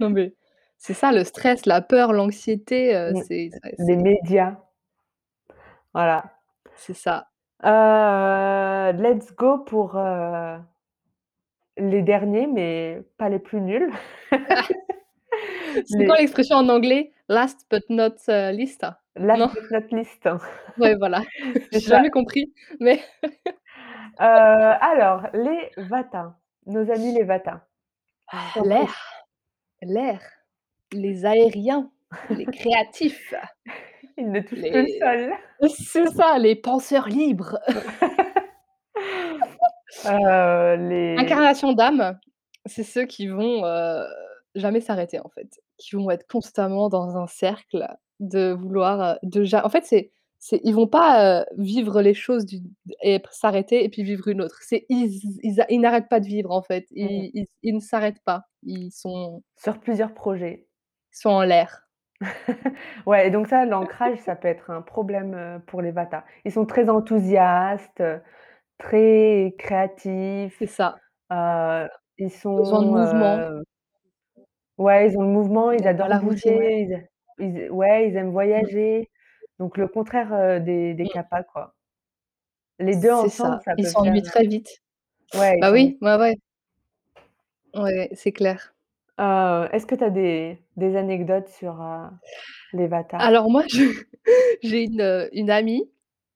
Non, 0.00 0.10
mais 0.10 0.34
c'est 0.78 0.94
ça, 0.94 1.12
le 1.12 1.24
stress, 1.24 1.66
la 1.66 1.80
peur, 1.82 2.12
l'anxiété, 2.12 2.94
heu, 2.96 3.12
mmh, 3.12 3.20
c'est 3.28 3.50
ça 3.50 3.70
les 3.78 3.96
c'est 3.96 3.96
médias, 3.96 4.56
voilà. 5.94 6.24
c'est 6.74 6.94
ça. 6.94 7.28
Heu, 7.64 8.92
let's 8.92 9.32
go 9.34 9.58
pour, 9.64 9.96
heu 9.96 10.60
les 11.76 12.02
derniers, 12.02 12.46
mais 12.46 13.02
pas 13.18 13.28
les 13.28 13.38
plus 13.38 13.60
nuls. 13.60 13.92
C'est 15.86 16.04
quoi 16.04 16.16
Les 16.16 16.18
l'expression 16.18 16.56
en 16.56 16.68
anglais? 16.68 17.12
Last 17.32 17.64
but 17.70 17.88
not, 17.88 18.16
heu, 18.28 18.52
least? 18.52 18.84
last 19.16 19.38
Non? 19.38 19.48
but 19.54 19.70
not 19.70 19.90
least. 19.90 20.28
Ouais, 20.76 20.94
voilà. 20.96 21.22
C'est 21.70 21.80
J'ai 21.80 21.88
jamais 21.88 22.10
compris, 22.10 22.52
mais 22.78 23.00
Heu, 24.20 24.24
alors, 24.80 25.28
les 25.32 25.70
Vata, 25.78 26.38
nos 26.66 26.90
amis 26.90 27.14
les 27.14 27.24
Vata. 27.24 27.66
Prie. 28.26 28.62
l'air, 28.64 29.24
l'air, 29.80 30.20
les 30.92 31.24
aériens, 31.24 31.90
les 32.28 32.44
créatifs, 32.46 33.32
Ils 34.18 34.30
ne 34.30 34.40
touchent 34.40 34.60
que 34.60 34.66
le 34.76 34.82
les 34.84 34.98
sol. 35.00 35.32
c'est 35.74 36.06
ça, 36.08 36.38
les 36.38 36.54
penseurs 36.54 37.08
libres. 37.08 37.58
Heu, 40.04 40.76
les 40.90 41.16
Incarnation 41.18 41.72
d'âme, 41.72 42.18
c'est 42.66 42.84
ceux 42.84 43.06
qui 43.06 43.28
vont, 43.28 43.62
jamais 44.54 44.82
s'arrêter, 44.82 45.18
en 45.18 45.30
fait, 45.30 45.62
qui 45.82 45.96
vont 45.96 46.10
être 46.10 46.26
constamment 46.28 46.88
dans 46.88 47.16
un 47.16 47.26
cercle 47.26 47.86
de 48.20 48.52
vouloir, 48.52 49.16
heu, 49.16 49.18
de 49.24 49.44
ja 49.44 49.64
en 49.66 49.70
fait, 49.70 49.84
c'est 49.86 50.12
c'est 50.38 50.60
ils 50.64 50.74
vont 50.74 50.88
pas, 50.88 51.42
heu, 51.42 51.46
vivre 51.58 52.02
les 52.02 52.14
choses 52.14 52.46
d'une 52.46 52.70
et 53.02 53.18
p 53.20 53.28
s'arrêter 53.32 53.84
et 53.84 53.88
puis 53.90 54.02
vivre 54.04 54.28
une 54.28 54.40
autre. 54.42 54.58
C'est 54.62 54.86
ils 54.88 55.20
ils 55.42 55.60
a 55.60 55.66
ils 55.70 55.80
n'arrêtent 55.80 56.08
pas 56.08 56.20
de 56.20 56.26
vivre, 56.26 56.50
en 56.52 56.62
fait. 56.62 56.86
mmh, 57.00 57.22
Ils 57.22 57.30
ils 57.34 57.46
ils 57.62 57.74
ne 57.74 57.80
s'arrêtent 57.80 58.22
pas. 58.24 58.44
Ils 58.64 58.90
sont 58.92 59.42
sur 59.56 59.80
plusieurs 59.80 60.12
projets. 60.14 60.68
ils 61.12 61.16
sont 61.16 61.30
en 61.30 61.42
l'air. 61.44 61.88
Ouais 63.06 63.26
et 63.28 63.30
donc 63.30 63.48
ça, 63.48 63.64
l'ancrage, 63.64 64.18
ça 64.18 64.36
peut 64.36 64.48
être 64.48 64.70
un 64.70 64.82
problème, 64.82 65.34
heu, 65.34 65.60
pour 65.66 65.82
les 65.82 65.90
Vata. 65.90 66.24
Ils 66.44 66.52
sont 66.52 66.66
très 66.66 66.88
enthousiastes, 66.88 68.00
heu, 68.00 68.20
très 68.78 69.54
C'est 70.58 70.66
créatifs, 70.66 70.66
ça. 70.66 71.02
heu, 71.32 71.88
ils 72.18 72.30
Besoin 72.56 72.82
de 72.82 72.86
sont, 72.86 72.94
mouvement, 72.94 73.46
heu 73.50 73.64
ouais, 74.78 75.08
ils 75.10 75.18
ont 75.18 75.22
le 75.22 75.28
mouvement, 75.28 75.70
ils 75.72 75.86
adorent 75.86 76.08
la 76.08 76.20
routine, 76.20 76.56
ouais. 76.58 76.70
bouger, 76.70 76.80
ils 76.82 77.08
ils 77.38 77.70
ouais, 77.70 78.08
ils 78.08 78.16
aiment 78.16 78.30
Mmh. 78.56 78.66
voyager, 78.66 79.10
donc 79.58 79.76
le 79.78 79.88
contraire, 79.88 80.32
heu, 80.34 80.60
des 80.60 80.94
des 80.94 81.06
Mmh. 81.06 81.42
Quoi. 81.52 81.74
Les 82.78 82.96
2 82.96 83.12
C'est 83.14 83.28
ensemble, 83.28 83.58
ça. 83.58 83.64
ça 83.64 83.76
Ils 83.76 83.86
peut 83.86 83.92
faire, 84.02 84.14
s'ennuient 84.14 84.22
très 84.22 84.46
vite. 84.46 84.68
ouais, 85.34 85.60
ils 85.60 85.64
Bah 85.64 85.72
s'ennuient 85.72 85.92
oui, 85.92 85.98
ouais, 86.02 86.16
ouais. 86.16 86.36
Ouais, 87.74 88.08
c'est 88.14 88.32
clair. 88.32 88.74
Heu, 89.18 89.68
est-ce 89.72 89.86
que 89.86 89.94
tu 89.94 90.04
as 90.04 90.10
des 90.10 90.62
des 90.76 90.96
anecdotes 90.96 91.48
sur, 91.48 91.80
heu, 91.82 92.08
les 92.74 92.88
Vata? 92.88 93.18
Alors 93.18 93.50
moi, 93.50 93.64
je 93.68 93.82
j'ai 94.62 94.84
une, 94.84 95.00
heu, 95.00 95.28
une 95.32 95.50
amie 95.50 95.90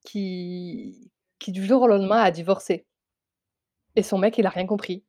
qui 0.05 1.11
qui 1.39 1.53
du 1.53 1.65
jour 1.65 1.83
au 1.83 1.87
lendemain 1.89 2.21
a 2.23 2.31
divorcé 2.31 2.85
et 3.97 4.03
son 4.03 4.19
mec, 4.19 4.39
il 4.39 4.47
a 4.47 4.51
rien 4.51 4.67
compris. 4.67 5.05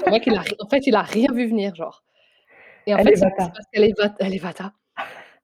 Son 0.00 0.08
mec, 0.10 0.26
il 0.26 0.36
a 0.36 0.40
ri 0.40 0.56
en 0.60 0.68
fait, 0.68 0.86
il 0.86 0.96
a 0.96 1.02
rien 1.02 1.28
vu 1.32 1.46
venir, 1.48 1.74
genre 1.74 2.02
et 2.88 2.94
en 2.94 2.98
Elle 2.98 3.04
fait, 3.08 3.12
est 3.12 3.16
c'est 3.16 3.20
c'est 3.20 3.24
Vata. 3.30 3.52
parce 3.54 3.66
qu'elle 3.72 3.84
est 3.84 3.98
va 3.98 4.14
elle 4.18 4.34
est 4.34 4.38
Vata. 4.38 4.72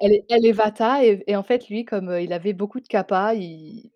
Elle 0.01 0.13
est 0.15 0.25
elle 0.31 0.47
est 0.47 0.53
Vata 0.53 1.05
et 1.05 1.23
et 1.27 1.37
en 1.37 1.43
fait, 1.43 1.69
lui, 1.69 1.85
comme, 1.85 2.11
heu, 2.11 2.23
il 2.23 2.33
avait 2.33 2.53
beaucoup 2.55 2.81
de 2.81 2.89
Kapha, 2.89 3.35
il 3.35 3.91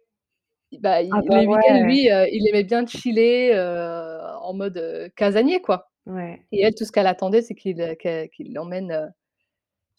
il 0.71 0.81
bah, 0.81 1.01
Ah 1.01 1.03
il 1.03 1.29
bah, 1.29 1.41
les 1.41 1.47
week-ends, 1.47 1.75
ouais, 1.75 1.83
lui, 1.85 2.11
heu, 2.11 2.27
il 2.31 2.47
aimait 2.49 2.65
bien 2.65 2.87
chiller, 2.87 3.55
heu, 3.55 4.19
en 4.43 4.53
mode, 4.55 5.11
casanier, 5.17 5.61
quoi 5.63 5.91
ouais. 6.07 6.43
et 6.53 6.63
elle, 6.63 6.75
tout 6.75 6.85
ce 6.85 6.93
qu'elle 6.93 7.07
attendait, 7.07 7.43
c'est 7.43 7.55
qu'il, 7.55 7.77
l'emmène, 8.53 9.13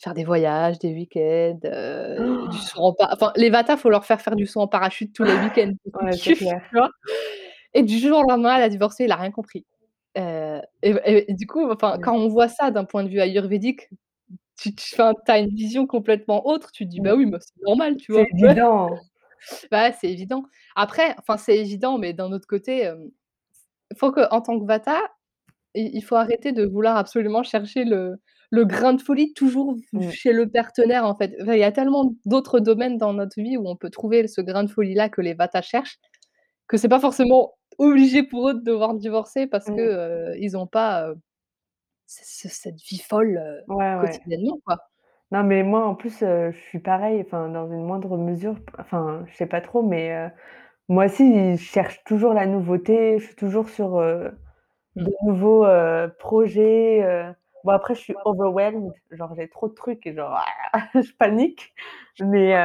Faire 0.01 0.13
des 0.13 0.23
voyages, 0.23 0.79
des 0.79 0.93
week-ends, 0.93 1.59
du 1.61 2.57
saut 2.59 2.79
en 2.81 2.93
pa 2.93 3.09
enfin, 3.11 3.33
les 3.35 3.49
Vata, 3.49 3.75
faut 3.75 3.89
leur 3.89 4.05
faire 4.05 4.21
faire 4.21 4.35
du 4.37 4.45
saut 4.45 4.61
en 4.61 4.67
parachute 4.67 5.13
tous 5.13 5.23
les 5.25 5.33
week-ends 5.33 5.73
pour 5.83 5.91
qu'ils 5.99 6.07
Ouais, 6.07 6.13
c'est 6.13 6.33
kiffent, 6.33 6.37
clair. 6.37 6.61
tu 6.71 6.77
vois? 6.77 6.89
Et 7.73 7.83
du 7.83 7.97
jour 7.99 8.19
au 8.19 8.23
lendemain, 8.23 8.55
elle 8.57 8.63
a 8.63 8.69
divorcé, 8.69 9.03
il 9.05 9.11
a 9.11 9.17
rien 9.17 9.31
compris. 9.31 9.65
Heu 10.19 10.61
et 10.83 11.31
et 11.31 11.33
du 11.35 11.47
coup, 11.47 11.69
enfin, 11.71 11.97
Ouais. 11.97 11.99
quand 12.01 12.15
on 12.17 12.27
voit 12.29 12.49
ça 12.49 12.71
d'un 12.71 12.85
point 12.85 13.03
de 13.03 13.09
vue 13.09 13.21
ayurvédique, 13.21 13.89
tu 14.59 14.75
tu 14.75 14.95
enfin, 14.95 15.13
tu 15.25 15.31
as 15.31 15.39
une 15.39 15.55
vision 15.55 15.87
complètement 15.87 16.47
autre, 16.47 16.71
tu 16.73 16.85
te 16.85 16.91
dis: 16.91 16.99
Mmh. 16.99 17.03
«Bah 17.03 17.15
oui, 17.15 17.25
bah, 17.27 17.39
c'est 17.41 17.61
normal», 17.65 17.97
tu 17.97 18.11
C'est 18.11 18.25
vois? 18.25 18.27
Évident. 18.33 18.99
bah, 19.71 19.91
c'est 19.91 20.11
évident. 20.11 20.43
Après, 20.75 21.15
enfin, 21.19 21.37
c'est 21.37 21.57
évident, 21.57 21.97
mais 21.97 22.13
d'un 22.13 22.31
autre 22.31 22.47
côté, 22.47 22.81
hem, 22.81 23.09
faut 23.97 24.11
qu'en 24.11 24.41
tant 24.41 24.59
que 24.59 24.65
Vata, 24.65 24.99
il 25.75 25.91
il 25.95 26.01
faut 26.03 26.15
arrêter 26.15 26.51
de 26.53 26.65
vouloir 26.65 26.97
absolument 26.97 27.43
chercher 27.43 27.85
le 27.85 28.17
le 28.51 28.65
grain 28.65 28.93
de 28.93 29.01
folie 29.01 29.33
toujours 29.35 29.75
Mmh, 29.93 30.11
chez 30.11 30.33
le 30.33 30.49
partenaire, 30.49 31.05
en 31.05 31.15
fait. 31.17 31.35
Enfin, 31.41 31.53
il 31.55 31.59
y 31.59 31.63
a 31.63 31.71
tellement 31.73 32.13
d'autres 32.25 32.59
domaines 32.61 32.97
dans 32.97 33.13
notre 33.13 33.41
vie 33.41 33.57
où 33.57 33.67
on 33.69 33.75
peut 33.77 33.89
trouver 33.91 34.27
ce 34.27 34.41
grain 34.41 34.63
de 34.65 34.69
folie-là 34.71 35.09
que 35.09 35.21
les 35.21 35.33
Vata 35.35 35.61
cherchent, 35.63 35.99
que 36.67 36.77
c'est 36.77 36.89
pas 36.89 36.99
forcément 37.01 37.55
obligé 37.79 38.21
pour 38.21 38.49
eux 38.49 38.53
de 38.53 38.61
devoir 38.61 38.93
divorcer 38.93 39.47
parce 39.47 39.65
que, 39.65 39.71
mmh. 39.71 40.31
heu, 40.31 40.35
ils 40.37 40.55
ont 40.55 40.67
pas, 40.67 41.11
cette 42.05 42.79
vie 42.81 42.99
folle, 42.99 43.63
ouais. 43.67 43.97
quotidiennement, 43.99 44.59
quoi. 44.65 44.77
Non, 45.31 45.43
mais 45.43 45.63
moi, 45.63 45.85
en 45.85 45.95
plus, 45.95 46.19
je 46.19 46.55
suis 46.69 46.79
pareil, 46.79 47.21
enfin, 47.25 47.49
dans 47.49 47.71
une 47.71 47.83
moindre 47.83 48.17
mesure, 48.17 48.55
enfin, 48.79 49.25
je 49.27 49.35
sais 49.35 49.45
pas 49.45 49.61
trop, 49.61 49.83
mais 49.83 50.31
moi 50.87 51.05
aussi, 51.05 51.55
je 51.55 51.63
cherche 51.63 52.03
toujours 52.03 52.33
la 52.33 52.45
nouveauté, 52.47 53.19
je 53.19 53.25
suis 53.25 53.35
toujours 53.35 53.69
sur, 53.69 54.01
Mmh. 54.95 55.03
de 55.03 55.13
nouveaux, 55.25 55.65
projets. 56.17 57.33
Bon, 57.63 57.71
après, 57.71 57.93
je 57.93 57.99
suis 57.99 58.15
overwhelmed, 58.25 58.91
genre, 59.11 59.33
j'ai 59.35 59.49
trop 59.49 59.67
de 59.67 59.73
trucs 59.73 60.05
et 60.07 60.13
genre, 60.13 60.39
je 60.95 61.11
panique, 61.13 61.73
mais 62.19 62.55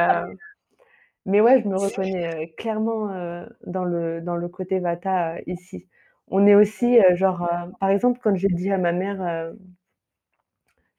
Mais 1.25 1.41
ouais, 1.41 1.59
je 1.61 1.67
me 1.67 1.77
reconnais, 1.77 2.43
heu, 2.45 2.47
clairement, 2.57 3.11
heu, 3.11 3.47
dans 3.65 3.83
le 3.83 4.21
dans 4.21 4.35
le 4.35 4.47
côté 4.47 4.79
Vata, 4.79 5.37
heu, 5.37 5.41
ici. 5.47 5.87
On 6.27 6.45
est 6.45 6.53
aussi, 6.55 6.99
heu, 6.99 7.15
genre, 7.15 7.41
heu, 7.43 7.71
par 7.79 7.89
exemple, 7.89 8.19
quand 8.23 8.35
j'ai 8.35 8.47
dit 8.49 8.71
à 8.71 8.77
ma 8.77 8.91
mère, 8.91 9.21
heu, 9.23 9.57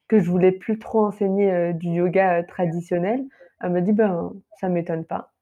que 0.09 0.19
je 0.19 0.29
voulais 0.29 0.51
plus 0.53 0.79
trop 0.79 1.05
enseigner, 1.05 1.51
heu, 1.51 1.73
du 1.73 1.87
yoga, 1.89 2.41
heu, 2.41 2.45
traditionnel, 2.47 3.25
elle 3.61 3.71
me 3.71 3.81
dit: 3.81 3.93
«Ben, 3.93 4.33
ça 4.59 4.69
m'étonne 4.69 5.05
pas». 5.05 5.33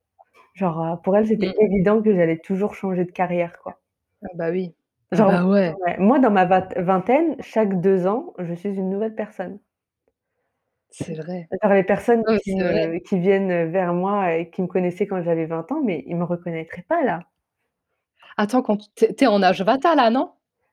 Genre, 0.56 0.84
heu, 0.86 0.98
pour 1.04 1.18
elle, 1.18 1.28
c'était 1.28 1.54
Mmh. 1.54 1.56
évident 1.60 2.02
que 2.04 2.14
j'allais 2.16 2.40
toujours 2.40 2.76
changer 2.76 3.06
de 3.06 3.12
carrière, 3.12 3.60
quoi. 3.60 3.82
Ah 4.24 4.28
bah 4.36 4.50
oui. 4.52 4.76
Ah 5.12 5.22
Genre 5.22 5.30
bah 5.30 5.46
ouais, 5.46 5.80
ouais, 5.86 5.98
moi, 6.00 6.20
dans 6.20 6.32
ma 6.32 6.46
vat 6.46 6.70
vingtaine, 6.78 7.36
chaque 7.42 7.80
2 7.82 8.08
ans, 8.08 8.34
je 8.40 8.54
suis 8.54 8.70
une 8.76 8.90
nouvelle 8.92 9.16
personne. 9.16 9.60
C'est 10.98 11.14
vrai. 11.16 11.48
Genre 11.62 11.74
les 11.74 11.84
personnes 11.84 12.24
Non, 12.26 12.34
mais 12.34 12.40
qui 12.40 12.56
c'est 12.58 12.64
vrai. 12.64 12.88
me 12.88 13.00
qui 13.00 13.20
viennent, 13.20 13.70
vers 13.72 13.94
moi 13.94 14.34
et 14.34 14.50
qui 14.50 14.62
me 14.62 14.68
connaissaient 14.68 15.08
quand 15.08 15.22
j'avais 15.22 15.46
20 15.46 15.70
ans, 15.72 15.82
mais 15.84 16.04
ils 16.08 16.16
me 16.16 16.24
reconnaîtraient 16.24 16.86
pas, 16.88 17.04
là. 17.04 17.20
Attends, 18.38 18.62
quand 18.62 18.78
tu 18.96 19.14
tu 19.14 19.24
es 19.24 19.28
en 19.28 19.42
âge 19.44 19.62
Vata, 19.62 19.96
là, 19.96 20.10
non? 20.10 20.32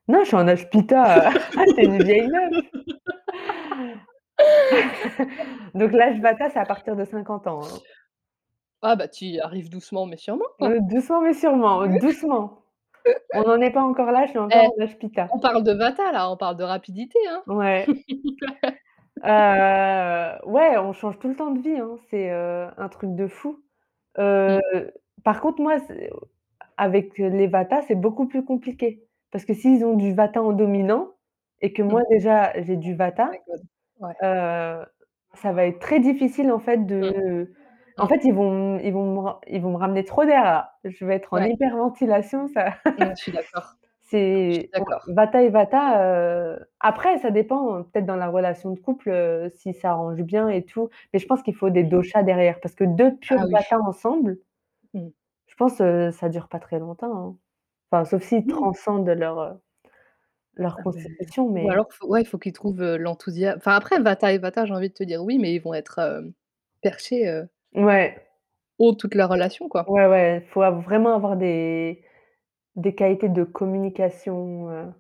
Non, 0.09 0.21
je 0.23 0.27
suis 0.27 0.37
en 0.37 0.49
âge 0.49 0.69
pita, 0.71 1.31
heu, 1.31 1.39
tu 1.77 1.85
une 1.85 2.03
vieille 2.03 2.29
meuf. 2.29 2.65
Donc 5.75 5.93
l'âge 5.93 6.21
Vata, 6.21 6.51
c'est 6.51 6.59
à 6.59 6.67
partir 6.67 6.97
de 6.97 7.05
50 7.05 7.47
ans, 7.47 7.61
hein. 7.65 7.79
Ah 8.83 8.97
bah, 8.97 9.07
tu 9.07 9.27
y 9.27 9.41
arrives 9.41 9.71
doucement 9.71 10.07
mais 10.07 10.17
sûrement, 10.17 10.45
Heu, 10.61 10.69
quoi. 10.69 10.69
doucement 10.91 11.21
mais 11.21 11.35
sûrement, 11.35 11.87
doucement. 12.01 12.59
On 13.35 13.43
n'en 13.43 13.61
est 13.61 13.71
pas 13.71 13.83
encore 13.83 14.11
là, 14.11 14.25
je 14.27 14.31
suis 14.31 14.39
encore 14.39 14.65
Eh, 14.77 14.81
en 14.81 14.83
âge 14.85 14.99
pita. 14.99 15.29
on 15.33 15.39
parle 15.39 15.63
de 15.63 15.73
Vata, 15.73 16.11
là, 16.13 16.31
on 16.31 16.37
parle 16.37 16.57
de 16.57 16.65
rapidité, 16.65 17.19
hein. 17.31 17.43
Ouais. 17.47 17.87
Heu, 19.25 20.39
ouais, 20.47 20.79
on 20.79 20.93
change 20.93 21.19
tout 21.19 21.29
le 21.29 21.37
temps 21.37 21.51
de 21.53 21.61
vie, 21.61 21.77
hein, 21.79 21.97
c'est, 22.11 22.31
heu, 22.33 22.69
un 22.77 22.89
truc 22.89 23.15
de 23.15 23.27
fou. 23.29 23.63
Heu, 24.19 24.43
Mmh, 24.47 24.63
par 25.25 25.41
contre, 25.41 25.63
moi, 25.63 25.79
c'est 25.81 26.11
avec 26.79 27.19
les 27.19 27.49
Vata, 27.49 27.83
c'est 27.83 27.97
beaucoup 27.97 28.29
plus 28.29 28.45
compliqué. 28.45 29.05
Parce 29.33 29.45
que 29.47 29.55
s'ils 29.55 29.85
ont 29.85 29.97
du 29.97 30.15
Vata 30.15 30.43
en 30.43 30.53
dominant 30.53 31.13
et 31.63 31.73
que 31.75 31.83
moi 31.83 32.01
mmh. 32.01 32.07
déjà 32.11 32.53
j'ai 32.63 32.77
du 32.77 32.95
My 33.25 33.37
Vata 33.37 33.39
God. 33.47 33.67
Ouais. 34.01 34.15
Heu, 34.23 34.87
ça 35.35 35.53
va 35.53 35.67
être 35.67 35.81
très 35.81 36.01
difficile 36.01 36.53
en 36.53 36.61
fait 36.61 36.87
Mmh, 37.01 37.13
de 37.19 37.55
en 37.99 38.07
mmh. 38.07 38.09
fait, 38.09 38.21
ils 38.25 38.35
vont 38.35 38.79
ils 38.81 38.93
vont 38.93 39.23
me 39.25 39.31
ils 39.49 39.63
vont 39.63 39.73
me 39.73 39.77
ramener 39.79 40.05
trop 40.05 40.25
d'air 40.27 40.45
là. 40.45 40.75
Je 40.85 41.05
vais 41.07 41.17
être 41.17 41.35
en 41.35 41.39
Ouais, 41.39 41.47
hyperventilation, 41.47 42.49
ça 42.49 42.77
je 42.99 43.15
suis 43.15 43.33
d'accord, 43.33 43.77
c'est. 44.13 44.71
Vata 45.07 45.43
et 45.43 45.49
Vata, 45.51 46.59
après 46.81 47.19
ça 47.19 47.31
dépend, 47.31 47.79
heu, 47.81 47.85
peut-être 47.85 48.07
dans 48.07 48.17
la 48.17 48.29
relation 48.29 48.71
de 48.73 48.79
couple, 48.81 49.11
heu, 49.11 49.49
s'ils 49.51 49.75
s'arrangent 49.75 50.23
bien 50.23 50.49
et 50.49 50.65
tout, 50.65 50.91
mais 51.13 51.19
je 51.19 51.27
pense 51.27 51.43
qu'il 51.43 51.55
faut 51.57 51.71
des 51.71 51.85
doshas 51.85 52.23
derrière 52.23 52.61
parce 52.61 52.75
que 52.75 52.85
2 52.85 53.17
purs 53.17 53.41
Ah 53.41 53.45
oui. 53.47 53.63
Vata 53.63 53.79
ensemble, 53.81 54.39
Mmh. 54.95 55.13
je 55.47 55.55
pense, 55.57 55.81
heu, 55.81 56.11
ça 56.11 56.29
dure 56.29 56.49
pas 56.49 56.59
très 56.61 56.79
longtemps, 56.81 57.17
hein. 57.17 57.39
Enfin, 57.93 58.05
sauf 58.07 58.23
s'ils 58.23 58.47
Mmh. 58.47 58.47
transcendent 58.47 59.09
leur, 59.11 59.59
leur 60.57 60.79
Ah 60.79 60.83
constitution, 60.83 61.51
ou 61.61 61.69
mais 61.69 61.71
alors 61.71 61.87
faut 61.93 62.09
ouais, 62.09 62.23
il 62.23 62.27
faut 62.27 62.39
qu'ils 62.39 62.53
trouvent, 62.53 62.83
heu, 62.83 62.97
l'enthousia 62.99 63.55
enfin 63.57 63.75
après 63.75 64.01
Vata 64.01 64.33
et 64.33 64.39
Vata, 64.39 64.67
j'ai 64.67 64.75
envie 64.75 64.89
de 64.91 64.95
te 64.95 65.05
dire 65.05 65.23
oui, 65.25 65.39
mais 65.39 65.55
ils 65.55 65.61
vont 65.61 65.75
être, 65.75 65.99
hem, 66.01 66.35
perchés, 66.83 67.45
ouais, 67.75 68.17
haut 68.77 68.93
toute 68.93 69.15
leur 69.15 69.31
relation, 69.31 69.67
quoi. 69.71 69.87
ouais, 69.87 70.07
ouais, 70.07 70.47
faut 70.53 70.63
av 70.63 70.83
vraiment 70.85 71.15
avoir 71.15 71.37
des 71.37 72.05
des 72.77 72.95
qualités 72.95 73.29
de 73.29 73.45
communication, 73.45 74.71
heu 74.71 74.93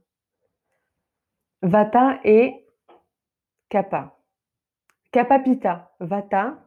Vata 1.62 2.18
et 2.24 2.66
Kapha. 3.68 4.16
Kapha 5.12 5.38
Pitta, 5.40 5.90
Vata 6.00 6.58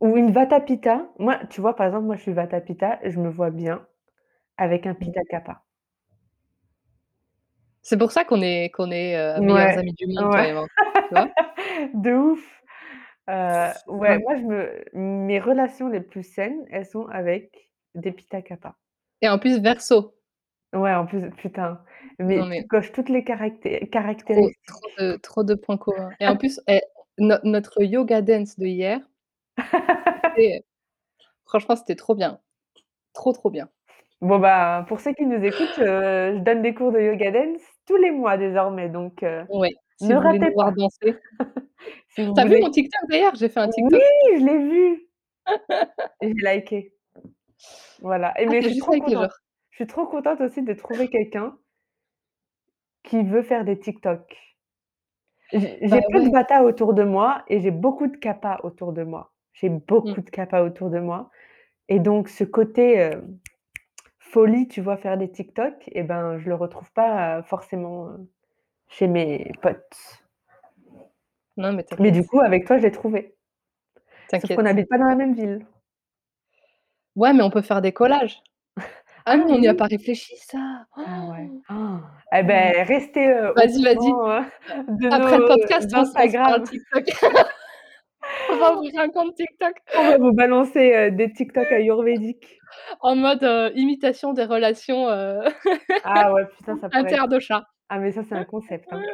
ou 0.00 0.16
une 0.16 0.30
Vata 0.32 0.60
Pitta. 0.60 1.08
Moi, 1.18 1.38
tu 1.50 1.60
vois, 1.60 1.76
par 1.76 1.86
exemple, 1.86 2.06
moi, 2.06 2.16
je 2.16 2.22
suis 2.22 2.32
Vata 2.32 2.60
Pitta, 2.60 2.98
je 3.04 3.18
me 3.18 3.28
vois 3.28 3.50
bien. 3.50 3.86
avec 4.58 4.86
un. 4.86 4.94
Pitta 4.94 5.22
Kappa. 5.30 5.62
C'est 7.82 7.96
pour 7.98 8.12
ça 8.12 8.24
qu'on 8.24 8.42
est 8.42 8.70
qu'on 8.70 8.90
est, 8.90 9.40
meilleurs 9.40 9.76
Ouais, 9.76 9.78
amis 9.78 9.94
du 9.94 10.06
monde, 10.06 10.30
toi 10.30 10.44
ouais, 10.44 10.48
et 10.48 10.52
moi, 10.52 10.66
tu 11.08 11.14
vois? 11.14 11.28
de 11.94 12.12
ouf. 12.14 12.62
Heu, 13.28 13.72
ouais, 13.88 14.18
Ouais. 14.18 14.18
moi 14.20 14.36
je 14.36 14.42
me 14.44 14.84
mes 14.94 15.40
relations 15.40 15.88
les 15.88 16.00
plus 16.00 16.22
saines, 16.24 16.66
elles 16.70 16.86
sont 16.86 17.06
avec 17.08 17.70
des 17.94 18.12
Pitta 18.12 18.42
Kappa. 18.42 18.76
Et 19.22 19.28
en 19.28 19.38
plus 19.38 19.58
Verseau. 19.60 20.17
Ouais, 20.74 20.92
en 20.94 21.06
plus, 21.06 21.30
putain, 21.30 21.82
Non, 22.34 22.44
mais 22.44 22.46
tu 22.54 22.62
mais 22.62 22.68
coches 22.68 22.92
toutes 22.92 23.08
les 23.08 23.24
caracté 23.24 23.88
trop 24.32 24.50
trop 24.66 24.88
caractéristiques. 24.88 24.98
de 24.98 25.16
trop 25.22 25.44
de 25.44 25.54
points 25.54 25.76
communs 25.78 26.14
et 26.20 26.28
en 26.28 26.36
plus, 26.38 26.60
eh, 26.68 26.80
no 27.18 27.36
notre 27.44 27.82
yoga 27.82 28.22
dance 28.22 28.58
de 28.58 28.66
hier 28.66 29.00
c'était 30.24 30.64
franchement, 31.44 31.76
c'était 31.76 31.96
trop 31.96 32.14
bien, 32.14 32.40
trop, 33.14 33.32
trop 33.32 33.50
bien. 33.50 33.70
Bon, 34.20 34.40
bah, 34.40 34.84
pour 34.88 34.98
ceux 35.00 35.12
qui 35.12 35.26
nous 35.26 35.44
écoutent, 35.44 35.78
heu, 35.78 36.34
je 36.34 36.38
donne 36.40 36.60
des 36.62 36.74
cours 36.74 36.90
de 36.90 36.98
yoga 37.00 37.30
dance 37.30 37.60
tous 37.86 37.96
les 37.96 38.10
mois 38.10 38.36
désormais, 38.36 38.88
donc 38.88 39.22
heu, 39.22 39.44
Ouais, 39.46 39.74
si 39.96 40.12
ne 40.12 40.14
vous 40.14 40.20
voulez 40.22 40.38
ratez 40.38 40.50
nous 40.50 40.52
voir 40.52 40.72
pas. 40.72 40.72
danser. 40.72 41.20
Si 42.08 42.22
vous 42.22 42.34
Tu 42.34 42.40
as 42.40 42.44
vu 42.46 42.58
mon 42.60 42.68
voulez 42.68 42.70
TikTok 42.70 43.00
d'ailleurs? 43.10 43.34
J'ai 43.36 43.48
fait 43.48 43.60
un 43.60 43.68
oui, 43.68 43.70
TikTok. 43.70 44.02
je 44.38 44.44
l'ai 44.44 44.58
vu! 44.58 45.08
J'ai 46.22 46.34
liké. 46.34 46.94
Voilà 48.00 48.40
et 48.40 48.46
Ah, 48.46 48.54
mais 48.54 48.62
je 48.62 48.62
tu 48.62 48.66
as 48.66 48.68
suis 48.68 48.74
juste 48.74 48.88
trop 48.88 48.94
liké 48.94 49.16
contente. 49.16 49.16
genre? 49.16 49.32
Je 49.78 49.84
suis 49.84 49.86
trop 49.92 50.06
contente 50.08 50.40
aussi 50.40 50.64
de 50.64 50.72
trouver 50.74 51.08
quelqu'un 51.08 51.56
qui 53.04 53.22
veut 53.22 53.42
faire 53.42 53.64
des 53.64 53.78
TikTok. 53.78 54.36
J'ai 55.52 55.78
Bah 55.90 55.98
j'ai 55.98 56.02
peu 56.02 56.20
de 56.22 56.28
ouais. 56.28 56.32
Vata 56.32 56.62
autour 56.64 56.92
de 56.94 57.02
moi 57.04 57.42
et 57.48 57.60
j'ai 57.60 57.70
beaucoup 57.70 58.06
de 58.06 58.16
Kappa 58.16 58.60
autour 58.64 58.92
de 58.92 59.02
moi. 59.02 59.32
J'ai 59.54 59.70
Mmh. 60.02 60.14
beaucoup 60.14 60.20
de 60.20 60.28
Kappa 60.30 60.62
autour 60.62 60.90
de 60.90 60.98
moi 61.00 61.30
et 61.88 62.00
donc 62.00 62.28
ce 62.28 62.44
côté, 62.44 63.00
heu, 63.02 63.24
folie, 64.20 64.68
tu 64.68 64.80
vois, 64.82 64.96
faire 64.98 65.18
des 65.18 65.30
TikTok 65.30 65.74
et 65.92 66.02
ben, 66.04 66.38
je 66.38 66.48
le 66.48 66.56
retrouve 66.56 66.92
pas, 66.92 67.40
heu, 67.40 67.42
forcément, 67.44 68.08
heu, 68.10 68.28
chez 68.88 69.08
mes 69.08 69.52
potes. 69.62 70.24
Non, 71.56 71.72
mais 71.74 71.84
Mais 71.98 72.12
du 72.12 72.24
t'inquiète. 72.24 72.26
coup, 72.26 72.40
avec 72.40 72.66
toi, 72.66 72.78
je 72.78 72.82
l'ai 72.84 72.90
trouvé. 72.92 73.36
Sauf 74.38 74.52
qu'on 74.52 74.62
T'inquiète. 74.62 74.64
n'habite 74.64 74.88
pas 74.88 74.98
dans 74.98 75.06
la 75.08 75.16
même 75.16 75.34
ville. 75.34 75.66
Ouais, 77.16 77.32
mais 77.34 77.42
on 77.42 77.50
peut 77.50 77.60
faire 77.62 77.82
des 77.82 77.92
collages. 77.92 78.42
Ah 79.30 79.36
Ah 79.36 79.36
non, 79.36 79.54
on 79.56 79.58
n'y 79.58 79.68
a 79.68 79.74
oui! 79.74 79.76
pas 79.76 79.86
réfléchi 79.86 80.36
ça. 80.38 80.86
Ah 81.04 81.26
ouais. 81.30 81.50
Oh. 81.70 82.00
beh, 82.42 82.82
restez, 82.84 83.28
heu, 83.28 83.54
au 83.56 83.56
Vas-y, 83.56 83.82
vas-y, 83.82 84.14
courant, 84.14 84.30
heu, 84.30 84.42
de 84.88 85.08
après 85.10 85.38
le 85.38 85.44
podcast, 85.44 85.88
on 85.94 86.02
on 86.02 86.04
se. 86.04 86.12
TikTok. 86.64 87.04
On 88.48 88.56
va 88.56 88.74
ouvrir 88.74 88.98
un 89.00 89.10
compte 89.10 89.34
TikTok. 89.36 89.76
On 89.94 90.06
va 90.06 90.16
vous 90.16 90.32
balancer, 90.32 90.94
heu, 90.94 91.10
des 91.10 91.30
TikTok 91.30 91.72
ayurvédiques. 91.72 92.62
En 93.00 93.16
mode, 93.16 93.42
heu, 93.44 93.72
imitation 93.76 94.32
des 94.32 94.44
relations, 94.44 95.08
heu, 95.10 95.40
Ah 96.02 96.32
ouais, 96.32 96.46
putain, 96.56 96.76
ça 96.76 96.90
pourrait 96.90 97.12
être 97.12 97.20
inter 97.20 97.28
de 97.28 97.38
chats. 97.40 97.64
ah 97.90 97.98
mais 98.00 98.12
ça, 98.12 98.24
c'est 98.24 98.34
un 98.36 98.44
concept, 98.44 98.92
hein. 98.92 99.06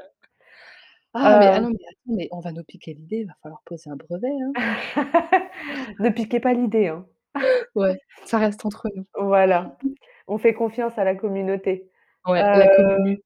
Ah 1.12 1.34
mais 1.36 1.50
ah 1.52 1.60
Heu 1.60 1.60
non, 1.60 1.70
mais 1.70 1.76
attends, 1.88 2.14
mais 2.16 2.28
on 2.32 2.40
va 2.40 2.52
nous 2.52 2.64
piquer 2.64 2.94
l'idée, 2.94 3.18
il 3.20 3.26
va 3.26 3.34
falloir 3.42 3.62
poser 3.64 3.88
un 3.90 3.96
brevet, 3.96 4.28
hein. 4.42 4.54
Ne 5.98 6.10
piquez 6.10 6.40
pas 6.40 6.52
l'idée, 6.54 6.88
hein. 6.88 7.06
Ouais, 7.74 7.98
ça 8.24 8.38
reste 8.38 8.64
entre 8.64 8.88
nous. 8.94 9.06
Voilà, 9.16 9.78
on 10.26 10.38
fait 10.38 10.54
confiance 10.54 10.98
à 10.98 11.04
la 11.04 11.14
communauté. 11.14 11.88
Ouais, 12.26 12.48
la 12.54 12.68
Heu, 12.68 12.68
commu. 12.68 13.22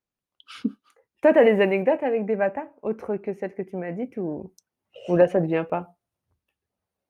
toi, 1.23 1.33
tu 1.33 1.39
as 1.39 1.45
des 1.45 1.61
anecdotes 1.61 2.03
avec 2.03 2.27
des 2.27 2.35
Vata, 2.37 2.69
autres 2.83 3.17
que 3.17 3.33
celles 3.35 3.55
que 3.55 3.63
tu 3.63 3.77
m'as 3.77 3.93
dites 3.93 4.17
ou 4.17 4.53
ou 5.09 5.17
là, 5.17 5.27
ça 5.29 5.41
te 5.41 5.47
vient 5.47 5.65
pas? 5.65 5.97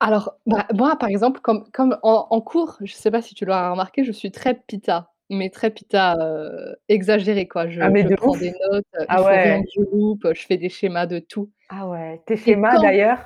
Alors, 0.00 0.36
bah, 0.46 0.64
moi, 0.74 0.96
par 0.96 1.08
exemple, 1.08 1.40
comme 1.40 1.68
comme 1.72 1.98
en 2.04 2.28
en 2.30 2.40
cours, 2.40 2.76
je 2.84 2.92
sais 2.94 3.10
pas 3.10 3.20
si 3.20 3.34
tu 3.34 3.44
l'auras 3.44 3.70
remarqué, 3.72 4.04
je 4.04 4.12
suis 4.12 4.30
très 4.30 4.54
Pitta, 4.54 5.12
mais 5.28 5.50
très 5.50 5.70
Pitta, 5.70 6.16
heu, 6.20 6.76
exagéré 6.88 7.48
quoi. 7.48 7.68
Ah 7.80 7.88
Je 7.88 7.90
mais 7.90 8.04
je 8.04 8.08
de 8.08 8.16
prends 8.16 8.36
ouf! 8.36 8.38
des 8.38 8.52
notes, 8.70 8.84
heu, 8.96 9.06
il 9.10 9.18
Ah 9.18 9.22
faut 9.28 9.38
rien 9.38 9.56
ouais. 9.56 9.64
que 9.64 9.68
je 9.74 9.80
loupe, 9.90 10.24
je 10.34 10.46
fais 10.46 10.56
des 10.56 10.68
schémas 10.68 11.06
de 11.06 11.18
tout 11.18 11.50
Ah 11.70 11.86
ouais, 11.88 12.22
tes 12.26 12.36
et 12.46 12.56
schémas 12.56 12.68
quand 12.70 12.78
d'ailleurs? 12.78 13.18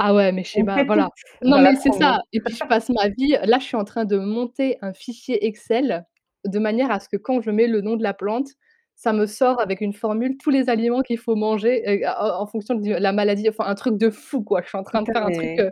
Ah 0.00 0.14
ouais, 0.14 0.30
mes 0.32 0.38
une 0.40 0.44
schémas, 0.44 0.84
voilà. 0.84 1.10
pépite 1.10 1.50
Non, 1.50 1.60
mais 1.60 1.74
c'est 1.76 1.92
ça. 1.92 2.20
et 2.32 2.40
puis 2.40 2.54
je 2.54 2.64
passe 2.64 2.88
ma 2.90 3.08
vie 3.08 3.36
là, 3.44 3.58
je 3.58 3.64
suis 3.64 3.76
en 3.76 3.84
train 3.84 4.04
de 4.04 4.16
monter 4.16 4.78
un 4.80 4.92
fichier 4.92 5.44
Excel 5.46 6.06
de 6.46 6.58
manière 6.58 6.90
à 6.90 7.00
ce 7.00 7.08
que 7.08 7.16
quand 7.16 7.40
je 7.40 7.50
mets 7.50 7.66
le 7.66 7.80
nom 7.80 7.96
de 7.96 8.02
la 8.02 8.14
plante, 8.14 8.48
ça 8.94 9.12
me 9.12 9.26
sort 9.26 9.60
avec 9.60 9.80
une 9.80 9.92
formule 9.92 10.36
tous 10.38 10.50
les 10.50 10.70
aliments 10.70 11.02
qu'il 11.02 11.18
faut 11.18 11.34
manger 11.36 11.82
et 11.84 12.06
en 12.06 12.40
en 12.42 12.46
fonction 12.46 12.74
de 12.76 12.88
la 12.90 13.12
maladie, 13.12 13.48
enfin 13.48 13.64
un 13.66 13.74
truc 13.74 13.98
de 13.98 14.08
fou 14.10 14.42
quoi. 14.42 14.62
Je 14.62 14.68
suis 14.68 14.78
en 14.78 14.82
train 14.84 15.02
de 15.02 15.06
faire 15.12 15.24
un 15.26 15.30
truc, 15.32 15.44
mais 15.56 15.60
heu, 15.60 15.70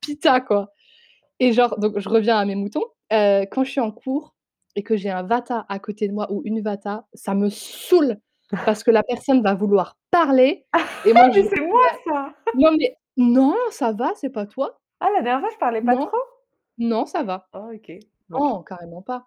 Pitta 0.00 0.40
quoi. 0.40 0.72
Et 1.40 1.52
genre 1.52 1.78
donc 1.78 1.98
je 1.98 2.08
reviens 2.08 2.36
à 2.38 2.44
mes 2.44 2.56
moutons, 2.56 2.84
heu, 3.12 3.46
quand 3.50 3.62
je 3.64 3.70
suis 3.70 3.80
en 3.80 3.92
cours 3.92 4.34
et 4.76 4.82
que 4.82 4.96
j'ai 4.96 5.10
un 5.10 5.22
Vata 5.22 5.66
à 5.68 5.78
côté 5.78 6.08
de 6.08 6.12
moi 6.12 6.26
ou 6.32 6.42
une 6.44 6.60
Vata, 6.62 7.06
ça 7.14 7.34
me 7.34 7.48
saoule 7.48 8.16
parce 8.64 8.82
que 8.82 8.90
la 8.90 9.02
personne 9.02 9.42
va 9.42 9.54
vouloir 9.54 9.96
parler 10.10 10.66
et 11.06 11.12
moi 11.12 11.30
je 11.32 11.40
mais 11.40 11.48
c'est 11.48 11.60
moi 11.60 11.86
ça! 12.06 12.34
non 12.54 12.70
mais 12.78 12.96
non, 13.18 13.54
ça 13.70 13.92
va, 13.92 14.14
c'est 14.16 14.30
pas 14.30 14.46
toi. 14.46 14.80
Ah 15.00 15.10
la 15.10 15.22
dernière 15.22 15.40
fois, 15.40 15.50
je 15.52 15.58
parlais 15.58 15.82
pas 15.82 15.96
Non, 15.96 15.96
trop? 15.96 16.18
non, 16.78 17.06
ça 17.06 17.22
va. 17.24 17.50
Oh 17.52 17.70
OK, 17.74 17.92
bon. 18.30 18.40
Non, 18.40 18.62
carrément 18.62 19.02
pas 19.02 19.26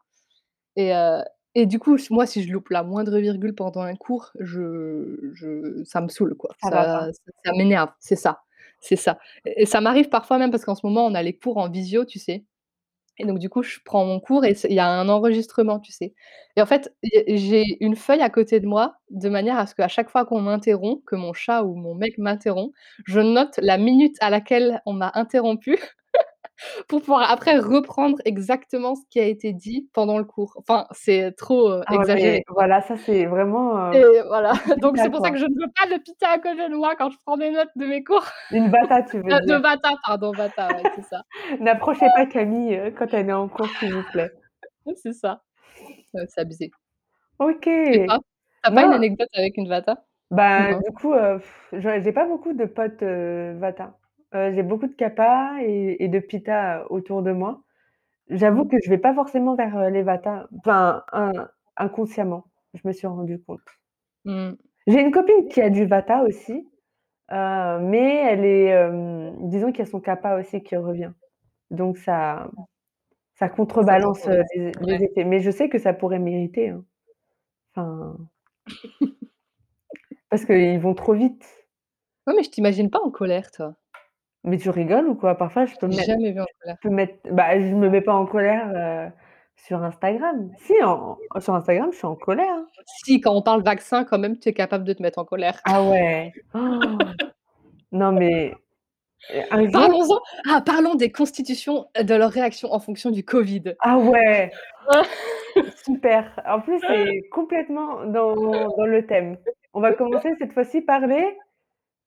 et 0.77 0.93
heu 0.93 1.21
et 1.55 1.65
du 1.67 1.79
coup, 1.79 1.97
moi, 2.11 2.25
si 2.27 2.43
je 2.43 2.53
loupe 2.53 2.69
la 2.69 2.83
moindre 2.83 3.19
virgule 3.19 3.55
pendant 3.55 3.81
un 3.81 3.95
cours, 3.95 4.31
je 4.39 5.31
je 5.33 5.83
ça 5.85 6.01
me 6.01 6.09
saoule, 6.09 6.35
quoi. 6.35 6.55
Ça 6.61 6.71
va 6.71 6.85
pas. 6.85 7.03
Ça 7.03 7.11
ça 7.13 7.31
ça 7.45 7.53
m'énerve, 7.57 7.91
c'est 7.99 8.15
ça, 8.17 8.43
c'est 8.81 8.95
ça 8.97 9.19
et 9.45 9.65
ça 9.67 9.81
m'arrive 9.81 10.09
parfois 10.09 10.37
même 10.39 10.51
parce 10.51 10.65
qu'en 10.65 10.75
ce 10.75 10.85
moment, 10.85 11.05
on 11.07 11.15
a 11.15 11.23
les 11.23 11.37
cours 11.37 11.57
en 11.57 11.69
visio, 11.69 12.05
tu 12.05 12.19
sais? 12.19 12.45
Et 13.21 13.25
donc 13.25 13.39
du 13.39 13.49
coup, 13.49 13.63
je 13.63 13.79
prends 13.85 14.05
mon 14.05 14.19
cours 14.19 14.45
et 14.45 14.55
il 14.69 14.73
y 14.75 14.79
a 14.79 14.87
un 14.89 15.07
enregistrement, 15.09 15.79
tu 15.79 15.91
sais? 15.91 16.13
Et 16.57 16.61
en 16.61 16.65
fait, 16.65 16.93
j'ai 17.27 17.77
une 17.83 17.95
feuille 17.95 18.21
à 18.21 18.29
côté 18.29 18.59
de 18.59 18.67
moi, 18.67 18.95
de 19.11 19.29
manière 19.29 19.57
à 19.59 19.67
ce 19.67 19.75
qu'à 19.75 19.87
chaque 19.87 20.09
fois 20.09 20.25
qu'on 20.25 20.41
m'interrompt, 20.41 21.03
que 21.05 21.15
mon 21.15 21.33
chat 21.33 21.63
ou 21.63 21.75
mon 21.75 21.95
mec 21.95 22.17
m'interrompt, 22.17 22.73
je 23.05 23.19
note 23.21 23.59
la 23.61 23.77
minute 23.77 24.17
à 24.21 24.29
laquelle 24.31 24.81
on 24.85 24.93
m'a 24.93 25.11
interrompu 25.15 25.77
pour 26.87 27.01
pouvoir 27.01 27.29
après 27.31 27.57
reprendre 27.59 28.17
exactement 28.25 28.95
ce 28.95 29.01
qui 29.09 29.19
a 29.19 29.25
été 29.25 29.53
dit 29.53 29.89
pendant 29.93 30.17
le 30.17 30.25
cours. 30.25 30.53
Enfin, 30.57 30.87
c'est 30.91 31.31
trop, 31.37 31.69
heu, 31.71 31.81
Ah 31.85 31.97
ouais, 31.97 32.05
exagéré, 32.05 32.43
voilà, 32.47 32.81
ça 32.81 32.95
c'est 32.97 33.25
vraiment, 33.25 33.77
heu, 33.95 33.99
et 33.99 34.21
voilà, 34.27 34.51
donc 34.81 34.97
c'est 34.97 35.09
pour 35.09 35.19
ça 35.21 35.31
que 35.31 35.37
je 35.37 35.45
ne 35.45 35.53
veux 35.59 35.71
pas 35.75 35.87
de 35.87 36.01
Pitta 36.01 36.29
à 36.29 36.39
côté 36.39 36.69
de 36.69 36.75
moi 36.75 36.95
quand 36.95 37.09
je 37.09 37.17
prends 37.25 37.37
des 37.37 37.51
notes 37.51 37.69
de 37.75 37.85
mes 37.85 38.03
cours. 38.03 38.25
Une 38.51 38.69
Vata, 38.69 39.01
tu 39.03 39.17
veux 39.17 39.23
Heu, 39.33 39.57
de. 39.57 39.61
Vata, 39.61 39.89
pardon, 40.05 40.33
Vata, 40.33 40.73
ouais, 40.73 40.87
c'est 40.95 41.03
ça. 41.03 41.23
N'approchez 41.59 42.09
pas 42.09 42.25
Camille, 42.25 42.93
quand 42.97 43.13
elle 43.13 43.29
est 43.29 43.33
en 43.33 43.47
cours, 43.47 43.69
s'il 43.69 43.93
vous 43.93 44.03
plaît. 44.03 44.31
C'est 44.95 45.13
ça. 45.13 45.43
C'est 46.13 46.41
abusé. 46.41 46.71
OK. 47.39 47.67
Et 47.67 48.05
toi? 48.05 48.19
Tu 48.63 48.69
as 48.69 48.71
pas 48.71 48.83
une 48.85 48.93
anecdote 48.93 49.29
avec 49.33 49.57
une 49.57 49.67
Vata? 49.67 50.03
bah, 50.31 50.73
Non? 50.73 50.79
du 50.85 50.91
coup, 50.93 51.13
j'ai 51.73 52.11
pas 52.13 52.25
beaucoup 52.27 52.53
de 52.53 52.65
potes, 52.65 53.03
Vata. 53.03 53.97
Heu, 54.33 54.51
j'ai 54.53 54.63
beaucoup 54.63 54.87
de 54.87 54.93
Kappa 54.93 55.57
et 55.61 56.03
et 56.03 56.07
de 56.07 56.19
Pitta 56.19 56.85
autour 56.89 57.21
de 57.23 57.31
moi. 57.31 57.61
J'avoue 58.29 58.65
Mmh. 58.65 58.67
que 58.67 58.77
je 58.83 58.89
vais 58.89 58.97
pas 58.99 59.13
forcément 59.15 59.55
vers, 59.55 59.77
heu, 59.77 59.89
les 59.89 60.03
Vata, 60.03 60.47
enfin, 60.59 61.03
in 61.13 61.49
inconsciemment, 61.77 62.45
je 62.75 62.81
me 62.87 62.93
suis 62.93 63.07
rendu 63.07 63.39
compte. 63.41 63.61
Mmh. 64.25 64.51
J'ai 64.87 65.01
une 65.01 65.11
copine 65.11 65.47
qui 65.49 65.61
a 65.61 65.69
du 65.69 65.85
Vata 65.85 66.23
aussi, 66.23 66.53
heu, 67.31 67.79
mais 67.81 68.15
elle 68.29 68.45
est, 68.45 68.67
hem, 68.67 69.49
disons 69.49 69.71
qu'il 69.71 69.79
y 69.81 69.83
a 69.87 69.91
son 69.91 70.01
Kappa 70.01 70.37
aussi 70.39 70.63
qui 70.63 70.75
revient. 70.77 71.13
Donc 71.71 71.97
ça 71.97 72.51
ça 73.35 73.49
Ça 73.79 73.95
contrebalance, 73.97 74.27
heu, 74.27 74.43
les 74.55 74.73
Ouais. 74.81 74.99
les 74.99 75.03
effets. 75.05 75.25
Mais 75.25 75.41
je 75.41 75.51
sais 75.51 75.69
que 75.69 75.79
ça 75.79 75.93
pourrait 75.93 76.19
mériter, 76.19 76.69
hein. 76.69 76.85
Enfin, 77.75 78.17
parce 80.29 80.45
qu'ils 80.45 80.79
vont 80.79 80.93
trop 80.95 81.13
vite. 81.13 81.45
Ouais, 82.27 82.33
mais 82.35 82.41
je 82.43 82.49
t'imagine 82.49 82.89
pas 82.89 82.99
en 83.01 83.11
colère, 83.11 83.51
toi. 83.51 83.75
Mais 84.43 84.57
tu 84.57 84.69
rigoles 84.69 85.07
ou 85.07 85.15
quoi? 85.15 85.35
Parfois 85.35 85.65
je 85.65 85.75
peux 85.75 85.87
Je 85.87 85.91
me 85.91 85.95
mettre 85.97 86.07
jamais 86.07 86.31
vu 86.31 86.41
en 86.41 86.45
je 86.49 86.59
colère. 86.63 86.77
mettre 86.85 87.13
bah, 87.31 87.59
je 87.59 87.73
me 87.75 87.89
mets 87.89 88.01
pas 88.01 88.13
en 88.13 88.25
colère, 88.25 88.71
heu, 88.75 89.11
sur 89.55 89.83
Instagram. 89.83 90.49
Si, 90.59 90.73
en 90.83 91.17
sur 91.39 91.53
Instagram, 91.55 91.89
je 91.91 91.97
suis 91.97 92.07
en 92.07 92.15
colère, 92.15 92.47
hein. 92.49 92.65
Si, 93.05 93.21
quand 93.21 93.35
on 93.35 93.41
parle 93.43 93.61
vaccin, 93.63 94.03
quand 94.03 94.17
même, 94.17 94.37
tu 94.39 94.49
es 94.49 94.53
capable 94.53 94.83
de 94.83 94.93
te 94.93 95.01
mettre 95.03 95.19
en 95.19 95.25
colère. 95.25 95.59
Ah 95.65 95.83
ouais. 95.83 96.31
Non 97.91 98.11
mais, 98.13 98.53
heu, 99.35 99.41
un 99.51 99.63
jour 99.63 99.71
Parlons-en 99.73 100.19
ah, 100.49 100.61
parlons 100.61 100.95
des 100.95 101.11
constitutions, 101.11 101.87
de 102.01 102.15
leurs 102.15 102.31
réactions 102.31 102.71
en 102.73 102.79
fonction 102.79 103.11
du 103.11 103.23
Covid. 103.25 103.75
ah 103.81 103.97
ouais! 103.99 104.51
Super. 105.85 106.41
En 106.47 106.61
plus, 106.61 106.79
c'est 106.87 107.23
complètement 107.31 108.05
dans 108.05 108.35
dans 108.35 108.85
le 108.85 109.05
thème. 109.05 109.37
On 109.73 109.81
va 109.81 109.93
commencer 109.93 110.29
cette 110.39 110.53
fois-ci 110.53 110.81
par 110.81 111.05
les 111.07 111.37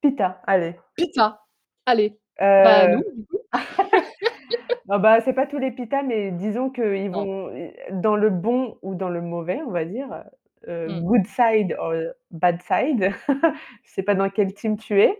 pitas, 0.03 0.41
allez. 0.47 0.77
Pitta, 0.97 1.41
allez, 1.87 2.19
bah, 2.59 2.87
Heu, 2.87 2.89
nous, 2.89 3.03
du 3.15 3.27
coup. 3.27 3.39
ah 4.89 4.99
bah, 4.99 5.21
c'est 5.25 5.33
pas 5.33 5.47
tous 5.47 5.59
les 5.59 5.71
pitas, 5.73 6.03
mais 6.03 6.31
disons 6.31 6.71
qu'ils 6.71 7.11
Non. 7.13 7.27
vont 7.31 7.51
dans 7.93 8.17
le 8.17 8.31
bon 8.31 8.79
ou 8.83 8.95
dans 8.95 9.09
le 9.09 9.21
mauvais, 9.23 9.61
on 9.67 9.71
va 9.71 9.85
dire, 9.85 10.25
heu, 10.69 10.91
Mmh. 10.91 11.05
good 11.05 11.27
side 11.27 11.75
or 11.79 11.95
bad 12.31 12.61
side. 12.63 13.13
Je 13.85 13.91
sais 13.91 14.03
pas 14.03 14.15
dans 14.15 14.31
quel 14.31 14.53
team 14.55 14.77
tu 14.77 15.01
es, 15.01 15.11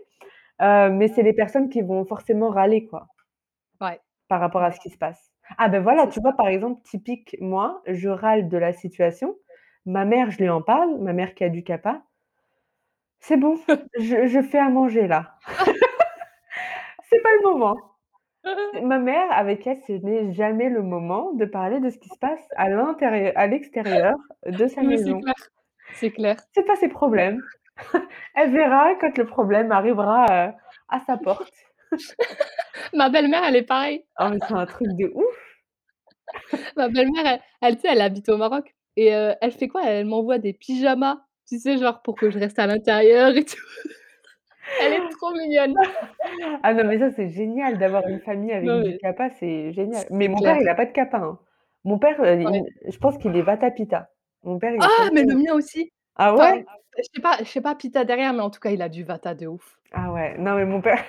heu, 0.61 0.89
mais 0.91 1.07
c'est 1.09 1.23
les 1.23 1.33
personnes 1.33 1.69
qui 1.69 1.81
vont 1.81 2.05
forcément 2.05 2.49
râler, 2.51 2.85
quoi, 2.87 3.07
Ouais. 3.81 4.01
par 4.27 4.39
rapport 4.39 4.63
à 4.63 4.71
Ouais. 4.71 4.71
ce 4.71 4.79
qui 4.79 4.89
se 4.89 4.97
passe. 4.97 5.31
Ah 5.57 5.69
ben 5.69 5.81
voilà, 5.81 6.05
C'est 6.05 6.11
tu 6.11 6.19
ça. 6.19 6.19
vois, 6.19 6.33
par 6.33 6.47
exemple, 6.47 6.81
typique, 6.83 7.35
moi, 7.39 7.81
je 7.87 8.09
râle 8.09 8.49
de 8.49 8.57
la 8.57 8.73
situation. 8.73 9.35
Ma 9.85 10.05
mère, 10.05 10.31
je 10.31 10.39
lui 10.39 10.49
en 10.49 10.61
parle, 10.61 10.97
ma 10.99 11.13
mère 11.13 11.35
qui 11.35 11.43
a 11.43 11.49
du 11.49 11.63
CAPA. 11.63 12.01
C'est 13.19 13.35
bon, 13.35 13.59
je 13.99 14.27
je 14.27 14.41
fais 14.41 14.59
à 14.59 14.69
manger 14.69 15.07
là. 15.07 15.37
C'est 17.09 17.21
pas 17.21 17.29
le 17.41 17.49
moment. 17.49 17.77
Ma 18.83 18.99
mère, 18.99 19.31
avec 19.31 19.65
elle, 19.67 19.77
ce 19.87 19.93
n'est 19.93 20.33
jamais 20.33 20.69
le 20.69 20.81
moment 20.83 21.31
de 21.33 21.45
parler 21.45 21.79
de 21.79 21.89
ce 21.89 21.97
qui 21.97 22.09
se 22.09 22.17
passe 22.19 22.45
à 22.57 22.69
l'intérieu 22.69 23.31
à 23.37 23.47
l'extérieur 23.47 24.15
de 24.45 24.67
sa 24.67 24.81
Mais 24.81 24.97
maison. 24.97 25.21
c'est 25.93 26.11
clair. 26.11 26.37
C'est 26.53 26.65
pas 26.65 26.75
ses 26.75 26.89
problèmes. 26.89 27.41
Elle 28.35 28.51
verra 28.51 28.95
quand 28.95 29.17
le 29.17 29.25
problème 29.25 29.71
arrivera, 29.71 30.25
heu, 30.49 30.51
à 30.89 30.99
sa 31.05 31.17
porte. 31.17 31.53
Ma 32.93 33.09
belle-mère, 33.09 33.43
elle 33.45 33.55
est 33.57 33.63
pareille. 33.63 34.05
Oh 34.19 34.29
mais 34.31 34.39
c'est 34.47 34.53
un 34.53 34.65
truc 34.65 34.87
de 34.97 35.11
ouf! 35.13 35.55
Ma 36.75 36.89
belle-mère, 36.89 37.25
elle 37.25 37.41
elle, 37.61 37.75
tu 37.75 37.81
sais, 37.81 37.87
elle 37.91 38.01
habite 38.01 38.29
au 38.29 38.37
Maroc 38.37 38.73
et 38.97 39.13
heu, 39.13 39.33
elle 39.41 39.51
fait 39.51 39.67
quoi? 39.67 39.83
Elle 39.85 40.05
m'envoie 40.05 40.37
des 40.39 40.53
pyjamas, 40.53 41.17
tu 41.47 41.59
sais, 41.59 41.77
genre 41.77 42.01
pour 42.01 42.15
que 42.17 42.29
je 42.29 42.39
reste 42.39 42.59
à 42.59 42.67
l'intérieur 42.67 43.35
et 43.35 43.45
tout. 43.45 43.57
Elle 44.77 44.93
est 44.93 45.07
trop 45.09 45.31
mignonne. 45.33 45.73
Ah 46.63 46.73
non, 46.73 46.85
mais 46.85 46.99
ça, 46.99 47.11
c'est 47.11 47.29
génial 47.29 47.77
d'avoir 47.79 48.07
une 48.07 48.19
famille 48.21 48.51
avec 48.53 48.67
Non 48.67 48.81
du 48.81 48.93
mais 48.93 48.97
CAPA, 48.97 49.29
c'est 49.31 49.73
génial. 49.73 50.07
Mais 50.11 50.27
mon 50.27 50.41
père, 50.41 50.55
clair. 50.55 50.61
il 50.61 50.67
a 50.69 50.75
pas 50.75 50.85
de 50.85 50.91
CAPA, 50.91 51.17
hein. 51.19 51.39
Mon 51.85 51.99
père, 51.99 52.17
Ouais. 52.43 52.59
il 52.59 52.65
je 52.87 52.97
pense 52.99 53.17
qu'il 53.17 53.35
est 53.37 53.41
Vata 53.43 53.71
Pitta. 53.71 54.09
Mon 54.43 54.59
père, 54.59 54.73
il 54.75 54.85
est 54.85 54.87
Ah! 54.87 55.09
Mais 55.13 55.23
le 55.23 55.35
mien 55.35 55.53
aussi. 55.53 55.91
ah 56.17 56.35
Enfin, 56.37 56.51
ouais? 56.57 56.65
je 56.97 57.03
sais 57.15 57.21
pas 57.21 57.37
je 57.39 57.45
sais 57.49 57.61
pas 57.61 57.75
Pitta 57.75 58.03
derrière, 58.05 58.33
mais 58.33 58.41
en 58.41 58.49
tout 58.49 58.59
cas, 58.59 58.71
il 58.71 58.81
a 58.81 58.89
du 58.89 59.03
Vata 59.03 59.33
de 59.35 59.47
ouf. 59.47 59.77
Ah 59.91 60.11
ouais, 60.11 60.37
non 60.39 60.55
mais 60.55 60.65
mon 60.65 60.81
père, 60.81 61.03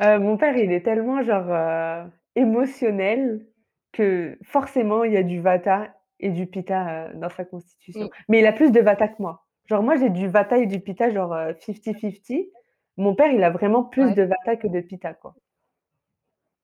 heu, 0.00 0.18
mon 0.18 0.36
père, 0.36 0.56
il 0.56 0.72
est 0.72 0.80
tellement 0.84 1.22
genre, 1.22 1.46
heu, 1.50 2.10
émotionnel 2.34 3.46
que 3.92 4.38
forcément 4.42 5.04
il 5.04 5.12
y 5.12 5.16
a 5.16 5.22
du 5.22 5.40
Vata 5.40 5.94
et 6.20 6.30
du 6.30 6.46
Pitta, 6.46 7.08
heu, 7.10 7.14
dans 7.14 7.28
sa 7.30 7.44
constitution. 7.44 8.06
Mmh. 8.06 8.10
Mais 8.28 8.40
il 8.40 8.46
a 8.46 8.52
plus 8.52 8.72
de 8.72 8.80
Vata 8.80 9.08
que 9.08 9.20
moi. 9.22 9.45
Genre 9.68 9.82
moi, 9.82 9.96
j'ai 9.96 10.10
du 10.10 10.28
Vata 10.28 10.58
et 10.58 10.66
du 10.66 10.80
Pitta 10.80 11.10
genre, 11.10 11.34
heu, 11.34 11.54
fifty-fifty. 11.54 12.52
Mon 12.96 13.14
père, 13.14 13.32
il 13.32 13.42
a 13.42 13.50
vraiment 13.50 13.84
plus 13.84 14.10
Ouais. 14.10 14.14
de 14.14 14.22
Vata 14.22 14.56
que 14.56 14.68
de 14.68 14.80
Pitta, 14.80 15.12
quoi. 15.14 15.36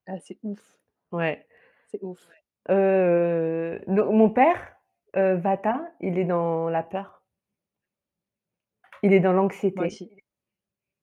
Ah, 0.07 0.19
c'est 0.19 0.37
ouf, 0.43 0.79
Ouais. 1.11 1.47
c'est 1.87 1.99
ouf. 2.03 2.33
Heu, 2.69 3.81
no 3.87 4.11
mon 4.11 4.29
père, 4.29 4.77
heu, 5.17 5.35
Vata, 5.35 5.91
il 6.01 6.17
est 6.19 6.23
dans 6.25 6.69
la 6.69 6.83
peur. 6.83 7.23
Il 9.01 9.11
est 9.13 9.19
dans 9.19 9.33
Moi 9.75 9.85
l'anxiété. 9.85 9.87
aussi. 9.87 10.09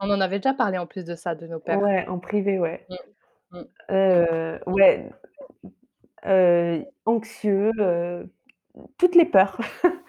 On 0.01 0.11
en 0.11 0.21
avait 0.21 0.39
déjà 0.41 0.55
parlé 0.55 0.79
en 0.79 0.87
plus 0.87 1.05
de 1.05 1.17
ça, 1.17 1.35
de 1.37 1.47
nos 1.49 1.61
pères. 1.61 1.83
Ouais, 1.83 2.07
en 2.09 2.19
privé, 2.19 2.59
ouais. 2.59 2.89
Mmh. 2.89 2.97
Mmh. 3.53 3.71
Heu, 3.91 4.61
ouais, 4.67 5.11
heu, 6.27 6.85
anxieux, 7.07 7.73
heu, 7.81 8.33
toutes 8.99 9.17
les 9.17 9.27
peurs. 9.27 9.59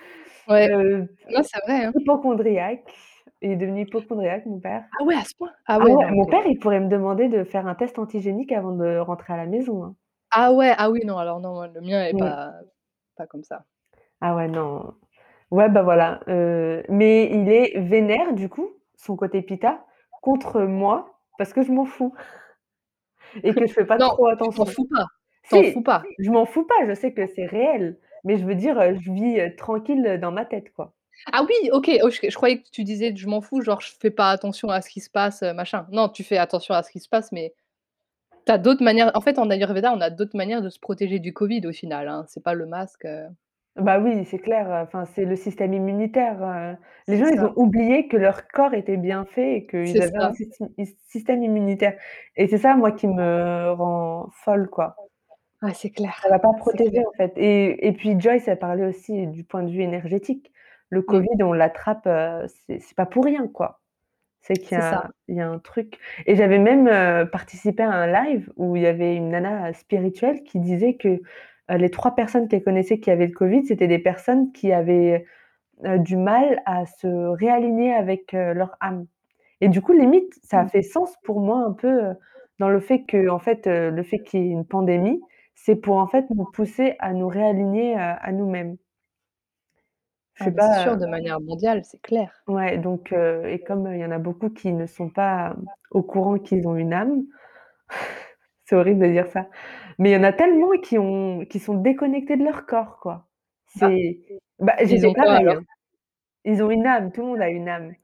Ouais. 0.52 0.70
Heu, 0.70 1.08
Non, 1.30 1.44
c'est 1.44 1.60
vrai, 1.66 1.86
hein. 1.86 1.96
hypocondriaque. 1.96 2.94
Il 3.42 3.52
est 3.52 3.56
devenu 3.58 3.84
hypocondriaque, 3.84 4.46
mon 4.48 4.60
père. 4.60 4.86
Ah 5.00 5.04
ouais, 5.04 5.16
à 5.16 5.24
ce 5.26 5.36
point? 5.36 5.52
Ah 5.66 5.80
Ah 5.80 5.86
ouais, 5.86 5.92
ouais, 5.92 5.98
non, 5.98 6.12
mon 6.12 6.26
père, 6.28 6.46
il 6.48 6.60
pourrait 6.60 6.80
me 6.82 6.90
demander 6.90 7.30
de 7.30 7.44
faire 7.44 7.68
un 7.68 7.76
test 7.76 8.00
antigénique 8.00 8.52
avant 8.54 8.74
de 8.76 8.98
rentrer 9.00 9.34
à 9.34 9.38
la 9.38 9.48
maison, 9.48 9.84
hein. 9.86 9.96
Ah 10.30 10.52
ouais, 10.54 10.74
ah 10.78 10.90
oui, 10.90 11.02
non, 11.06 11.18
alors 11.18 11.40
non, 11.42 11.62
le 11.68 11.82
mien 11.82 12.06
est 12.06 12.14
Mmh. 12.14 12.16
pas 12.16 12.54
pas 13.16 13.28
comme 13.28 13.44
ça. 13.44 13.66
Ah 14.22 14.36
ouais, 14.36 14.48
non. 14.48 14.94
Ouais, 15.52 15.70
bah, 15.70 15.84
voilà, 15.84 16.22
heu, 16.30 16.84
mais 16.90 17.30
il 17.32 17.50
est 17.50 17.80
vénère, 17.80 18.34
du 18.34 18.50
coup, 18.50 18.70
son 18.96 19.16
côté 19.18 19.42
Pitta, 19.42 19.86
contre 20.22 20.62
moi 20.64 21.20
parce 21.38 21.54
que 21.54 21.64
je 21.64 21.72
m'en 21.72 21.86
fous 21.86 22.14
et 23.44 23.56
que 23.56 23.68
je 23.68 23.74
fais 23.74 23.86
pas 23.86 24.00
Non, 24.00 24.12
trop 24.16 24.28
tu 24.42 24.50
t'en 24.54 24.66
attention. 24.66 24.66
fous 24.66 24.86
pas, 24.88 25.06
t'en 25.50 25.64
fous 25.64 25.82
Si, 25.84 25.84
pas. 25.84 26.12
je 26.20 26.32
m'en 26.32 26.46
fous 26.46 26.66
pas, 26.66 26.88
je 26.88 26.94
sais 26.96 27.14
que 27.14 27.28
c'est 27.28 27.46
réel, 27.48 28.00
mais 28.24 28.38
je 28.38 28.46
veux 28.46 28.56
dire, 28.56 28.80
heu, 28.80 28.96
je 29.00 29.12
vis, 29.12 29.40
heu, 29.40 29.56
tranquille, 29.56 30.06
heu, 30.08 30.18
dans 30.18 30.32
ma 30.32 30.46
tête, 30.46 30.72
quoi. 30.74 30.94
Ah 31.32 31.44
oui, 31.48 31.70
OK, 31.72 31.90
oh 32.04 32.10
je 32.10 32.20
je 32.30 32.36
croyais 32.36 32.62
que 32.62 32.70
tu 32.72 32.84
disais: 32.84 33.16
«Je 33.16 33.28
m'en 33.28 33.42
fous», 33.42 33.62
genre 33.62 33.82
je 33.82 33.92
fais 34.00 34.10
pas 34.12 34.32
attention 34.32 34.70
à 34.70 34.82
ce 34.82 34.90
qui 34.90 35.02
se 35.02 35.10
passe, 35.10 35.44
heu, 35.44 35.54
machin. 35.54 35.86
Non, 35.92 36.10
tu 36.10 36.24
fais 36.24 36.38
attention 36.38 36.74
à 36.74 36.82
ce 36.84 36.92
qui 36.92 37.00
se 37.00 37.10
passe, 37.10 37.32
mais 37.32 37.54
tu 38.48 38.52
as 38.54 38.58
d'autres 38.60 38.84
manières 38.84 39.12
en 39.16 39.22
fait, 39.22 39.40
en 39.40 39.50
ayurveda, 39.52 39.94
on 39.94 40.02
a 40.02 40.10
d'autres 40.12 40.38
manières 40.38 40.62
de 40.64 40.70
se 40.70 40.80
protéger 40.80 41.20
du 41.20 41.34
covid 41.34 41.66
au 41.68 41.74
final, 41.74 42.08
hein. 42.10 42.26
C'est 42.30 42.44
pas 42.44 42.54
le 42.56 42.68
masque, 42.68 43.06
heu 43.06 43.28
Bah 43.78 44.00
oui, 44.00 44.26
c'est 44.26 44.38
clair, 44.40 44.68
heu, 44.70 44.82
enfin, 44.84 45.06
c'est 45.06 45.24
le 45.24 45.36
système 45.38 45.74
immunitaire, 45.74 46.44
heu, 46.44 46.76
les 47.08 47.16
c'est 47.16 47.18
gens, 47.18 47.28
ils 47.28 47.46
ont 47.46 47.54
oublié 47.56 48.08
que 48.10 48.18
leur 48.18 48.48
corps 48.50 48.74
était 48.74 48.98
bien 48.98 49.24
fait 49.26 49.56
et 49.58 49.66
c'est 49.84 50.02
qu'ils 50.02 50.02
avaient 50.02 50.18
un 50.18 50.30
ça. 50.30 50.34
système 50.34 50.70
is 50.78 50.98
système 51.08 51.42
immunitaire 51.42 51.98
et 52.36 52.48
c'est 52.48 52.58
ça, 52.58 52.76
moi, 52.76 52.92
qui 52.92 53.08
me 53.08 53.72
rend 53.72 54.28
folle, 54.44 54.70
quoi. 54.70 55.00
Ouais, 55.62 55.74
c'est 55.74 55.92
Ça 56.22 56.30
clair, 56.30 56.30
va 56.30 56.40
pas 56.40 56.54
c'est 56.60 56.80
protéger, 56.80 57.00
clair. 57.00 57.06
en 57.08 57.12
fait 57.18 57.34
et 57.38 57.88
et 57.88 57.92
puis 57.94 58.20
Joyce, 58.20 58.48
elle 58.48 58.60
parlait 58.60 58.86
aussi 58.86 59.26
du 59.28 59.44
point 59.44 59.64
de 59.64 59.72
vue 59.72 59.82
énergétique. 59.82 60.52
Le 60.90 61.02
Mmh, 61.08 61.26
covid, 61.26 61.30
on 61.44 61.54
l'attrape, 61.54 62.06
heu, 62.08 62.46
c'est 62.68 62.80
c'est 62.80 62.96
pas 62.96 63.06
pour 63.08 63.26
rien, 63.26 63.48
quoi. 63.48 63.82
C'est 64.42 64.60
qu'il 64.60 64.78
y 64.78 64.78
c'est 64.78 64.82
ça. 64.82 65.02
a 65.02 65.12
il 65.30 65.36
y 65.38 65.42
a 65.42 65.50
un 65.50 65.60
truc 65.60 66.00
et 66.28 66.36
j'avais 66.36 66.60
même, 66.60 66.88
heu, 66.90 67.30
participé 67.32 67.84
à 67.84 67.92
un 67.92 68.08
live 68.08 68.52
où 68.58 68.76
il 68.78 68.84
y 68.84 68.88
avait 68.88 69.16
une 69.18 69.30
nana, 69.32 69.74
spirituelle 69.74 70.44
qui 70.44 70.60
disait 70.60 70.96
que, 70.96 71.10
heu, 71.10 71.22
les 71.78 71.92
3 71.92 72.16
personnes 72.16 72.48
qu'elle 72.50 72.64
connaissait 72.64 73.00
qui 73.00 73.12
avaient 73.12 73.28
le 73.28 73.34
covid, 73.34 73.66
c'était 73.66 73.88
des 73.90 74.00
personnes 74.00 74.52
qui 74.54 74.74
avaient, 74.74 75.26
heu, 75.86 76.00
du 76.00 76.18
mal 76.18 76.62
à 76.66 76.86
se 76.86 77.08
réaligner 77.08 77.94
avec, 77.94 78.34
leur 78.34 78.76
âme 78.82 79.08
et 79.62 79.70
du 79.70 79.82
coup, 79.82 79.94
limite, 79.94 80.34
ça 80.44 80.62
a 80.62 80.66
Mmh. 80.66 80.68
fait 80.68 80.82
sens 80.84 81.16
pour 81.24 81.40
moi 81.42 81.60
un 81.66 81.74
peu, 81.74 82.02
dans 82.60 82.70
le 82.70 82.80
fait 82.82 83.06
qu'en 83.10 83.40
fait, 83.40 83.68
heu, 83.68 83.90
le 83.92 84.04
fait 84.04 84.20
qu'il 84.24 84.42
y 84.44 84.50
ait 84.50 84.52
une 84.52 84.66
pandémie, 84.68 85.26
c'est 85.56 85.76
pour, 85.78 85.98
en 85.98 86.08
fait, 86.08 86.30
nous 86.32 86.46
pousser 86.46 86.96
à 87.00 87.14
nous 87.14 87.28
réaligner, 87.30 87.96
heu, 87.96 88.00
à 88.00 88.32
nous-mêmes. 88.34 88.78
Je 90.34 90.42
Ah 90.42 90.50
sais 90.50 90.52
c'est 90.60 90.74
pas, 90.74 90.74
sûr, 90.74 90.98
heu 90.98 90.98
de 90.98 91.06
manière 91.06 91.40
mondiale, 91.40 91.86
c'est 91.86 92.02
clair. 92.02 92.46
ouais, 92.48 92.78
donc 92.78 93.12
heu 93.14 93.44
et 93.50 93.64
comme, 93.64 93.88
heu, 93.88 93.96
il 93.96 94.00
y 94.02 94.06
en 94.06 94.12
a 94.12 94.20
beaucoup 94.20 94.50
qui 94.50 94.72
ne 94.74 94.86
sont 94.86 95.10
pas, 95.10 95.56
au 95.92 96.04
courant 96.04 96.38
qu'ils 96.40 96.68
ont 96.68 96.76
une 96.76 96.94
âme, 96.94 97.24
c'est 98.66 98.76
horrible 98.76 99.02
de 99.08 99.12
dire 99.12 99.28
ça, 99.32 99.50
mais 100.00 100.12
il 100.12 100.14
y 100.14 100.18
en 100.18 100.24
a 100.24 100.34
tellement 100.34 100.72
qui 100.84 100.98
ont 100.98 101.46
qui 101.46 101.60
sont 101.60 101.76
déconnectés 101.76 102.38
de 102.38 102.44
leur 102.44 102.66
corps, 102.66 103.00
quoi. 103.00 103.28
Ah, 103.82 103.92
C'est 103.98 104.42
bah, 104.60 104.76
ils 104.90 105.06
j'étais 105.06 105.08
ont 105.08 105.16
quoi 105.16 105.34
pareil, 105.34 105.40
alors? 105.40 105.56
hein. 105.56 105.66
Ils 106.46 106.64
ont 106.64 106.72
une 106.72 106.88
âme, 106.88 107.12
tout 107.14 107.22
le 107.22 107.28
monde 107.30 107.42
a 107.42 107.50
une 107.50 107.70
âme, 107.70 107.96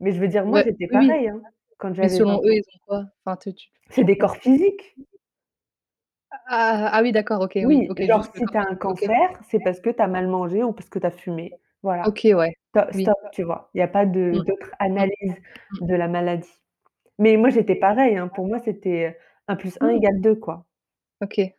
mais 0.00 0.12
je 0.12 0.20
veux 0.20 0.28
dire, 0.28 0.46
moi, 0.46 0.58
Ouais, 0.58 0.64
j'étais 0.64 0.88
oui, 0.88 0.96
oui, 0.98 1.18
pareil, 1.18 1.28
hein, 1.28 1.42
quand 1.78 1.94
mais 2.02 2.08
j'avais 2.08 2.10
selon 2.10 2.40
20 2.40 2.40
eux, 2.44 2.54
ans. 2.54 2.54
ils 2.54 2.64
ont 2.76 2.78
quoi? 2.86 3.04
Enfin, 3.24 3.36
te 3.36 3.50
tu 3.50 3.70
C'est 3.88 4.04
des 4.04 4.18
corps 4.18 4.36
physiques. 4.36 4.98
Ah, 6.46 6.90
ah 6.92 7.02
oui, 7.02 7.12
d'accord, 7.12 7.40
OK, 7.42 7.58
oui, 7.66 7.86
Oui, 7.86 7.88
OK, 7.88 8.02
genre 8.02 8.24
juste 8.24 8.34
le 8.34 8.40
si 8.40 8.42
corps 8.42 8.50
tu 8.50 8.56
as 8.58 8.62
un 8.68 8.74
OK. 8.86 9.04
cancer, 9.04 9.14
c'est 9.48 9.60
parce 9.60 9.80
que 9.80 9.90
tu 9.90 10.02
as 10.02 10.08
mal 10.08 10.26
mangé 10.28 10.62
ou 10.64 10.72
parce 10.72 10.88
que 10.88 10.98
tu 10.98 11.06
as 11.06 11.10
fumé. 11.10 11.56
Voilà. 11.82 12.12
OK, 12.12 12.26
ouais, 12.34 12.54
Sto 12.74 12.92
oui. 12.92 13.14
stop, 13.14 13.18
tu 13.32 13.44
vois? 13.44 13.70
Il 13.74 13.78
y 13.80 13.82
a 13.82 13.88
pas 13.88 14.06
de 14.06 14.32
Mmh, 14.32 14.44
d'autre 14.46 14.74
mmh, 14.98 15.06
analyse 15.08 15.36
mmh. 15.70 15.80
de 15.80 15.94
la 15.94 16.08
maladie. 16.08 16.48
Mais 17.18 17.36
moi, 17.36 17.50
j'étais 17.50 17.76
pareil, 17.76 18.16
hein, 18.18 18.28
pour 18.28 18.46
moi, 18.48 18.60
c'était, 18.60 19.10
heu, 19.10 19.14
1 19.48 19.56
+ 19.56 19.78
1 19.82 19.88
Mmh, 19.88 19.90
égale 19.90 20.20
2, 20.20 20.36
quoi. 20.36 20.66
OK. 21.20 21.54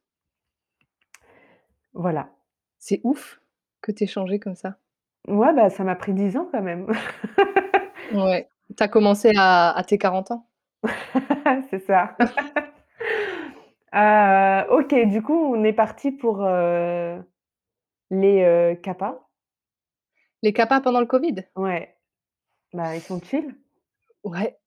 Voilà. 1.93 2.29
C'est 2.79 3.01
ouf 3.03 3.41
que 3.81 3.91
tu 3.91 4.03
aies 4.03 4.07
changé 4.07 4.39
comme 4.39 4.55
ça. 4.55 4.77
Ouais, 5.27 5.53
bah, 5.53 5.69
ça 5.69 5.83
m'a 5.83 5.95
pris 5.95 6.13
10 6.13 6.37
ans 6.37 6.47
quand 6.51 6.61
même. 6.61 6.87
Ouais. 8.09 8.49
Tu 8.77 8.83
as 8.83 8.87
commencé 8.87 9.31
à 9.35 9.71
à 9.71 9.83
tes 9.83 9.97
40 9.97 10.31
ans? 10.31 10.47
C'est 11.69 11.79
ça. 11.79 12.15
Heu, 13.95 14.65
OK, 14.71 14.93
du 15.09 15.21
coup, 15.23 15.33
on 15.55 15.63
est 15.63 15.73
parti 15.73 16.11
pour, 16.11 16.43
heu, 16.43 17.23
les, 18.11 18.79
CAPA. 18.83 19.27
Les 20.43 20.51
CAPA 20.53 20.81
pendant 20.81 20.99
le 20.99 21.05
covid? 21.05 21.45
Ouais, 21.55 21.97
bah, 22.73 22.95
ils 22.97 23.03
sont 23.03 23.21
chill. 23.21 23.55
Ouais, 24.23 24.57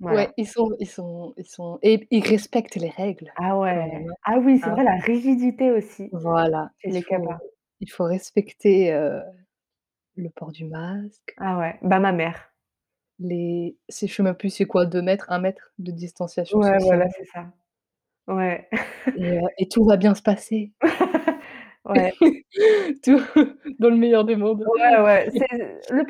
Voilà. 0.00 0.26
ouais, 0.26 0.34
ils 0.38 0.48
sont 0.48 0.70
ils 0.80 0.88
sont 0.88 1.34
ils 1.38 1.46
sont 1.46 1.78
et 1.82 2.06
ils 2.10 2.26
respectent 2.26 2.76
les 2.76 2.90
règles 2.90 3.32
Ah 3.36 3.56
quand 3.68 3.82
ouais. 3.84 3.90
même, 3.92 4.08
hein. 4.10 4.14
Ah 4.24 4.38
oui, 4.38 4.58
c'est 4.58 4.70
Hein? 4.70 4.70
vrai, 4.70 4.84
la 4.84 4.96
rigidité 4.96 5.70
aussi 5.70 6.12
Voilà, 6.12 6.70
chez 6.78 6.88
il 6.88 6.92
les 6.92 7.04
faut 7.04 7.04
CAPA. 7.04 7.42
il 7.80 7.90
faut 7.90 8.04
respecter, 8.04 8.92
heu, 8.92 9.22
le 10.16 10.30
port 10.30 10.52
du 10.52 10.64
masque, 10.66 11.36
Ah 11.36 11.58
ouais, 11.58 11.78
bah, 11.82 11.98
ma 12.00 12.12
mère. 12.12 12.52
les 13.20 13.76
c'est 13.88 14.06
je 14.06 14.14
sais 14.14 14.22
même 14.22 14.36
plus 14.36 14.50
c'est 14.50 14.64
quoi 14.66 14.86
2 14.86 15.02
mètres, 15.02 15.26
1 15.30 15.38
mètre 15.40 15.72
de 15.78 15.90
distanciation 15.92 16.60
Ouais, 16.60 16.78
sociale? 16.78 16.80
voilà, 16.80 17.08
c'est 17.10 17.24
ça. 17.26 17.52
Ouais. 18.28 18.68
et 19.14 19.36
heu 19.38 19.40
et 19.58 19.68
tout 19.68 19.84
va 19.84 19.96
bien 19.96 20.14
se 20.14 20.22
passer. 20.22 20.72
Ouais. 21.84 22.12
Tout 23.04 23.20
dans 23.78 23.88
le 23.90 23.96
meilleur 23.96 24.24
des 24.24 24.36
mondes. 24.36 24.64
Ouais, 24.66 25.00
ouais, 25.02 25.28
c'est 25.36 25.46
le 25.90 26.02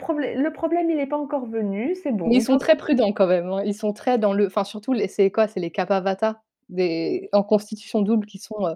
le 0.43 0.53
problème, 0.53 0.91
il 0.91 0.99
est 0.99 1.07
pas 1.07 1.19
encore 1.19 1.47
venu, 1.47 1.95
c'est 1.95 2.13
bon, 2.13 2.31
Mais 2.31 2.37
ils 2.37 2.43
sont 2.43 2.59
très 2.59 2.77
prudents 2.77 3.13
quand 3.13 3.27
même, 3.27 3.49
hein. 3.49 3.63
Ils 3.65 3.75
sont 3.75 3.93
très 3.93 4.19
dans 4.19 4.33
le 4.33 4.47
enfin 4.47 4.65
surtout 4.65 4.93
les 4.93 5.09
c'est 5.09 5.31
quoi? 5.31 5.49
C'est 5.49 5.61
les 5.61 5.71
Kapha-Vata, 5.71 6.43
des 6.69 7.29
en 7.33 7.43
constitution 7.43 8.03
double 8.03 8.27
qui 8.27 8.39
sont, 8.39 8.67
heu: 8.67 8.75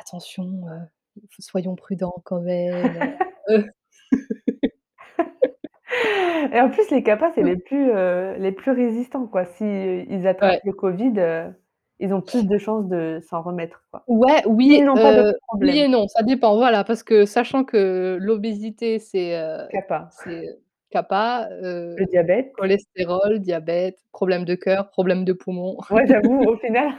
«Attention, 0.00 0.44
heu, 0.68 0.80
soyons 1.40 1.76
prudents 1.76 2.22
quand 2.24 2.40
même, 2.42 2.96
heu». 3.50 3.64
et 6.52 6.60
en 6.60 6.70
plus, 6.70 6.90
les 6.90 7.02
CAPA, 7.02 7.32
c'est 7.34 7.42
les 7.42 7.56
plus, 7.56 7.90
heu, 7.90 8.34
les 8.38 8.52
plus 8.52 8.70
résistants, 8.72 9.26
quoi. 9.26 9.44
Si, 9.46 9.64
heu, 9.64 10.04
ils 10.08 10.26
attrapent 10.26 10.52
Ouais, 10.52 10.60
le 10.64 10.72
covid, 10.72 11.12
heu, 11.18 11.54
ils 12.00 12.12
ont 12.14 12.20
plus 12.22 12.46
de 12.46 12.58
chances 12.58 12.88
de 12.88 13.20
s'en 13.28 13.42
remettre, 13.42 13.84
quoi. 13.90 14.04
Ouais, 14.06 14.42
S'ils 14.46 14.48
oui, 14.48 14.82
n'ont 14.84 14.94
pas 14.94 15.12
et 15.62 15.88
non, 15.88 16.08
ça 16.08 16.22
dépend, 16.22 16.56
voilà, 16.56 16.84
parce 16.84 17.02
que 17.02 17.26
sachant 17.26 17.64
que 17.64 18.18
l'obésité, 18.20 18.98
c'est, 18.98 19.36
heu, 19.38 19.58
CAPA. 19.70 20.08
c'est 20.10 20.58
CAPA, 20.90 21.48
Le 21.96 22.04
heu, 22.04 22.06
diabète. 22.06 22.52
cholestérol, 22.56 23.38
diabète, 23.40 23.98
problème 24.12 24.44
de 24.44 24.54
cœur, 24.56 24.90
problème 24.90 25.24
de 25.24 25.32
poumons. 25.32 25.76
Ouais, 25.90 26.06
j'avoue, 26.06 26.40
au 26.44 26.56
final 26.58 26.90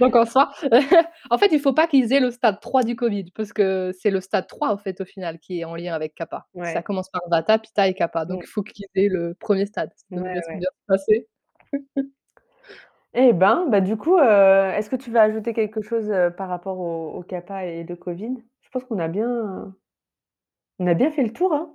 Donc 0.00 0.16
en 0.16 0.24
soi, 0.26 0.50
en 1.30 1.38
fait, 1.38 1.48
il 1.52 1.60
faut 1.60 1.72
pas 1.72 1.86
qu'ils 1.86 2.12
aient 2.12 2.20
le 2.20 2.30
stade 2.30 2.60
3 2.60 2.82
du 2.84 2.96
covid, 2.96 3.30
parce 3.34 3.52
que 3.52 3.92
c'est 3.98 4.10
le 4.10 4.20
stade 4.20 4.46
3, 4.48 4.70
en 4.70 4.76
fait, 4.78 5.00
au 5.00 5.04
final, 5.04 5.38
qui 5.38 5.60
est 5.60 5.64
en 5.64 5.76
lien 5.76 5.94
avec 5.94 6.14
CAPA. 6.14 6.46
Ça 6.62 6.82
commence 6.82 7.10
par 7.10 7.22
Vata, 7.30 7.58
Pitta 7.58 7.88
et 7.88 7.94
Kapha, 7.94 8.24
donc 8.26 8.40
Mmh. 8.40 8.44
il 8.44 8.48
faut 8.48 8.62
qu'ils 8.62 8.86
aient 8.96 9.08
le 9.08 9.34
1er 9.34 9.66
stade, 9.66 9.90
ça 9.96 10.04
Ouais, 10.10 10.18
devrait 10.18 10.42
se 10.42 10.48
ouais. 10.48 10.58
bien 10.58 10.68
se 10.72 10.86
passer. 10.86 11.28
Eh 13.16 13.32
ben, 13.32 13.66
bah, 13.70 13.80
du 13.80 13.96
coup, 13.96 14.16
heu, 14.18 14.22
est-ce 14.74 14.90
que 14.90 14.96
tu 14.96 15.10
veux 15.12 15.18
ajouter 15.20 15.52
quelque 15.54 15.80
chose, 15.82 16.10
heu, 16.10 16.32
par 16.36 16.48
rapport 16.48 16.78
au 16.80 17.12
au 17.16 17.22
CAPA 17.22 17.64
et 17.66 17.84
le 17.84 17.94
covid? 17.94 18.34
Je 18.60 18.68
pense 18.70 18.82
qu'on 18.84 18.98
a 18.98 19.06
bien 19.08 19.74
on 20.78 20.86
a 20.86 20.94
bien 20.94 21.10
fait 21.10 21.22
le 21.22 21.32
tour, 21.32 21.52
hein. 21.52 21.74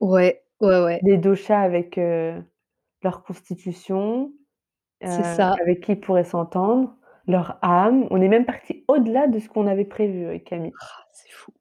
Ouais, 0.00 0.42
ouais, 0.60 0.78
ouais. 0.84 1.02
Des 1.02 1.18
doshas 1.18 1.60
avec, 1.62 1.98
heu, 1.98 2.42
leur 3.02 3.24
constitution, 3.24 4.32
C'est 5.04 5.22
ça. 5.24 5.56
avec 5.62 5.82
qui 5.84 5.92
ils 5.92 6.00
pourraient 6.00 6.24
s'entendre, 6.24 6.96
leur 7.28 7.58
âme. 7.62 8.06
On 8.10 8.20
est 8.22 8.28
même 8.28 8.46
partis 8.46 8.84
au-delà 8.88 9.28
de 9.28 9.38
ce 9.40 9.48
qu'on 9.48 9.66
avait 9.68 9.84
prévu 9.86 10.26
avec 10.26 10.44
Camille. 10.44 10.74
C'est 11.12 11.30
fou, 11.32 11.52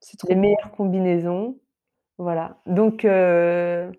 c'est 0.00 0.18
Les 0.24 0.34
trop 0.34 0.36
cool. 0.36 0.56
meilleures 0.56 0.72
combinaisons, 0.72 1.58
voilà. 2.18 2.60
Donc 2.66 3.04
heu 3.04 3.92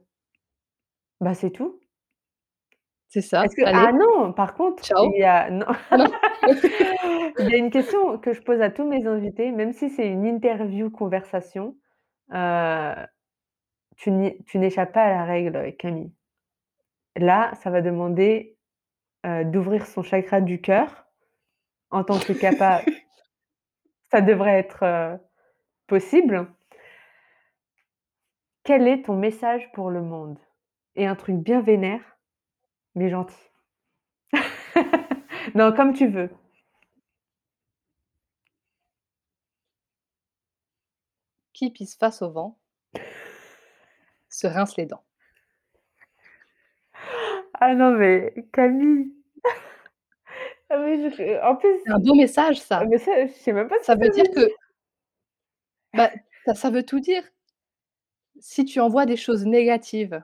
bah, 1.21 1.33
c'est 1.35 1.51
tout. 1.51 1.78
C'est 3.11 3.21
ça, 3.21 3.43
Est-ce 3.43 3.55
que 3.55 3.61
ah 3.65 3.91
non, 3.91 4.33
par 4.33 4.53
contre, 4.53 4.83
il 4.95 5.19
y 5.19 5.23
a 5.23 5.49
non, 5.49 5.65
non? 5.91 6.11
il 7.39 7.49
y 7.49 7.53
a 7.55 7.57
une 7.57 7.71
question 7.71 8.17
que 8.19 8.33
je 8.33 8.41
pose 8.41 8.61
à 8.61 8.69
tous 8.69 8.85
mes 8.87 9.07
invités, 9.07 9.51
même 9.51 9.73
si 9.73 9.89
c'est 9.89 10.07
une 10.07 10.25
interview 10.25 10.91
conversation, 10.91 11.75
heu, 12.33 12.93
tu 13.97 14.11
n'y 14.11 14.43
tu 14.45 14.59
n'échappes 14.59 14.93
pas 14.93 15.03
à 15.03 15.09
la 15.09 15.25
règle 15.25 15.55
avec 15.57 15.77
Camille. 15.77 16.11
Là, 17.15 17.51
ça 17.55 17.69
va 17.69 17.81
demander, 17.81 18.57
heu, 19.25 19.45
d'ouvrir 19.45 19.85
son 19.87 20.03
chakra 20.03 20.41
du 20.41 20.61
cœur. 20.61 21.05
En 21.91 22.03
tant 22.03 22.19
que 22.19 22.33
CAPA 22.33 22.83
ça 24.11 24.21
devrait 24.21 24.59
être, 24.59 24.83
heu, 24.83 25.19
possible. 25.87 26.47
Quel 28.63 28.87
est 28.87 29.03
ton 29.05 29.15
message 29.17 29.71
pour 29.73 29.89
le 29.89 30.01
monde? 30.01 30.39
Et 30.95 31.05
un 31.07 31.15
truc 31.15 31.35
bien 31.37 31.61
vénère, 31.61 32.18
mais 32.99 33.09
gentil. 33.09 33.35
Non, 35.55 35.73
comme 35.73 35.93
tu 35.93 36.07
veux. 36.07 36.29
Qui 41.53 41.69
pisse 41.69 41.95
face 41.95 42.21
au 42.23 42.31
vent 42.31 42.57
se 44.29 44.47
rince 44.47 44.75
les 44.77 44.85
dents. 44.85 45.03
Ah 47.53 47.75
non, 47.75 47.91
mais 47.91 48.33
Camille. 48.53 49.11
Ah 50.69 50.77
mais 50.79 50.97
je 51.01 51.09
f 51.15 51.19
en 51.43 51.55
plus 51.55 51.69
C'est 51.85 51.91
un 51.91 51.99
beau 51.99 52.15
message 52.15 52.59
ça. 52.61 52.85
mais 52.85 52.97
ça, 52.97 53.25
je 53.27 53.31
sais 53.33 53.53
même 53.53 53.67
pas 53.67 53.79
ce 53.79 53.85
Ça 53.85 53.95
veut 53.95 54.09
dire 54.09 54.23
dire. 54.23 54.33
que 54.33 54.49
bah, 55.93 56.11
ça 56.45 56.55
ça 56.55 56.69
veut 56.71 56.83
tout 56.83 56.99
dire. 56.99 57.23
Si 58.39 58.65
tu 58.65 58.81
envoies 58.81 59.05
des 59.05 59.15
choses 59.15 59.45
négatives 59.45 60.23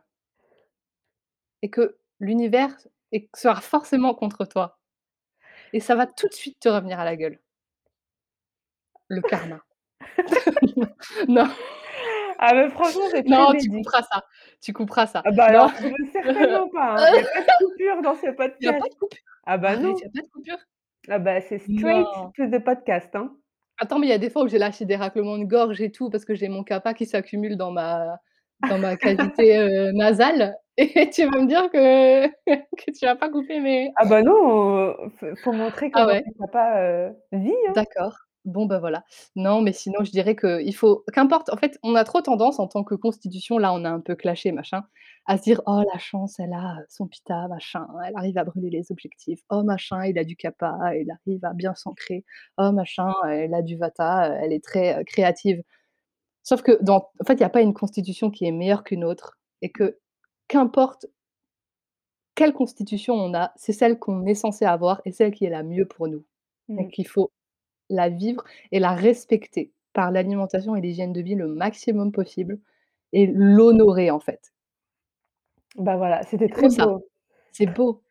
et 1.62 1.70
que 1.70 1.98
l'univers 2.20 2.76
sera 3.36 3.62
forcément 3.62 4.14
contre 4.14 4.46
toi 4.46 4.80
et 5.74 5.80
ça 5.80 5.96
va 5.96 6.06
tout 6.08 6.28
de 6.28 6.34
suite 6.34 6.60
te 6.60 6.70
revenir 6.70 7.00
à 7.00 7.06
la 7.06 7.16
gueule. 7.16 7.40
Le 9.08 9.22
karma. 9.22 9.60
Non. 11.28 11.48
Ah 12.38 12.54
mais 12.54 12.70
franchement, 12.70 13.04
c'est 13.12 13.26
Non, 13.28 13.54
tu 13.54 13.70
couperas 13.70 14.04
ça, 14.04 14.24
tu 14.62 14.74
couperas 14.74 15.08
ça. 15.08 15.22
Ah 15.26 15.32
bah 15.32 15.48
Non. 15.52 15.60
alors, 15.68 15.72
je 15.80 16.12
certainement 16.12 16.68
pas, 16.70 16.96
hein. 16.98 17.08
Il 17.14 17.16
y 17.16 17.20
a 17.20 17.24
pas 17.24 17.42
de 17.60 17.66
coupure 17.66 18.02
dans 18.02 18.16
ce 18.16 18.22
Il 18.60 18.66
y 18.66 18.68
a 18.68 18.74
podcast. 18.74 18.80
pas 18.82 18.90
de 18.90 18.96
coupure? 18.96 19.20
Ah 19.46 19.58
bah 19.58 19.74
il 19.76 19.82
non. 19.82 19.98
y 19.98 20.04
a 20.06 20.10
pas 20.10 20.22
de 20.22 20.28
coupure? 20.32 20.58
Ah 21.08 21.20
bah, 21.20 21.40
c'est 21.42 21.60
straight 21.60 22.08
to 22.36 22.48
the 22.50 22.64
podcast, 22.64 23.16
hein. 23.16 23.36
Attends, 23.78 24.00
mais 24.00 24.08
il 24.08 24.10
y 24.10 24.14
a 24.14 24.18
des 24.18 24.30
fois 24.30 24.44
où 24.44 24.48
j'ai 24.48 24.58
lâché 24.58 24.86
des 24.86 24.96
raclements 24.96 25.38
de 25.38 25.46
gorge 25.46 25.82
et 25.82 25.92
tout 25.92 26.10
parce 26.10 26.26
que 26.26 26.34
j'ai 26.36 26.50
mon 26.50 26.64
CAPA 26.64 26.94
qui 26.94 27.06
s'accumule 27.06 27.58
dans 27.58 27.72
ma 27.72 28.20
dans 28.70 28.80
ma 28.80 28.96
cavité, 28.98 29.58
heu, 29.58 29.92
nasale 29.94 30.56
et 30.78 31.10
tu 31.10 31.24
vas 31.26 31.40
me 31.42 31.48
dire 31.48 31.70
que 31.72 32.28
que 32.76 32.92
tu 32.92 33.06
vas 33.06 33.16
pas 33.16 33.30
couper 33.30 33.60
mes 33.62 33.96
Ah 33.98 34.04
bah 34.06 34.22
non, 34.24 34.94
f 35.10 35.24
faut 35.42 35.54
montrer 35.54 35.90
Ah 35.94 36.06
comment 36.06 36.08
ouais? 36.08 36.26
ton 36.26 36.34
heu, 36.54 37.16
vit, 37.32 37.54
hein. 37.70 37.76
D'accord. 37.76 38.16
Bon, 38.46 38.68
bah, 38.68 38.78
voilà. 38.80 39.04
Non, 39.36 39.62
mais 39.62 39.74
sinon 39.74 40.04
je 40.04 40.12
dirais 40.12 40.36
qu'il 40.36 40.76
faut 40.76 41.04
qu'importe 41.14 41.50
en 41.52 41.58
fait, 41.58 41.80
on 41.82 41.96
a 41.96 42.04
trop 42.04 42.22
tendance 42.22 42.60
en 42.60 42.68
tant 42.68 42.84
que 42.84 42.94
constitution, 42.94 43.58
là, 43.58 43.74
on 43.74 43.84
a 43.86 43.90
un 43.90 44.00
peu 44.02 44.16
clashé 44.16 44.52
machin, 44.52 44.84
à 45.26 45.38
se 45.38 45.44
dire: 45.44 45.62
«Oh 45.66 45.82
la 45.92 45.98
chance, 46.00 46.40
elle 46.40 46.54
a, 46.54 46.78
heu, 46.82 46.86
son 46.88 47.08
Pitta 47.08 47.48
machin, 47.48 47.88
elle 48.06 48.14
arrive 48.16 48.38
à 48.38 48.44
brûler 48.44 48.70
les 48.70 48.92
objectifs. 48.92 49.42
Oh 49.50 49.64
machin, 49.64 50.06
il 50.06 50.20
a 50.20 50.24
du 50.24 50.36
CAPA, 50.36 50.96
il 50.96 51.10
arrive 51.12 51.44
à 51.44 51.54
bien 51.54 51.74
s'ancrer. 51.74 52.24
Oh 52.60 52.72
machin, 52.72 53.12
elle 53.28 53.54
a 53.56 53.64
du 53.64 53.78
Vata, 53.78 54.30
heu, 54.32 54.38
elle 54.44 54.54
est 54.54 54.64
très, 54.64 55.00
heu, 55.02 55.04
créative». 55.04 55.64
Sauf 56.44 56.62
que 56.64 56.78
dans 56.84 57.10
en 57.22 57.26
fait, 57.26 57.36
il 57.36 57.42
y 57.42 57.44
a 57.46 57.50
pas 57.50 57.62
une 57.62 57.74
constitution 57.76 58.32
qui 58.32 58.46
est 58.48 58.52
meilleure 58.52 58.84
qu'une 58.86 59.04
autre 59.06 59.38
et 59.64 59.72
que 59.72 60.00
qu'importe 60.48 61.08
quelle 62.36 62.54
constitution 62.54 63.14
on 63.16 63.34
a, 63.34 63.52
c'est 63.56 63.74
celle 63.74 63.98
qu'on 63.98 64.26
est 64.26 64.36
censé 64.36 64.66
avoir 64.66 65.02
et 65.06 65.12
celle 65.12 65.32
qui 65.34 65.46
est 65.46 65.50
la 65.50 65.64
mieux 65.64 65.86
pour 65.86 66.08
nous. 66.08 66.26
Mmh. 66.68 66.78
Donc 66.78 66.98
il 66.98 67.08
faut 67.08 67.32
la 67.90 68.10
vivre 68.10 68.44
et 68.72 68.80
la 68.80 68.94
respecter 68.94 69.72
par 69.94 70.12
l'alimentation 70.12 70.76
et 70.76 70.82
l'hygiène 70.82 71.14
de 71.14 71.22
vie 71.22 71.36
le 71.36 71.48
maximum 71.48 72.12
possible 72.12 72.60
et 73.14 73.28
l'honorer, 73.28 74.12
en 74.12 74.20
fait. 74.20 74.54
Bah, 75.78 75.98
voilà, 75.98 76.24
c'était 76.24 76.48
C'est 76.48 76.62
beau 76.62 76.68
très 76.70 76.86
beau. 76.86 77.08
c'est 77.52 77.66
beau. 77.68 78.02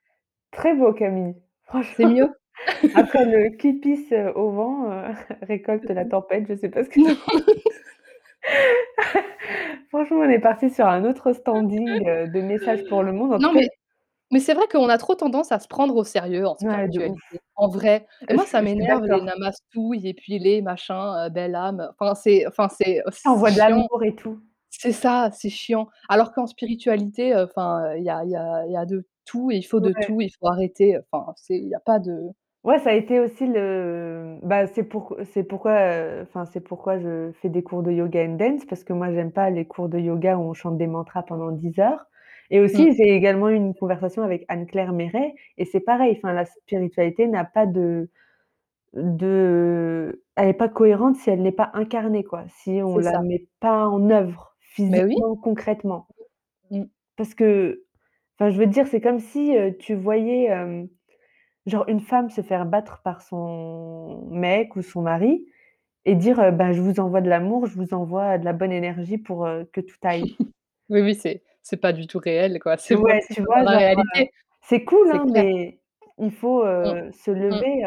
Très 0.52 0.74
beau 0.74 0.92
Camille. 0.92 1.34
C'est 1.96 2.06
Franchement, 2.06 2.08
mieux? 2.08 2.28
après 2.94 3.24
le 3.26 3.56
«qui 3.56 3.74
pisse, 3.74 4.12
heu, 4.12 4.32
au 4.36 4.50
vent, 4.52 4.90
heu, 4.90 5.12
récolte 5.42 5.84
la 5.90 6.04
tempête», 6.04 6.46
je 6.48 6.54
sais 6.54 6.68
pas 6.70 6.84
ce 6.84 6.88
que 6.90 7.00
c'est. 7.02 7.16
Franchement, 9.94 10.18
on 10.18 10.28
est 10.28 10.40
partis 10.40 10.68
sur 10.70 10.86
un 10.88 11.04
autre 11.04 11.32
standing, 11.32 12.06
heu, 12.08 12.26
de 12.28 12.40
messages 12.42 12.84
pour 12.86 13.04
le 13.04 13.12
monde. 13.12 13.32
En 13.32 13.40
tout 13.40 13.48
Non, 13.48 13.52
cas 13.52 13.60
mais 13.60 13.68
mais 14.32 14.40
c'est 14.40 14.54
vrai 14.54 14.66
qu'on 14.68 14.88
a 14.90 14.98
trop 14.98 15.14
tendance 15.16 15.52
à 15.52 15.60
se 15.60 15.68
prendre 15.68 15.96
au 15.96 16.04
sérieux 16.04 16.46
en 16.48 16.56
Ouais, 16.60 16.88
de 16.88 17.00
ouf. 17.00 17.20
spiritualité, 17.20 17.40
en 17.56 17.68
vrai 17.68 18.06
et 18.28 18.34
Je 18.34 18.36
moi 18.36 18.46
ça 18.46 18.62
suis 18.62 18.66
je 18.66 18.72
suis 18.72 18.84
m'énerve 18.84 19.06
les 19.06 19.22
d'accord. 19.22 19.22
namastouilles 19.22 20.08
et 20.08 20.14
puis 20.14 20.38
les 20.40 20.62
machins, 20.62 20.94
heu, 21.26 21.30
belle 21.30 21.54
âme, 21.56 21.88
enfin 22.00 22.14
c'est 22.14 22.46
enfin 22.46 22.68
c'est 22.70 23.02
Ça 23.24 23.30
c'est 23.30 23.30
envoie 23.30 23.50
de 23.52 23.58
chiant. 23.58 23.58
l'amour 23.58 24.02
et 24.04 24.14
tout. 24.14 24.40
C'est 24.70 24.92
ça, 24.92 25.30
c'est 25.32 25.50
chiant. 25.50 25.88
Alors 26.08 26.32
qu'en 26.32 26.46
spiritualité, 26.46 27.34
heu, 27.34 27.44
enfin, 27.44 27.94
il 27.96 28.04
y 28.04 28.10
a 28.10 28.24
y 28.24 28.36
a 28.36 28.66
y 28.68 28.76
a 28.76 28.86
de 28.86 29.06
tout 29.26 29.50
et 29.52 29.56
il 29.58 29.62
faut 29.64 29.80
de 29.80 29.92
Ouais. 29.94 29.94
tout, 29.94 30.20
il 30.20 30.30
faut 30.30 30.48
arrêter, 30.48 30.98
enfin, 31.12 31.34
il 31.50 31.68
y 31.68 31.74
a 31.74 31.80
pas 31.80 31.98
de 32.00 32.30
Ouais, 32.64 32.78
ça 32.78 32.90
a 32.90 32.92
été 32.94 33.20
aussi 33.20 33.46
le 33.46 34.38
bah, 34.42 34.66
c'est 34.66 34.84
pour 34.84 35.14
c'est 35.34 35.44
pourquoi, 35.44 35.72
heu, 35.82 36.22
enfin, 36.22 36.46
c'est 36.46 36.62
pourquoi 36.62 36.98
je 36.98 37.30
fais 37.42 37.50
des 37.50 37.62
cours 37.62 37.82
de 37.82 37.92
yoga 37.92 38.24
and 38.24 38.36
dance 38.36 38.64
parce 38.64 38.84
que 38.84 38.94
moi, 38.94 39.12
j'aime 39.12 39.32
pas 39.32 39.50
les 39.50 39.66
cours 39.66 39.90
de 39.90 39.98
yoga 39.98 40.38
où 40.38 40.40
on 40.48 40.54
chante 40.54 40.78
des 40.78 40.86
mantras 40.86 41.22
pendant 41.24 41.50
10 41.52 41.78
heures 41.78 42.06
et 42.50 42.60
Mmh. 42.72 42.84
aussi, 42.84 42.94
j'ai 42.94 43.14
également 43.14 43.50
eu 43.50 43.54
une 43.56 43.74
conversation 43.74 44.22
avec 44.22 44.46
Anne-Claire 44.48 44.92
Méret 44.94 45.34
et 45.58 45.66
c'est 45.66 45.80
pareil, 45.80 46.14
enfin, 46.16 46.32
la 46.32 46.46
spiritualité 46.46 47.26
n'a 47.26 47.44
pas 47.44 47.66
de 47.66 48.08
de 48.94 50.24
elle 50.36 50.48
est 50.50 50.54
pas 50.54 50.68
cohérente 50.68 51.16
si 51.16 51.30
elle 51.30 51.42
n'est 51.42 51.52
pas 51.52 51.70
incarnée, 51.74 52.24
quoi, 52.24 52.44
si 52.48 52.80
on 52.82 52.96
C'est 52.96 53.02
la 53.02 53.12
ça. 53.12 53.24
met 53.24 53.46
pas 53.60 53.88
en 53.88 54.10
œuvre, 54.10 54.56
Mais 54.88 55.04
oui. 55.04 55.16
physiquement, 55.16 55.36
concrètement. 55.36 56.08
Mmh. 56.70 56.84
Parce 57.18 57.34
que 57.34 57.84
enfin, 58.38 58.50
je 58.50 58.58
veux 58.58 58.66
dire, 58.66 58.86
c'est 58.88 59.00
comme 59.00 59.20
si, 59.20 59.56
heu, 59.56 59.76
tu 59.78 59.94
voyais, 59.94 60.44
hem, 60.46 60.88
genre 61.66 61.84
une 61.88 62.00
femme 62.00 62.30
se 62.30 62.42
faire 62.42 62.66
battre 62.66 63.02
par 63.02 63.22
son 63.22 64.26
mec 64.30 64.76
ou 64.76 64.82
son 64.82 65.02
mari 65.02 65.46
et 66.06 66.14
dire, 66.16 66.52
«Bah, 66.54 66.72
je 66.72 66.82
vous 66.82 67.00
envoie 67.00 67.20
de 67.22 67.28
l'amour, 67.30 67.66
je 67.66 67.76
vous 67.76 67.94
envoie 67.94 68.38
de 68.38 68.44
la 68.46 68.52
bonne 68.54 68.72
énergie 68.72 69.18
pour, 69.18 69.48
que 69.72 69.80
tout 69.82 69.96
aille». 70.04 70.36
Oui, 70.90 71.00
oui, 71.00 71.14
c'est 71.14 71.42
c'est 71.62 71.78
pas 71.78 71.94
du 71.94 72.06
tout 72.06 72.18
réel, 72.18 72.58
quoi, 72.60 72.76
c'est 72.76 72.96
Ouais, 73.02 73.24
tu 73.30 73.42
vois? 73.42 73.64
dans 73.64 73.70
la 73.70 73.70
Genre, 73.70 73.82
heu, 73.96 74.02
réalité, 74.12 74.30
c'est 74.62 74.84
cool, 74.84 75.10
hein, 75.10 75.24
mais 75.30 75.80
il 76.18 76.30
faut, 76.30 76.64
Mmh. 76.82 76.94
se 77.12 77.30
Mmh. 77.50 77.62
lever, 77.62 77.82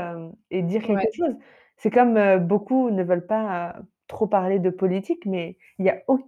et 0.49 0.63
dire 0.63 0.83
quelque 0.83 1.05
Ouais. 1.05 1.11
chose. 1.13 1.35
C'est 1.77 1.91
comme, 1.91 2.39
beaucoup 2.39 2.89
ne 2.89 3.03
veulent 3.03 3.25
pas 3.27 3.75
trop 4.07 4.25
parler 4.27 4.57
de 4.59 4.69
politique, 4.71 5.25
mais 5.25 5.57
il 5.79 5.85
y 5.85 5.89
a 5.89 6.01
auc 6.07 6.21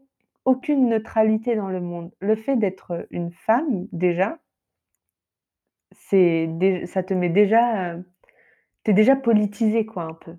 aucune 0.46 0.88
neutralité 0.90 1.56
dans 1.56 1.68
le 1.70 1.82
monde. 1.82 2.12
Le 2.20 2.36
fait 2.36 2.56
d'être 2.56 3.06
une 3.12 3.32
femme, 3.32 3.88
déjà 3.92 4.40
c'est 5.94 6.48
dé 6.48 6.86
ça 6.88 7.04
te 7.04 7.14
met 7.14 7.30
déjà, 7.30 7.96
heu, 7.96 8.06
tu 8.86 8.92
es 8.92 8.96
déjà 8.96 9.16
politisée, 9.18 9.86
quoi, 9.86 10.04
un 10.04 10.14
peu. 10.16 10.38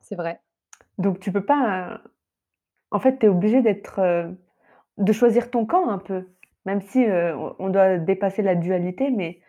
C'est 0.00 0.16
vrai. 0.16 0.42
Donc 0.98 1.20
tu 1.20 1.32
peux 1.32 1.44
pas 1.44 2.00
en 2.92 3.00
fait, 3.00 3.18
tu 3.20 3.26
es 3.26 3.28
obligée 3.30 3.62
d'être, 3.62 4.00
heu, 4.00 4.38
de 4.98 5.12
choisir 5.12 5.50
ton 5.50 5.66
camp 5.66 5.88
un 5.90 5.98
peu, 5.98 6.28
même 6.66 6.82
si, 6.82 7.04
heu, 7.06 7.36
on 7.36 7.56
on 7.60 7.70
doit 7.70 7.98
dépasser 7.98 8.42
la 8.42 8.54
dualité, 8.56 9.10
mais 9.12 9.40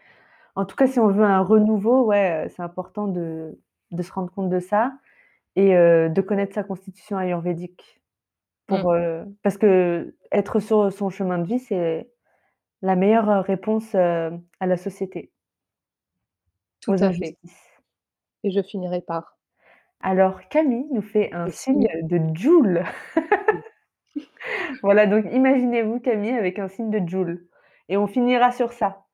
en 0.56 0.66
tout 0.66 0.76
cas, 0.78 0.88
si 0.88 1.00
on 1.00 1.10
veut 1.10 1.24
un 1.26 1.42
renouveau, 1.44 2.06
ouais, 2.06 2.48
c'est 2.56 2.64
important 2.64 3.08
de 3.08 3.60
de 3.92 4.04
se 4.04 4.12
rendre 4.14 4.32
compte 4.34 4.50
de 4.50 4.60
ça 4.62 4.94
et 5.58 5.76
heu, 5.76 6.10
de 6.10 6.22
connaître 6.22 6.56
sa 6.56 6.64
constitution 6.64 7.18
ayurvédique 7.20 8.02
Mmh. 8.70 8.84
pour, 8.84 8.94
heu 8.94 9.26
parce 9.44 9.58
qu'être 9.60 10.60
sur 10.62 10.92
son 10.94 11.10
chemin 11.12 11.40
de 11.40 11.46
vie, 11.48 11.60
c'est 11.60 12.10
la 12.82 12.96
meilleure 12.96 13.44
réponse, 13.44 13.94
heu, 13.96 14.32
à 14.60 14.66
la 14.68 14.78
société 14.78 15.32
Tout 16.82 16.92
aux 16.92 17.04
à 17.04 17.12
fait. 17.12 17.36
injustices. 17.36 17.82
Et 18.44 18.52
je 18.52 18.62
finirai 18.62 19.02
par 19.02 19.38
Alors 20.02 20.48
Camille 20.50 20.88
nous 20.92 21.02
fait 21.02 21.34
un 21.34 21.46
le 21.46 21.52
signe 21.52 21.88
signe 21.92 22.08
de 22.08 22.20
Joule. 22.36 22.84
Mmh. 24.16 24.22
Voilà, 24.84 25.06
donc 25.08 25.26
imaginez-vous 25.32 26.00
Camille 26.00 26.32
avec 26.38 26.60
un 26.60 26.68
signe 26.70 26.90
de 26.90 27.08
Joule 27.08 27.48
et 27.90 27.98
on 27.98 28.08
finira 28.08 28.52
sur 28.52 28.72
ça. 28.74 29.06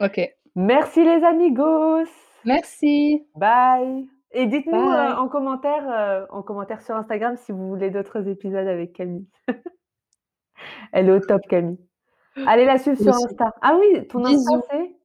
OK. 0.00 0.34
Merci 0.54 1.04
les 1.04 1.24
amigos! 1.24 2.06
Merci. 2.44 3.26
Bye 3.34 4.08
et 4.34 4.46
dites-nous, 4.46 4.80
heu, 4.80 4.80
Bye. 4.80 5.12
en 5.18 5.28
commentaire, 5.28 5.86
heu, 5.88 6.26
en 6.30 6.42
commentaire 6.42 6.80
sur 6.82 6.96
Instagram 6.96 7.36
si 7.36 7.52
vous 7.52 7.68
voulez 7.68 7.90
d'autres 7.90 8.28
épisodes 8.28 8.66
avec 8.66 8.94
Camille. 8.94 9.26
Elle 10.92 11.08
est 11.08 11.12
au 11.12 11.20
top 11.20 11.42
Camille. 11.48 11.78
Allez 12.46 12.64
la 12.64 12.78
suivre 12.78 13.00
sur. 13.00 13.14
Insta. 13.14 13.54
Ah 13.60 13.76
oui, 13.78 14.06
ton 14.08 14.24
Insta 14.24 14.60
c'est? 14.70 14.96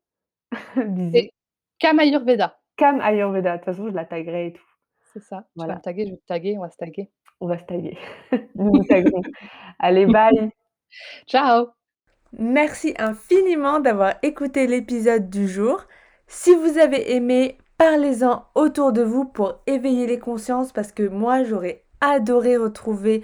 Kama 1.80 2.04
Ayurveda. 2.04 2.58
Cam 2.78 3.02
Ayurveda, 3.02 3.54
de 3.54 3.58
toute 3.58 3.66
façon 3.66 3.90
je 3.90 3.96
la 3.96 4.06
taguerai 4.06 4.48
et 4.48 4.54
tout. 4.54 4.64
C'est 5.14 5.20
ça. 5.22 5.38
Tu 5.38 5.60
vas 5.60 5.64
me 5.64 5.68
Voilà. 5.68 5.80
taguer, 5.80 6.06
je 6.06 6.12
vais 6.12 6.18
te 6.18 6.26
taguer, 6.26 6.58
on 6.58 6.62
va 6.62 6.70
se 6.70 6.78
taguer. 6.78 7.10
On 7.40 7.48
va 7.48 7.58
se 7.58 7.64
taguer. 7.66 7.98
Nous 8.56 8.72
nous 8.72 8.84
taguerons. 8.86 9.22
Allez 9.80 10.06
bye! 10.06 10.52
Ciao! 11.28 11.68
Merci 12.38 12.94
infiniment 13.00 13.80
d'avoir 13.80 14.16
écouté 14.22 14.68
l'épisode 14.68 15.30
du 15.30 15.48
jour. 15.48 15.86
Si 16.28 16.54
vous 16.56 16.78
avez 16.78 17.14
aimé, 17.16 17.58
parlez-en 17.78 18.46
autour 18.56 18.92
de 18.92 19.02
vous 19.02 19.26
pour 19.26 19.62
éveiller 19.66 20.08
les 20.08 20.20
consciences 20.20 20.72
parce 20.72 20.92
que 20.92 21.08
moi 21.08 21.44
j'aurais 21.44 21.84
adoré 22.02 22.58
retrouver 22.58 23.24